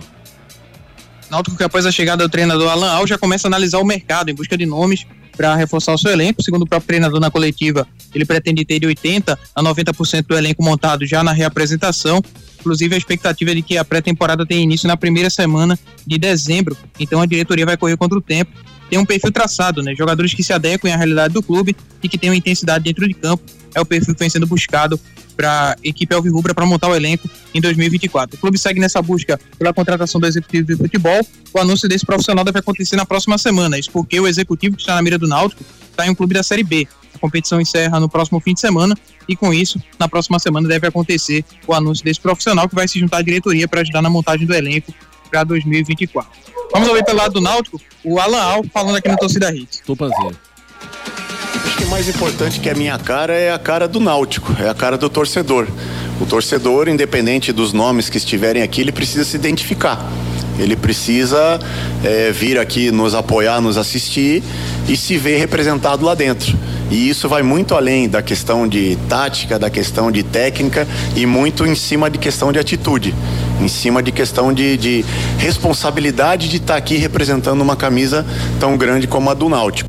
Náutico 1.29 1.57
que 1.57 1.65
após 1.65 1.85
a 1.85 1.91
chegada 1.91 2.23
do 2.23 2.31
treinador 2.31 2.71
Alan 2.71 2.93
Al 2.93 3.05
já 3.05 3.19
começa 3.19 3.49
a 3.49 3.51
analisar 3.51 3.81
o 3.81 3.85
mercado 3.85 4.31
em 4.31 4.35
busca 4.35 4.57
de 4.57 4.67
nomes 4.67 5.05
para 5.39 5.55
reforçar 5.55 5.95
o 5.95 5.99
seu 5.99 6.11
elenco. 6.11 6.43
Segundo 6.43 6.63
o 6.63 6.67
próprio 6.67 6.89
treinador 6.89 7.21
na 7.21 7.31
coletiva, 7.31 7.87
ele 8.13 8.25
pretende 8.25 8.65
ter 8.65 8.81
de 8.81 8.87
80 8.87 9.39
a 9.55 9.63
90% 9.63 10.27
do 10.27 10.37
elenco 10.37 10.65
montado 10.65 11.07
já 11.07 11.23
na 11.23 11.33
reapresentação. 11.33 12.21
Inclusive, 12.59 12.97
a 12.97 12.99
expectativa 12.99 13.53
é 13.53 13.55
de 13.55 13.63
que 13.63 13.79
a 13.79 13.85
pré-temporada 13.85 14.45
tenha 14.45 14.61
início 14.61 14.89
na 14.89 14.97
primeira 14.97 15.31
semana 15.31 15.79
de 16.05 16.19
dezembro. 16.19 16.77
Então, 16.99 17.21
a 17.21 17.27
diretoria 17.27 17.65
vai 17.65 17.77
correr 17.77 17.97
contra 17.97 18.19
o 18.19 18.21
tempo. 18.21 18.51
Tem 18.89 18.99
um 18.99 19.05
perfil 19.05 19.31
traçado, 19.31 19.83
né? 19.83 19.95
Jogadores 19.95 20.33
que 20.35 20.43
se 20.43 20.53
adequem 20.53 20.93
à 20.93 20.97
realidade 20.97 21.35
do 21.35 21.43
clube 21.43 21.77
e 22.03 22.09
que 22.09 22.19
tenham 22.19 22.35
intensidade 22.35 22.85
dentro 22.85 23.07
de 23.07 23.15
campo. 23.15 23.43
É 23.75 23.81
o 23.81 23.85
perfil 23.85 24.15
que 24.15 24.21
vem 24.21 24.31
sendo 24.31 24.47
buscado 24.47 24.99
para 25.39 25.71
a 25.71 25.77
equipe 25.85 26.13
Alvirrubra 26.13 26.53
para 26.53 26.67
montar 26.67 26.89
o 26.89 26.97
elenco 26.97 27.31
em 27.55 27.61
2024. 27.61 28.37
O 28.37 28.41
clube 28.41 28.59
segue 28.59 28.81
nessa 28.81 29.01
busca 29.01 29.39
pela 29.57 29.73
contratação 29.73 30.21
do 30.21 30.27
executivo 30.27 30.67
de 30.67 30.77
futebol. 30.77 31.25
O 31.55 31.61
anúncio 31.61 31.89
desse 31.89 32.05
profissional 32.05 32.45
deve 32.45 32.59
acontecer 32.59 32.97
na 32.97 33.07
próxima 33.07 33.39
semana. 33.39 33.79
Isso 33.79 33.91
porque 33.93 34.19
o 34.19 34.27
executivo 34.27 34.75
que 34.75 34.83
está 34.83 34.97
na 34.97 35.03
mira 35.03 35.17
do 35.17 35.29
Náutico 35.29 35.63
está 35.91 36.05
em 36.07 36.11
um 36.11 36.15
clube 36.15 36.35
da 36.35 36.43
Série 36.43 36.65
B. 36.65 36.89
A 37.15 37.19
competição 37.19 37.61
encerra 37.61 38.01
no 38.01 38.09
próximo 38.09 38.41
fim 38.41 38.53
de 38.53 38.61
semana 38.61 38.97
e 39.29 39.37
com 39.37 39.53
isso, 39.55 39.81
na 39.99 40.09
próxima 40.09 40.39
semana 40.39 40.67
deve 40.69 40.87
acontecer 40.87 41.45
o 41.67 41.75
anúncio 41.75 42.05
desse 42.05 42.21
profissional 42.21 42.69
que 42.69 42.75
vai 42.75 42.89
se 42.89 42.99
juntar 42.99 43.19
à 43.19 43.23
diretoria 43.23 43.69
para 43.69 43.83
ajudar 43.83 44.03
na 44.03 44.11
montagem 44.11 44.47
do 44.47 44.55
elenco 44.55 44.93
para 45.29 45.45
2024. 45.45 46.31
Vamos 46.73 46.89
ouvir 46.89 47.05
pelo 47.05 47.19
lado 47.19 47.35
do 47.35 47.41
Náutico, 47.41 47.81
o 48.05 48.19
Alan 48.19 48.41
Al 48.41 48.65
falando 48.73 48.97
aqui 48.97 49.09
no 49.09 49.17
Torcida 49.17 49.55
Hits. 49.55 49.81
Tupanzinho. 49.85 50.37
Acho 51.65 51.77
que 51.77 51.85
mais 51.87 52.09
importante 52.09 52.61
que 52.61 52.69
a 52.69 52.75
minha 52.75 52.99
cara 52.99 53.35
é 53.35 53.53
a 53.53 53.59
cara 53.59 53.89
do 53.89 54.01
Náutico, 54.01 54.55
é 54.61 54.69
a 54.69 54.75
cara 54.75 54.99
do 54.99 55.09
torcedor. 55.09 55.67
O 56.21 56.27
torcedor, 56.27 56.89
independente 56.89 57.53
dos 57.53 57.73
nomes 57.73 58.09
que 58.11 58.19
estiverem 58.19 58.63
aqui, 58.63 58.81
ele 58.81 58.93
precisa 58.93 59.25
se 59.25 59.37
identificar. 59.37 60.05
Ele 60.59 60.75
precisa 60.75 61.61
é, 62.05 62.33
vir 62.33 62.59
aqui 62.59 62.91
nos 62.91 63.15
apoiar, 63.15 63.61
nos 63.61 63.77
assistir 63.77 64.43
e 64.89 64.97
se 64.97 65.17
ver 65.17 65.39
representado 65.39 66.05
lá 66.05 66.15
dentro. 66.15 66.59
E 66.91 67.09
isso 67.09 67.29
vai 67.29 67.43
muito 67.43 67.75
além 67.75 68.09
da 68.09 68.23
questão 68.23 68.67
de 68.67 68.97
tática, 69.09 69.59
da 69.59 69.69
questão 69.69 70.11
de 70.11 70.23
técnica 70.23 70.87
e 71.15 71.27
muito 71.27 71.67
em 71.67 71.75
cima 71.75 72.09
de 72.09 72.19
questão 72.19 72.51
de 72.51 72.59
atitude, 72.59 73.15
em 73.61 73.69
cima 73.69 74.03
de 74.03 74.11
questão 74.11 74.53
de, 74.53 74.77
de 74.77 75.05
responsabilidade 75.37 76.49
de 76.49 76.57
estar 76.57 76.77
aqui 76.77 76.97
representando 76.97 77.61
uma 77.61 77.77
camisa 77.77 78.25
tão 78.59 78.77
grande 78.77 79.07
como 79.07 79.29
a 79.29 79.35
do 79.35 79.49
Náutico. 79.49 79.89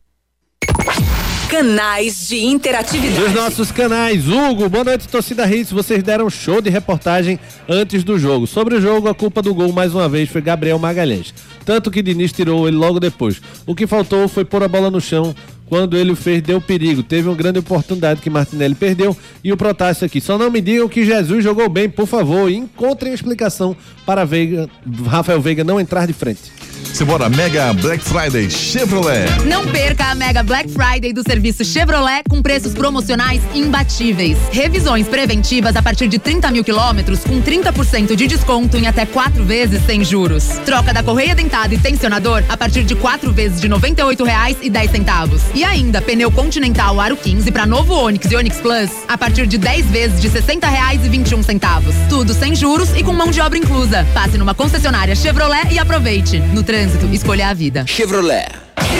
Canais 1.49 2.27
de 2.27 2.45
interatividade. 2.45 3.19
Dos 3.19 3.33
nossos 3.33 3.71
canais, 3.71 4.27
Hugo, 4.27 4.69
boa 4.69 4.83
noite, 4.83 5.07
torcida 5.07 5.49
Hits. 5.49 5.71
Vocês 5.71 6.03
deram 6.03 6.29
show 6.29 6.61
de 6.61 6.69
reportagem 6.69 7.39
antes 7.67 8.03
do 8.03 8.19
jogo. 8.19 8.45
Sobre 8.45 8.75
o 8.75 8.81
jogo, 8.81 9.09
a 9.09 9.15
culpa 9.15 9.41
do 9.41 9.51
gol, 9.53 9.73
mais 9.73 9.95
uma 9.95 10.07
vez, 10.07 10.29
foi 10.29 10.41
Gabriel 10.41 10.77
Magalhães. 10.77 11.33
Tanto 11.65 11.89
que 11.89 12.03
Diniz 12.03 12.31
tirou 12.31 12.67
ele 12.67 12.77
logo 12.77 12.99
depois. 12.99 13.41
O 13.65 13.73
que 13.73 13.87
faltou 13.87 14.27
foi 14.27 14.45
pôr 14.45 14.63
a 14.63 14.67
bola 14.67 14.91
no 14.91 15.01
chão. 15.01 15.35
Quando 15.69 15.95
ele 15.95 16.15
fez, 16.15 16.41
deu 16.41 16.59
perigo. 16.59 17.03
Teve 17.03 17.29
uma 17.29 17.35
grande 17.35 17.59
oportunidade 17.59 18.21
que 18.21 18.29
Martinelli 18.29 18.73
perdeu. 18.73 19.15
E 19.43 19.53
o 19.53 19.57
Protásio 19.57 20.05
aqui. 20.05 20.19
Só 20.19 20.37
não 20.37 20.49
me 20.49 20.59
digam 20.59 20.89
que 20.89 21.05
Jesus 21.05 21.43
jogou 21.43 21.69
bem, 21.69 21.87
por 21.87 22.07
favor. 22.07 22.51
Encontrem 22.51 23.13
explicação 23.13 23.77
para 24.05 24.25
Veiga, 24.25 24.67
Rafael 25.05 25.39
Veiga 25.39 25.63
não 25.63 25.79
entrar 25.79 26.07
de 26.07 26.13
frente. 26.13 26.51
Simbora, 26.93 27.29
Mega 27.29 27.73
Black 27.73 28.03
Friday 28.03 28.49
Chevrolet. 28.49 29.25
Não 29.45 29.65
perca 29.67 30.07
a 30.07 30.15
Mega 30.15 30.43
Black 30.43 30.69
Friday 30.69 31.13
do 31.13 31.21
serviço 31.21 31.63
Chevrolet 31.63 32.23
com 32.29 32.41
preços 32.41 32.73
promocionais 32.73 33.41
imbatíveis. 33.53 34.37
Revisões 34.51 35.07
preventivas 35.07 35.75
a 35.75 35.81
partir 35.81 36.07
de 36.07 36.19
30 36.19 36.51
mil 36.51 36.63
quilômetros 36.63 37.21
com 37.23 37.41
30% 37.41 38.15
de 38.15 38.27
desconto 38.27 38.77
em 38.77 38.87
até 38.87 39.05
quatro 39.05 39.43
vezes 39.45 39.85
sem 39.85 40.03
juros. 40.03 40.45
Troca 40.65 40.93
da 40.93 41.03
correia 41.03 41.35
dentada 41.35 41.73
e 41.73 41.77
tensionador 41.77 42.43
a 42.49 42.57
partir 42.57 42.83
de 42.83 42.95
quatro 42.95 43.31
vezes 43.31 43.61
de 43.61 43.67
R$ 43.67 43.75
98,10. 43.75 45.41
E 45.53 45.63
ainda 45.63 46.01
pneu 46.01 46.31
Continental 46.31 46.99
Aro 46.99 47.15
15 47.15 47.51
para 47.51 47.65
novo 47.65 47.93
Onix 47.93 48.29
e 48.31 48.35
Onix 48.35 48.57
Plus 48.57 48.89
a 49.07 49.17
partir 49.17 49.47
de 49.47 49.57
10 49.57 49.85
vezes 49.85 50.21
de 50.21 50.27
R$ 50.27 50.41
60,21. 50.41 52.09
Tudo 52.09 52.33
sem 52.33 52.55
juros 52.55 52.89
e 52.95 53.03
com 53.03 53.13
mão 53.13 53.29
de 53.31 53.39
obra 53.41 53.57
inclusa. 53.57 54.05
Passe 54.13 54.37
numa 54.37 54.53
concessionária 54.53 55.15
Chevrolet 55.15 55.71
e 55.71 55.79
aproveite. 55.79 56.39
No 56.39 56.63
trânsito, 56.69 57.07
escolha 57.07 57.49
a 57.49 57.53
vida. 57.55 57.83
Chevrolet. 57.87 58.47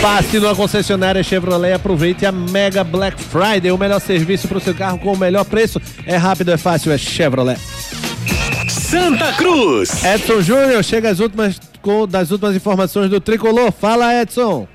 Passe 0.02 0.40
numa 0.40 0.56
concessionária 0.56 1.22
Chevrolet 1.22 1.70
e 1.70 1.74
aproveite 1.74 2.26
a 2.26 2.32
Mega 2.32 2.82
Black 2.82 3.22
Friday, 3.22 3.70
o 3.70 3.78
melhor 3.78 4.00
serviço 4.00 4.48
para 4.48 4.58
o 4.58 4.60
seu 4.60 4.74
carro 4.74 4.98
com 4.98 5.12
o 5.12 5.16
melhor 5.16 5.44
preço. 5.44 5.80
É 6.04 6.16
rápido, 6.16 6.50
é 6.50 6.56
fácil, 6.56 6.90
é 6.90 6.98
Chevrolet. 6.98 7.60
Santa 8.68 9.32
Cruz. 9.34 10.02
Edson 10.02 10.42
Júnior, 10.42 10.82
chega 10.82 11.10
às 11.10 11.20
últimas 11.20 11.60
com, 11.80 12.08
das 12.08 12.32
últimas 12.32 12.56
informações 12.56 13.08
do 13.08 13.20
Tricolor. 13.20 13.70
Fala, 13.70 14.20
Edson. 14.20 14.66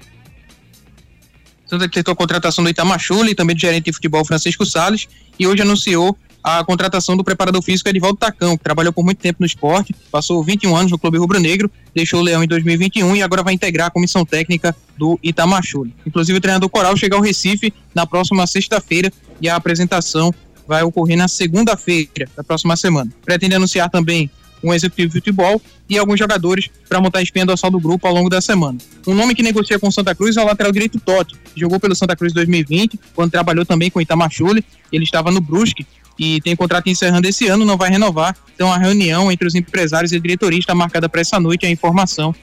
Santa 1.65 1.89
tentou 1.89 2.13
a 2.13 2.15
contratação 2.15 2.63
do 2.63 2.69
Itamachule 2.69 3.31
e 3.31 3.35
também 3.35 3.57
do 3.57 3.59
gerente 3.59 3.85
de 3.85 3.91
futebol 3.91 4.23
Francisco 4.23 4.65
Salles 4.65 5.05
e 5.37 5.45
hoje 5.45 5.63
anunciou 5.63 6.17
a 6.45 6.63
contratação 6.63 7.17
do 7.17 7.23
preparador 7.23 7.59
físico 7.63 7.89
Edivaldo 7.89 8.19
Tacão, 8.19 8.55
que 8.55 8.63
trabalhou 8.63 8.93
por 8.93 9.03
muito 9.03 9.17
tempo 9.17 9.37
no 9.39 9.47
esporte, 9.47 9.95
passou 10.11 10.43
21 10.43 10.75
anos 10.75 10.91
no 10.91 10.99
Clube 10.99 11.17
Rubro 11.17 11.39
Negro, 11.39 11.71
deixou 11.91 12.19
o 12.19 12.23
Leão 12.23 12.43
em 12.43 12.47
2021 12.47 13.15
e 13.15 13.23
agora 13.23 13.41
vai 13.41 13.55
integrar 13.55 13.87
a 13.87 13.89
comissão 13.89 14.23
técnica 14.23 14.75
do 14.95 15.19
Itamachule. 15.23 15.91
Inclusive, 16.05 16.37
o 16.37 16.41
treinador 16.41 16.69
Coral 16.69 16.95
chega 16.95 17.15
ao 17.15 17.21
Recife 17.21 17.73
na 17.95 18.05
próxima 18.05 18.45
sexta-feira 18.45 19.11
e 19.41 19.49
a 19.49 19.55
apresentação 19.55 20.31
vai 20.67 20.83
ocorrer 20.83 21.17
na 21.17 21.27
segunda-feira 21.27 22.29
da 22.37 22.43
próxima 22.43 22.75
semana. 22.75 23.11
Pretende 23.25 23.55
anunciar 23.55 23.89
também 23.89 24.29
um 24.63 24.71
executivo 24.71 25.07
de 25.09 25.13
futebol 25.15 25.59
e 25.89 25.97
alguns 25.97 26.19
jogadores 26.19 26.69
para 26.87 27.01
montar 27.01 27.19
a 27.19 27.23
espinha 27.23 27.45
dorsal 27.45 27.71
do 27.71 27.79
grupo 27.79 28.07
ao 28.07 28.13
longo 28.13 28.29
da 28.29 28.39
semana. 28.39 28.77
Um 29.07 29.15
nome 29.15 29.33
que 29.33 29.41
negocia 29.41 29.79
com 29.79 29.87
o 29.87 29.91
Santa 29.91 30.13
Cruz 30.13 30.37
é 30.37 30.41
o 30.43 30.45
lateral 30.45 30.71
direito 30.71 30.99
Totti, 30.99 31.35
que 31.53 31.59
jogou 31.59 31.79
pelo 31.79 31.95
Santa 31.95 32.15
Cruz 32.15 32.31
em 32.31 32.35
2020, 32.35 32.99
quando 33.15 33.31
trabalhou 33.31 33.65
também 33.65 33.89
com 33.89 33.97
o 33.97 34.01
Itamachule. 34.01 34.63
Ele 34.91 35.03
estava 35.03 35.31
no 35.31 35.41
Brusque 35.41 35.85
e 36.17 36.39
tem 36.41 36.55
contrato 36.55 36.89
encerrando 36.89 37.27
esse 37.27 37.47
ano, 37.47 37.65
não 37.65 37.77
vai 37.77 37.89
renovar. 37.89 38.35
Então 38.53 38.71
a 38.71 38.77
reunião 38.77 39.31
entre 39.31 39.47
os 39.47 39.55
empresários 39.55 40.11
e 40.11 40.15
a 40.15 40.19
diretoria 40.19 40.59
está 40.59 40.73
marcada 40.73 41.09
para 41.09 41.21
essa 41.21 41.39
noite. 41.39 41.65
A 41.65 41.69
informação 41.69 42.33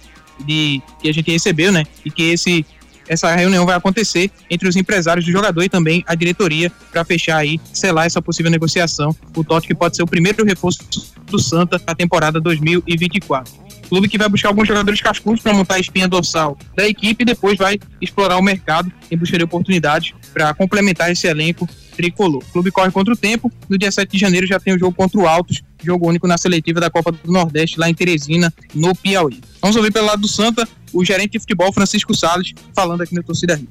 de 0.45 0.83
que 1.01 1.09
a 1.09 1.15
gente 1.15 1.31
recebeu, 1.31 1.73
né? 1.73 1.85
E 2.05 2.11
que 2.11 2.23
esse 2.23 2.65
essa 3.09 3.35
reunião 3.35 3.67
vai 3.67 3.77
acontecer 3.77 4.31
entre 4.49 4.69
os 4.69 4.77
empresários 4.77 5.27
do 5.27 5.33
jogador 5.33 5.63
e 5.63 5.69
também 5.69 6.05
a 6.07 6.15
diretoria 6.15 6.71
para 6.91 7.05
fechar 7.05 7.37
aí, 7.37 7.61
selar 7.73 8.07
essa 8.07 8.23
possível 8.23 8.51
negociação. 8.51 9.15
O 9.37 9.45
Totti 9.45 9.67
que 9.67 9.75
pode 9.75 9.97
ser 9.97 10.03
o 10.03 10.07
primeiro 10.07 10.45
reforço 10.45 10.79
do 11.27 11.39
Santa 11.39 11.81
na 11.87 11.95
temporada 11.95 12.41
2024. 12.41 13.53
Clube 13.93 14.09
que 14.09 14.17
vai 14.17 14.27
buscar 14.27 14.49
alguns 14.49 14.67
jogadores 14.67 15.03
cascudos 15.03 15.43
para 15.43 15.53
montar 15.53 15.75
a 15.75 15.79
espinha 15.79 16.09
dorsal 16.09 16.57
da 16.75 16.89
equipe 16.89 17.25
e 17.25 17.27
depois 17.27 17.59
vai 17.59 17.79
explorar 18.01 18.39
o 18.39 18.43
mercado 18.43 18.91
em 19.11 19.19
busca 19.19 19.37
de 19.37 19.45
oportunidades 19.45 20.15
para 20.33 20.55
complementar 20.55 21.13
esse 21.13 21.27
elenco 21.27 21.69
tricolor. 21.95 22.43
O 22.43 22.53
clube 22.53 22.71
corre 22.71 22.91
contra 22.91 23.13
o 23.13 23.17
tempo. 23.17 23.53
No 23.69 23.77
dia 23.77 23.93
7 23.93 24.11
de 24.11 24.19
janeiro 24.19 24.47
já 24.47 24.59
tem 24.59 24.75
o 24.75 24.79
jogo 24.79 24.97
contra 24.97 25.21
o 25.21 25.29
Altos, 25.29 25.63
jogo 25.85 26.09
único 26.09 26.27
na 26.27 26.39
seletiva 26.39 26.81
da 26.81 26.89
Copa 26.89 27.13
do 27.13 27.31
Nordeste 27.31 27.79
lá 27.79 27.87
em 27.87 27.93
Teresina, 27.93 28.51
no 28.75 28.95
Piauí. 28.95 29.39
Vamos 29.61 29.77
ouvir 29.77 29.93
pelo 29.93 30.07
lado 30.07 30.23
do 30.23 30.29
Santa 30.29 30.67
o 30.93 31.05
gerente 31.05 31.33
de 31.33 31.41
futebol 31.41 31.73
Francisco 31.73 32.15
Salles 32.15 32.53
falando 32.75 33.03
aqui 33.03 33.15
no 33.15 33.23
Torcida 33.23 33.55
Rio. 33.55 33.69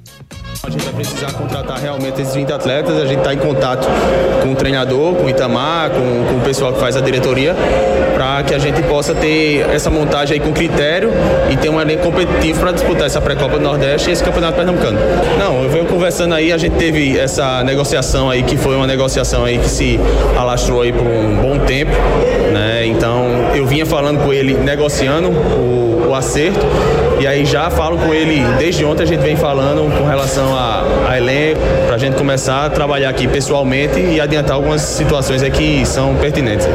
A 0.64 0.70
gente 0.70 0.84
vai 0.86 0.94
precisar 0.94 1.34
contratar 1.34 1.80
realmente 1.80 2.22
esses 2.22 2.36
20 2.36 2.54
atletas, 2.54 2.96
a 2.98 3.06
gente 3.06 3.18
está 3.18 3.34
em 3.34 3.38
contato 3.40 3.88
com 4.44 4.52
o 4.52 4.56
treinador, 4.56 5.16
com 5.16 5.26
o 5.26 5.30
Itamar, 5.30 5.90
com, 5.90 6.26
com 6.30 6.38
o 6.38 6.42
pessoal 6.42 6.72
que 6.72 6.80
faz 6.80 6.96
a 6.96 7.02
diretoria, 7.02 7.56
para 8.14 8.44
que 8.44 8.54
a 8.54 8.60
gente 8.60 8.80
possa 8.84 9.16
ter 9.16 9.68
essa 9.72 9.90
montagem 9.90 10.36
aí 10.36 10.40
com 10.40 10.54
critério 10.54 11.10
e 11.50 11.58
ter 11.58 11.70
um 11.70 11.82
elenco 11.82 12.04
competitivo 12.04 12.60
para 12.60 12.72
disputar 12.74 13.08
essa 13.08 13.20
pré-copa 13.20 13.58
do 13.58 13.64
Nordeste 13.64 14.10
e 14.10 14.14
esse 14.14 14.24
campeonato 14.24 14.56
pernambucano. 14.56 15.00
Não, 15.40 15.64
eu 15.64 15.70
venho 15.70 15.86
conversando 15.86 16.36
aí, 16.36 16.52
a 16.52 16.58
gente 16.58 16.76
teve 16.76 17.18
essa 17.18 17.64
negociação 17.64 18.30
aí 18.30 18.44
que 18.44 18.56
foi 18.56 18.76
uma 18.76 18.86
negociação 18.86 19.44
aí 19.44 19.58
que 19.58 19.70
se 19.70 20.00
alastrou 20.38 20.84
aí 20.84 20.94
por 20.94 21.08
um 21.08 21.38
bom 21.38 21.58
tempo, 21.66 21.92
né? 22.54 22.86
Então 22.86 23.52
eu 23.56 23.66
vinha 23.66 23.86
falando 23.86 24.24
com 24.24 24.32
ele 24.32 24.54
negociando 24.54 25.30
o, 25.30 25.91
o 26.12 26.16
acerto 26.16 26.66
e 27.20 27.26
aí 27.26 27.46
já 27.46 27.70
falo 27.70 27.98
com 27.98 28.14
ele 28.14 28.44
desde 28.58 28.84
ontem 28.86 29.04
a 29.04 29.06
gente 29.06 29.22
vem 29.22 29.36
falando 29.36 29.96
com 29.98 30.06
relação 30.06 30.56
a, 30.56 30.84
a 31.10 31.18
elenco 31.18 31.62
para 31.86 31.96
a 31.96 31.98
gente 31.98 32.16
começar 32.16 32.66
a 32.66 32.70
trabalhar 32.70 33.10
aqui 33.10 33.28
pessoalmente 33.28 34.00
e 34.00 34.20
adiantar 34.20 34.56
algumas 34.56 34.82
situações 34.82 35.42
aqui 35.44 35.62
que 35.62 35.86
são 35.86 36.16
pertinentes. 36.16 36.68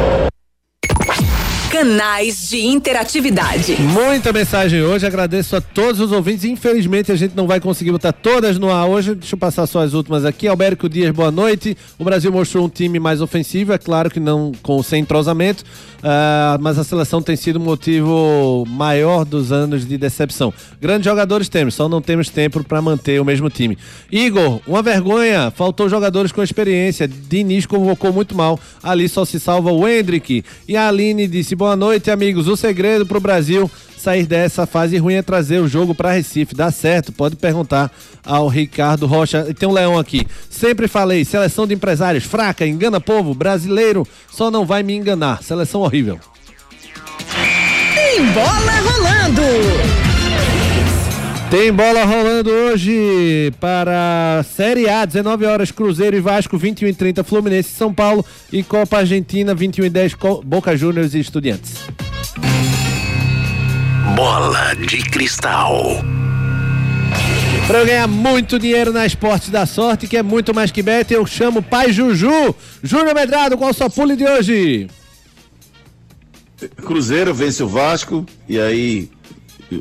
Canais 1.77 2.49
de 2.49 2.65
interatividade. 2.65 3.77
Muita 3.79 4.33
mensagem 4.33 4.81
hoje, 4.81 5.07
agradeço 5.07 5.55
a 5.57 5.61
todos 5.61 6.01
os 6.01 6.11
ouvintes. 6.11 6.47
Infelizmente 6.47 7.13
a 7.13 7.17
gente 7.17 7.37
não 7.37 7.47
vai 7.47 7.61
conseguir 7.61 7.93
botar 7.93 8.15
todas 8.15 8.59
no 8.59 8.73
ar 8.73 8.87
hoje. 8.87 9.15
Deixa 9.15 9.35
eu 9.35 9.39
passar 9.39 9.67
só 9.67 9.83
as 9.83 9.93
últimas 9.93 10.25
aqui. 10.25 10.49
Albérico 10.49 10.89
Dias, 10.89 11.11
boa 11.11 11.31
noite. 11.31 11.77
O 11.99 12.05
Brasil 12.05 12.33
mostrou 12.33 12.65
um 12.65 12.69
time 12.71 12.99
mais 12.99 13.21
ofensivo, 13.21 13.75
é 13.75 13.79
claro 13.79 14.09
que 14.09 14.19
não 14.19 14.53
com 14.63 14.83
sem 14.83 15.03
entrosamento, 15.03 15.65
uh, 15.99 16.59
mas 16.63 16.79
a 16.79 16.85
seleção 16.85 17.21
tem 17.21 17.37
sido 17.37 17.57
o 17.57 17.61
motivo 17.61 18.65
maior 18.67 19.27
dos 19.27 19.53
anos 19.53 19.87
de 19.87 19.99
decepção. 19.99 20.55
Grandes 20.81 21.05
jogadores 21.05 21.47
temos, 21.47 21.75
só 21.75 21.91
não 21.91 22.01
temos 22.01 22.31
tempo 22.31 22.65
para 22.65 22.81
manter 22.81 23.21
o 23.21 23.25
mesmo 23.25 23.51
time. 23.51 23.77
Igor, 24.11 24.63
uma 24.67 24.81
vergonha, 24.81 25.51
faltou 25.55 25.91
jogadores 25.91 26.33
com 26.33 26.43
experiência. 26.43 27.07
Diniz 27.07 27.67
convocou 27.67 28.15
muito 28.15 28.35
mal. 28.35 28.59
Ali 28.83 29.11
só 29.11 29.27
se 29.27 29.39
salva 29.39 29.71
o 29.71 29.87
Hendrick. 29.87 30.43
E 30.67 30.75
a 30.75 30.89
Aline 30.89 31.29
disse: 31.29 31.55
boa 31.55 31.66
noite, 31.75 32.11
amigos. 32.11 32.47
O 32.47 32.57
segredo 32.57 33.07
pro 33.07 33.19
Brasil 33.19 33.71
sair 33.97 34.25
dessa 34.25 34.67
fase 34.67 34.99
ruim 34.99 35.15
é 35.15 35.23
trazer 35.23 35.59
o 35.59 35.67
jogo 35.67 35.95
para 35.95 36.13
Recife. 36.13 36.55
Dá 36.55 36.71
certo, 36.71 37.13
pode 37.13 37.35
perguntar 37.35 37.91
ao 38.25 38.47
Ricardo 38.47 39.07
Rocha. 39.07 39.53
Tem 39.59 39.69
um 39.69 39.73
leão 39.73 39.99
aqui. 39.99 40.25
Sempre 40.49 40.87
falei, 40.87 41.25
seleção 41.25 41.67
de 41.67 41.75
empresários 41.75 42.25
fraca, 42.25 42.65
engana 42.67 43.01
povo, 43.01 43.35
brasileiro 43.35 44.07
só 44.31 44.51
não 44.51 44.65
vai 44.65 44.85
me 44.85 44.95
enganar. 44.95 45.43
Seleção 45.43 45.81
horrível. 45.81 46.21
Tem 47.95 48.25
bola 48.33 48.73
rolando. 48.85 50.06
Tem 51.51 51.73
bola 51.73 52.05
rolando 52.05 52.51
hoje 52.51 53.53
para 53.61 54.45
Série 54.57 54.89
A, 54.89 55.05
19 55.05 55.47
horas 55.47 55.71
Cruzeiro 55.71 56.17
e 56.17 56.21
Vasco, 56.21 56.59
21 56.59 56.89
e 56.89 56.95
30 56.95 57.23
Fluminense 57.23 57.71
e 57.71 57.77
São 57.77 57.95
Paulo 57.95 58.25
e 58.53 58.65
Copa 58.65 58.99
Argentina, 58.99 59.55
21 59.55 59.85
e 59.85 59.91
10 59.91 60.15
Boca 60.45 60.77
Juniors 60.77 61.15
e 61.15 61.21
Estudiantes. 61.21 61.75
Bola 64.17 64.75
de 64.75 64.99
cristal. 64.99 66.05
Para 67.69 67.79
eu 67.79 67.87
ganhar 67.87 68.09
muito 68.09 68.59
dinheiro 68.59 68.93
na 68.93 69.07
Esporte 69.07 69.51
da 69.51 69.67
Sorte, 69.67 70.09
que 70.09 70.17
é 70.17 70.23
muito 70.23 70.53
mais 70.53 70.73
que 70.73 70.83
bet, 70.83 71.13
eu 71.13 71.25
chamo 71.27 71.63
Pai 71.63 71.93
Juju. 71.93 72.55
Júnior 72.83 73.15
Medrado, 73.15 73.57
qual 73.57 73.71
a 73.71 73.73
sua 73.73 73.89
pule 73.89 74.17
de 74.17 74.25
hoje? 74.25 74.89
Cruzeiro 76.77 77.35
vence 77.35 77.63
o 77.63 77.69
Vasco 77.69 78.25
e 78.49 78.59
aí 78.59 79.11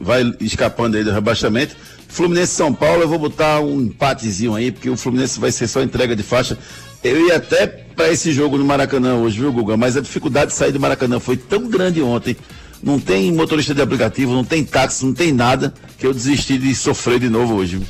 vai 0.02 0.24
escapando 0.40 0.96
aí 0.96 1.04
do 1.04 1.12
rebaixamento. 1.12 1.76
Fluminense 2.08 2.54
São 2.54 2.74
Paulo, 2.74 3.04
eu 3.04 3.10
vou 3.10 3.20
botar 3.20 3.60
um 3.60 3.82
empatezinho 3.82 4.56
aí, 4.56 4.72
porque 4.72 4.90
o 4.90 4.96
Fluminense 4.96 5.40
vai 5.40 5.52
ser 5.52 5.68
só 5.68 5.82
entrega 5.82 6.16
de 6.16 6.24
faixa. 6.24 6.58
Eu 7.04 7.28
ia 7.28 7.36
até 7.36 7.68
para 7.68 8.12
esse 8.12 8.32
jogo 8.32 8.58
no 8.58 8.66
Maracanã 8.66 9.16
hoje, 9.16 9.40
viu, 9.40 9.52
Guga? 9.52 9.78
Mas 9.78 9.96
a 9.96 10.02
dificuldade 10.02 10.52
de 10.52 10.58
sair 10.58 10.72
do 10.72 10.80
Maracanã 10.80 11.20
foi 11.20 11.38
tão 11.38 11.70
grande 11.70 12.02
ontem. 12.02 12.36
Não 12.82 13.00
tem 13.00 13.32
motorista 13.32 13.74
de 13.74 13.82
aplicativo, 13.82 14.34
não 14.34 14.44
tem 14.44 14.64
táxi, 14.64 15.06
não 15.06 15.14
tem 15.14 15.32
nada, 15.32 15.74
que 15.98 16.06
eu 16.06 16.14
desisti 16.14 16.58
de 16.58 16.74
sofrer 16.76 17.20
de 17.20 17.30
novo 17.30 17.56
hoje. 17.56 17.82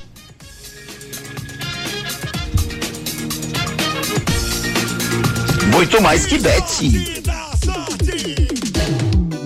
Muito 5.71 6.01
mais 6.01 6.25
que 6.25 6.37
Bete. 6.37 7.21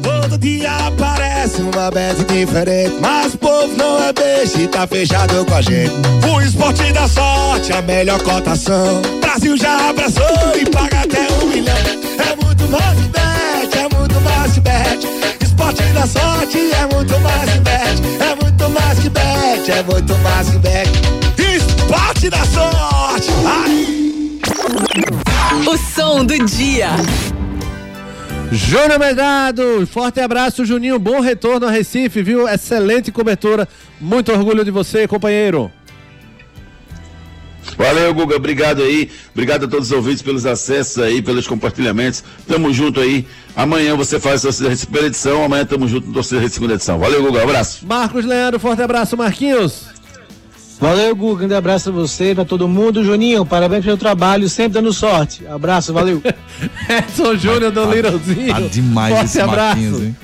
Todo 0.04 0.38
dia 0.38 0.92
aparece 1.40 1.62
uma 1.62 1.90
bet 1.90 2.24
diferente. 2.26 2.96
Mas 3.00 3.34
o 3.34 3.38
povo 3.38 3.76
não 3.78 4.04
é 4.04 4.12
beijo 4.12 4.60
e 4.60 4.68
tá 4.68 4.86
fechado 4.86 5.46
com 5.46 5.54
a 5.54 5.62
gente. 5.62 5.94
O 6.30 6.42
esporte 6.42 6.92
da 6.92 7.08
sorte, 7.08 7.72
a 7.72 7.82
melhor 7.82 8.22
cotação. 8.24 9.02
Brasil 9.22 9.56
já 9.58 9.90
abraçou 9.90 10.26
e 10.60 10.70
paga 10.70 11.00
até 11.00 11.28
um 11.42 11.48
milhão. 11.48 11.76
É 11.78 12.36
muito 12.44 12.68
mais 12.70 13.00
bet, 13.00 13.78
é 13.78 13.98
muito 13.98 14.22
mais 14.22 14.58
bet. 14.58 15.08
Esporte 15.42 15.84
da 15.94 16.06
sorte 16.06 16.58
é 16.58 16.94
muito 16.94 17.18
mais 17.22 17.50
bet. 17.60 18.02
É 18.20 18.36
muito 18.44 18.70
mais 18.70 19.00
que 19.00 19.10
bet, 19.10 19.72
é 19.72 19.84
muito 19.84 20.18
mais 20.18 20.50
que 20.50 20.58
bet. 20.58 20.90
Esporte 21.56 22.30
da 22.30 22.44
sorte. 22.46 23.30
Ai. 23.46 23.88
O 25.66 25.78
som 25.78 26.26
do 26.26 26.46
dia. 26.46 26.90
Júnior 28.52 28.98
Medrado, 28.98 29.86
forte 29.86 30.20
abraço, 30.20 30.66
Juninho. 30.66 30.98
Bom 30.98 31.20
retorno 31.20 31.68
a 31.68 31.72
Recife, 31.72 32.24
viu? 32.24 32.48
Excelente 32.48 33.12
cobertura. 33.12 33.68
Muito 34.02 34.32
orgulho 34.32 34.66
de 34.66 34.72
você, 34.72 35.08
companheiro. 35.08 35.72
Valeu, 37.78 38.12
Guga. 38.14 38.36
Obrigado 38.36 38.82
aí. 38.82 39.12
Obrigado 39.34 39.66
a 39.66 39.68
todos 39.68 39.92
os 39.92 39.92
ouvintes 39.96 40.24
pelos 40.24 40.48
acessos 40.48 40.98
aí, 40.98 41.22
pelos 41.22 41.48
compartilhamentos. 41.48 42.24
Tamo 42.48 42.74
junto 42.74 43.00
aí. 43.00 43.28
Amanhã 43.56 43.96
você 43.96 44.20
faz 44.20 44.42
a 44.42 44.44
torcida 44.44 44.70
Recife 44.70 44.88
primeira 44.88 45.08
edição. 45.08 45.44
Amanhã 45.44 45.66
tamo 45.66 45.88
junto 45.88 46.08
no 46.08 46.14
torcida 46.14 46.42
Recife 46.42 46.56
segunda 46.56 46.74
edição. 46.74 46.98
Valeu, 46.98 47.22
Guga. 47.22 47.44
Abraço. 47.44 47.86
Marcos 47.86 48.26
Leandro, 48.26 48.60
forte 48.60 48.82
abraço, 48.82 49.16
Marquinhos. 49.16 49.89
Valeu, 50.80 51.14
Gu. 51.16 51.36
Grande 51.36 51.54
abraço 51.54 51.90
a 51.90 51.92
você, 51.92 52.34
pra 52.34 52.46
todo 52.46 52.68
mundo. 52.68 53.04
Juninho, 53.04 53.46
parabéns 53.46 53.84
pelo 53.84 53.98
trabalho, 53.98 54.48
sempre 54.48 54.74
dando 54.74 54.94
sorte. 54.94 55.46
Abraço, 55.46 55.94
valeu. 55.94 56.22
Edson 56.90 57.36
Júnior 57.36 57.72
do 57.72 57.92
Lirozinho. 57.92 58.54
Tá 58.54 58.60
demais 58.62 59.14
Forte 59.14 59.26
esse 59.26 59.42
abraço. 59.42 59.78
Marquinhos, 59.78 60.02
hein? 60.02 60.16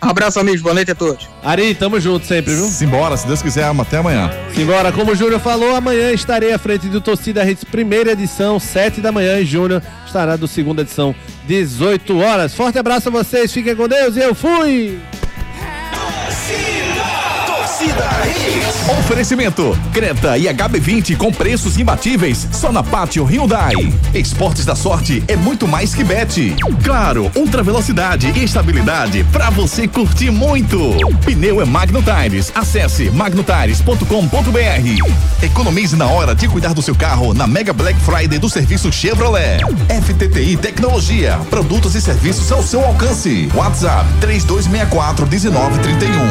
Abraço, 0.00 0.38
amigos. 0.38 0.60
Boa 0.60 0.74
noite 0.74 0.90
a 0.90 0.94
todos. 0.94 1.28
Ari, 1.42 1.74
tamo 1.74 1.98
junto 2.00 2.26
sempre, 2.26 2.54
viu? 2.54 2.66
Simbora, 2.66 3.16
se 3.16 3.26
Deus 3.26 3.40
quiser, 3.40 3.64
até 3.64 3.98
amanhã. 3.98 4.30
Simbora, 4.54 4.92
como 4.92 5.12
o 5.12 5.16
Júnior 5.16 5.40
falou, 5.40 5.74
amanhã 5.74 6.12
estarei 6.12 6.52
à 6.52 6.58
frente 6.58 6.86
do 6.88 7.00
Torcida 7.00 7.42
Redes, 7.42 7.64
primeira 7.64 8.12
edição, 8.12 8.60
7 8.60 9.00
da 9.00 9.10
manhã, 9.10 9.38
e 9.38 9.44
Júnior 9.44 9.82
estará 10.04 10.36
do 10.36 10.46
segunda 10.46 10.82
edição, 10.82 11.14
18 11.46 12.18
horas. 12.18 12.54
Forte 12.54 12.78
abraço 12.78 13.08
a 13.08 13.12
vocês, 13.12 13.52
fiquem 13.52 13.74
com 13.74 13.88
Deus 13.88 14.16
e 14.16 14.20
eu 14.20 14.34
fui! 14.34 15.00
Torcida 17.76 18.08
Hits. 18.24 18.88
Oferecimento: 19.00 19.78
Creta 19.92 20.38
e 20.38 20.44
HB20 20.44 21.14
com 21.18 21.30
preços 21.30 21.76
imbatíveis 21.76 22.48
só 22.50 22.72
na 22.72 22.82
Pátio 22.82 23.22
Hyundai. 23.24 23.74
Esportes 24.14 24.64
da 24.64 24.74
sorte 24.74 25.22
é 25.28 25.36
muito 25.36 25.68
mais 25.68 25.94
que 25.94 26.02
bet. 26.02 26.56
Claro, 26.82 27.30
ultra 27.34 27.62
velocidade 27.62 28.32
e 28.34 28.44
estabilidade 28.44 29.24
para 29.24 29.50
você 29.50 29.86
curtir 29.86 30.30
muito. 30.30 30.78
Pneu 31.26 31.60
é 31.60 31.66
Magno 31.66 32.02
Tires. 32.02 32.50
Acesse 32.54 33.10
magnotires.com.br. 33.10 35.44
Economize 35.44 35.96
na 35.96 36.06
hora 36.06 36.34
de 36.34 36.48
cuidar 36.48 36.72
do 36.72 36.80
seu 36.80 36.94
carro 36.94 37.34
na 37.34 37.46
Mega 37.46 37.74
Black 37.74 38.00
Friday 38.00 38.38
do 38.38 38.48
serviço 38.48 38.90
Chevrolet. 38.90 39.58
FTTI 40.02 40.56
Tecnologia, 40.56 41.38
produtos 41.50 41.94
e 41.94 42.00
serviços 42.00 42.50
ao 42.50 42.62
seu 42.62 42.82
alcance. 42.82 43.50
WhatsApp 43.54 44.06
3264 44.20 45.26
1931. 45.26 46.26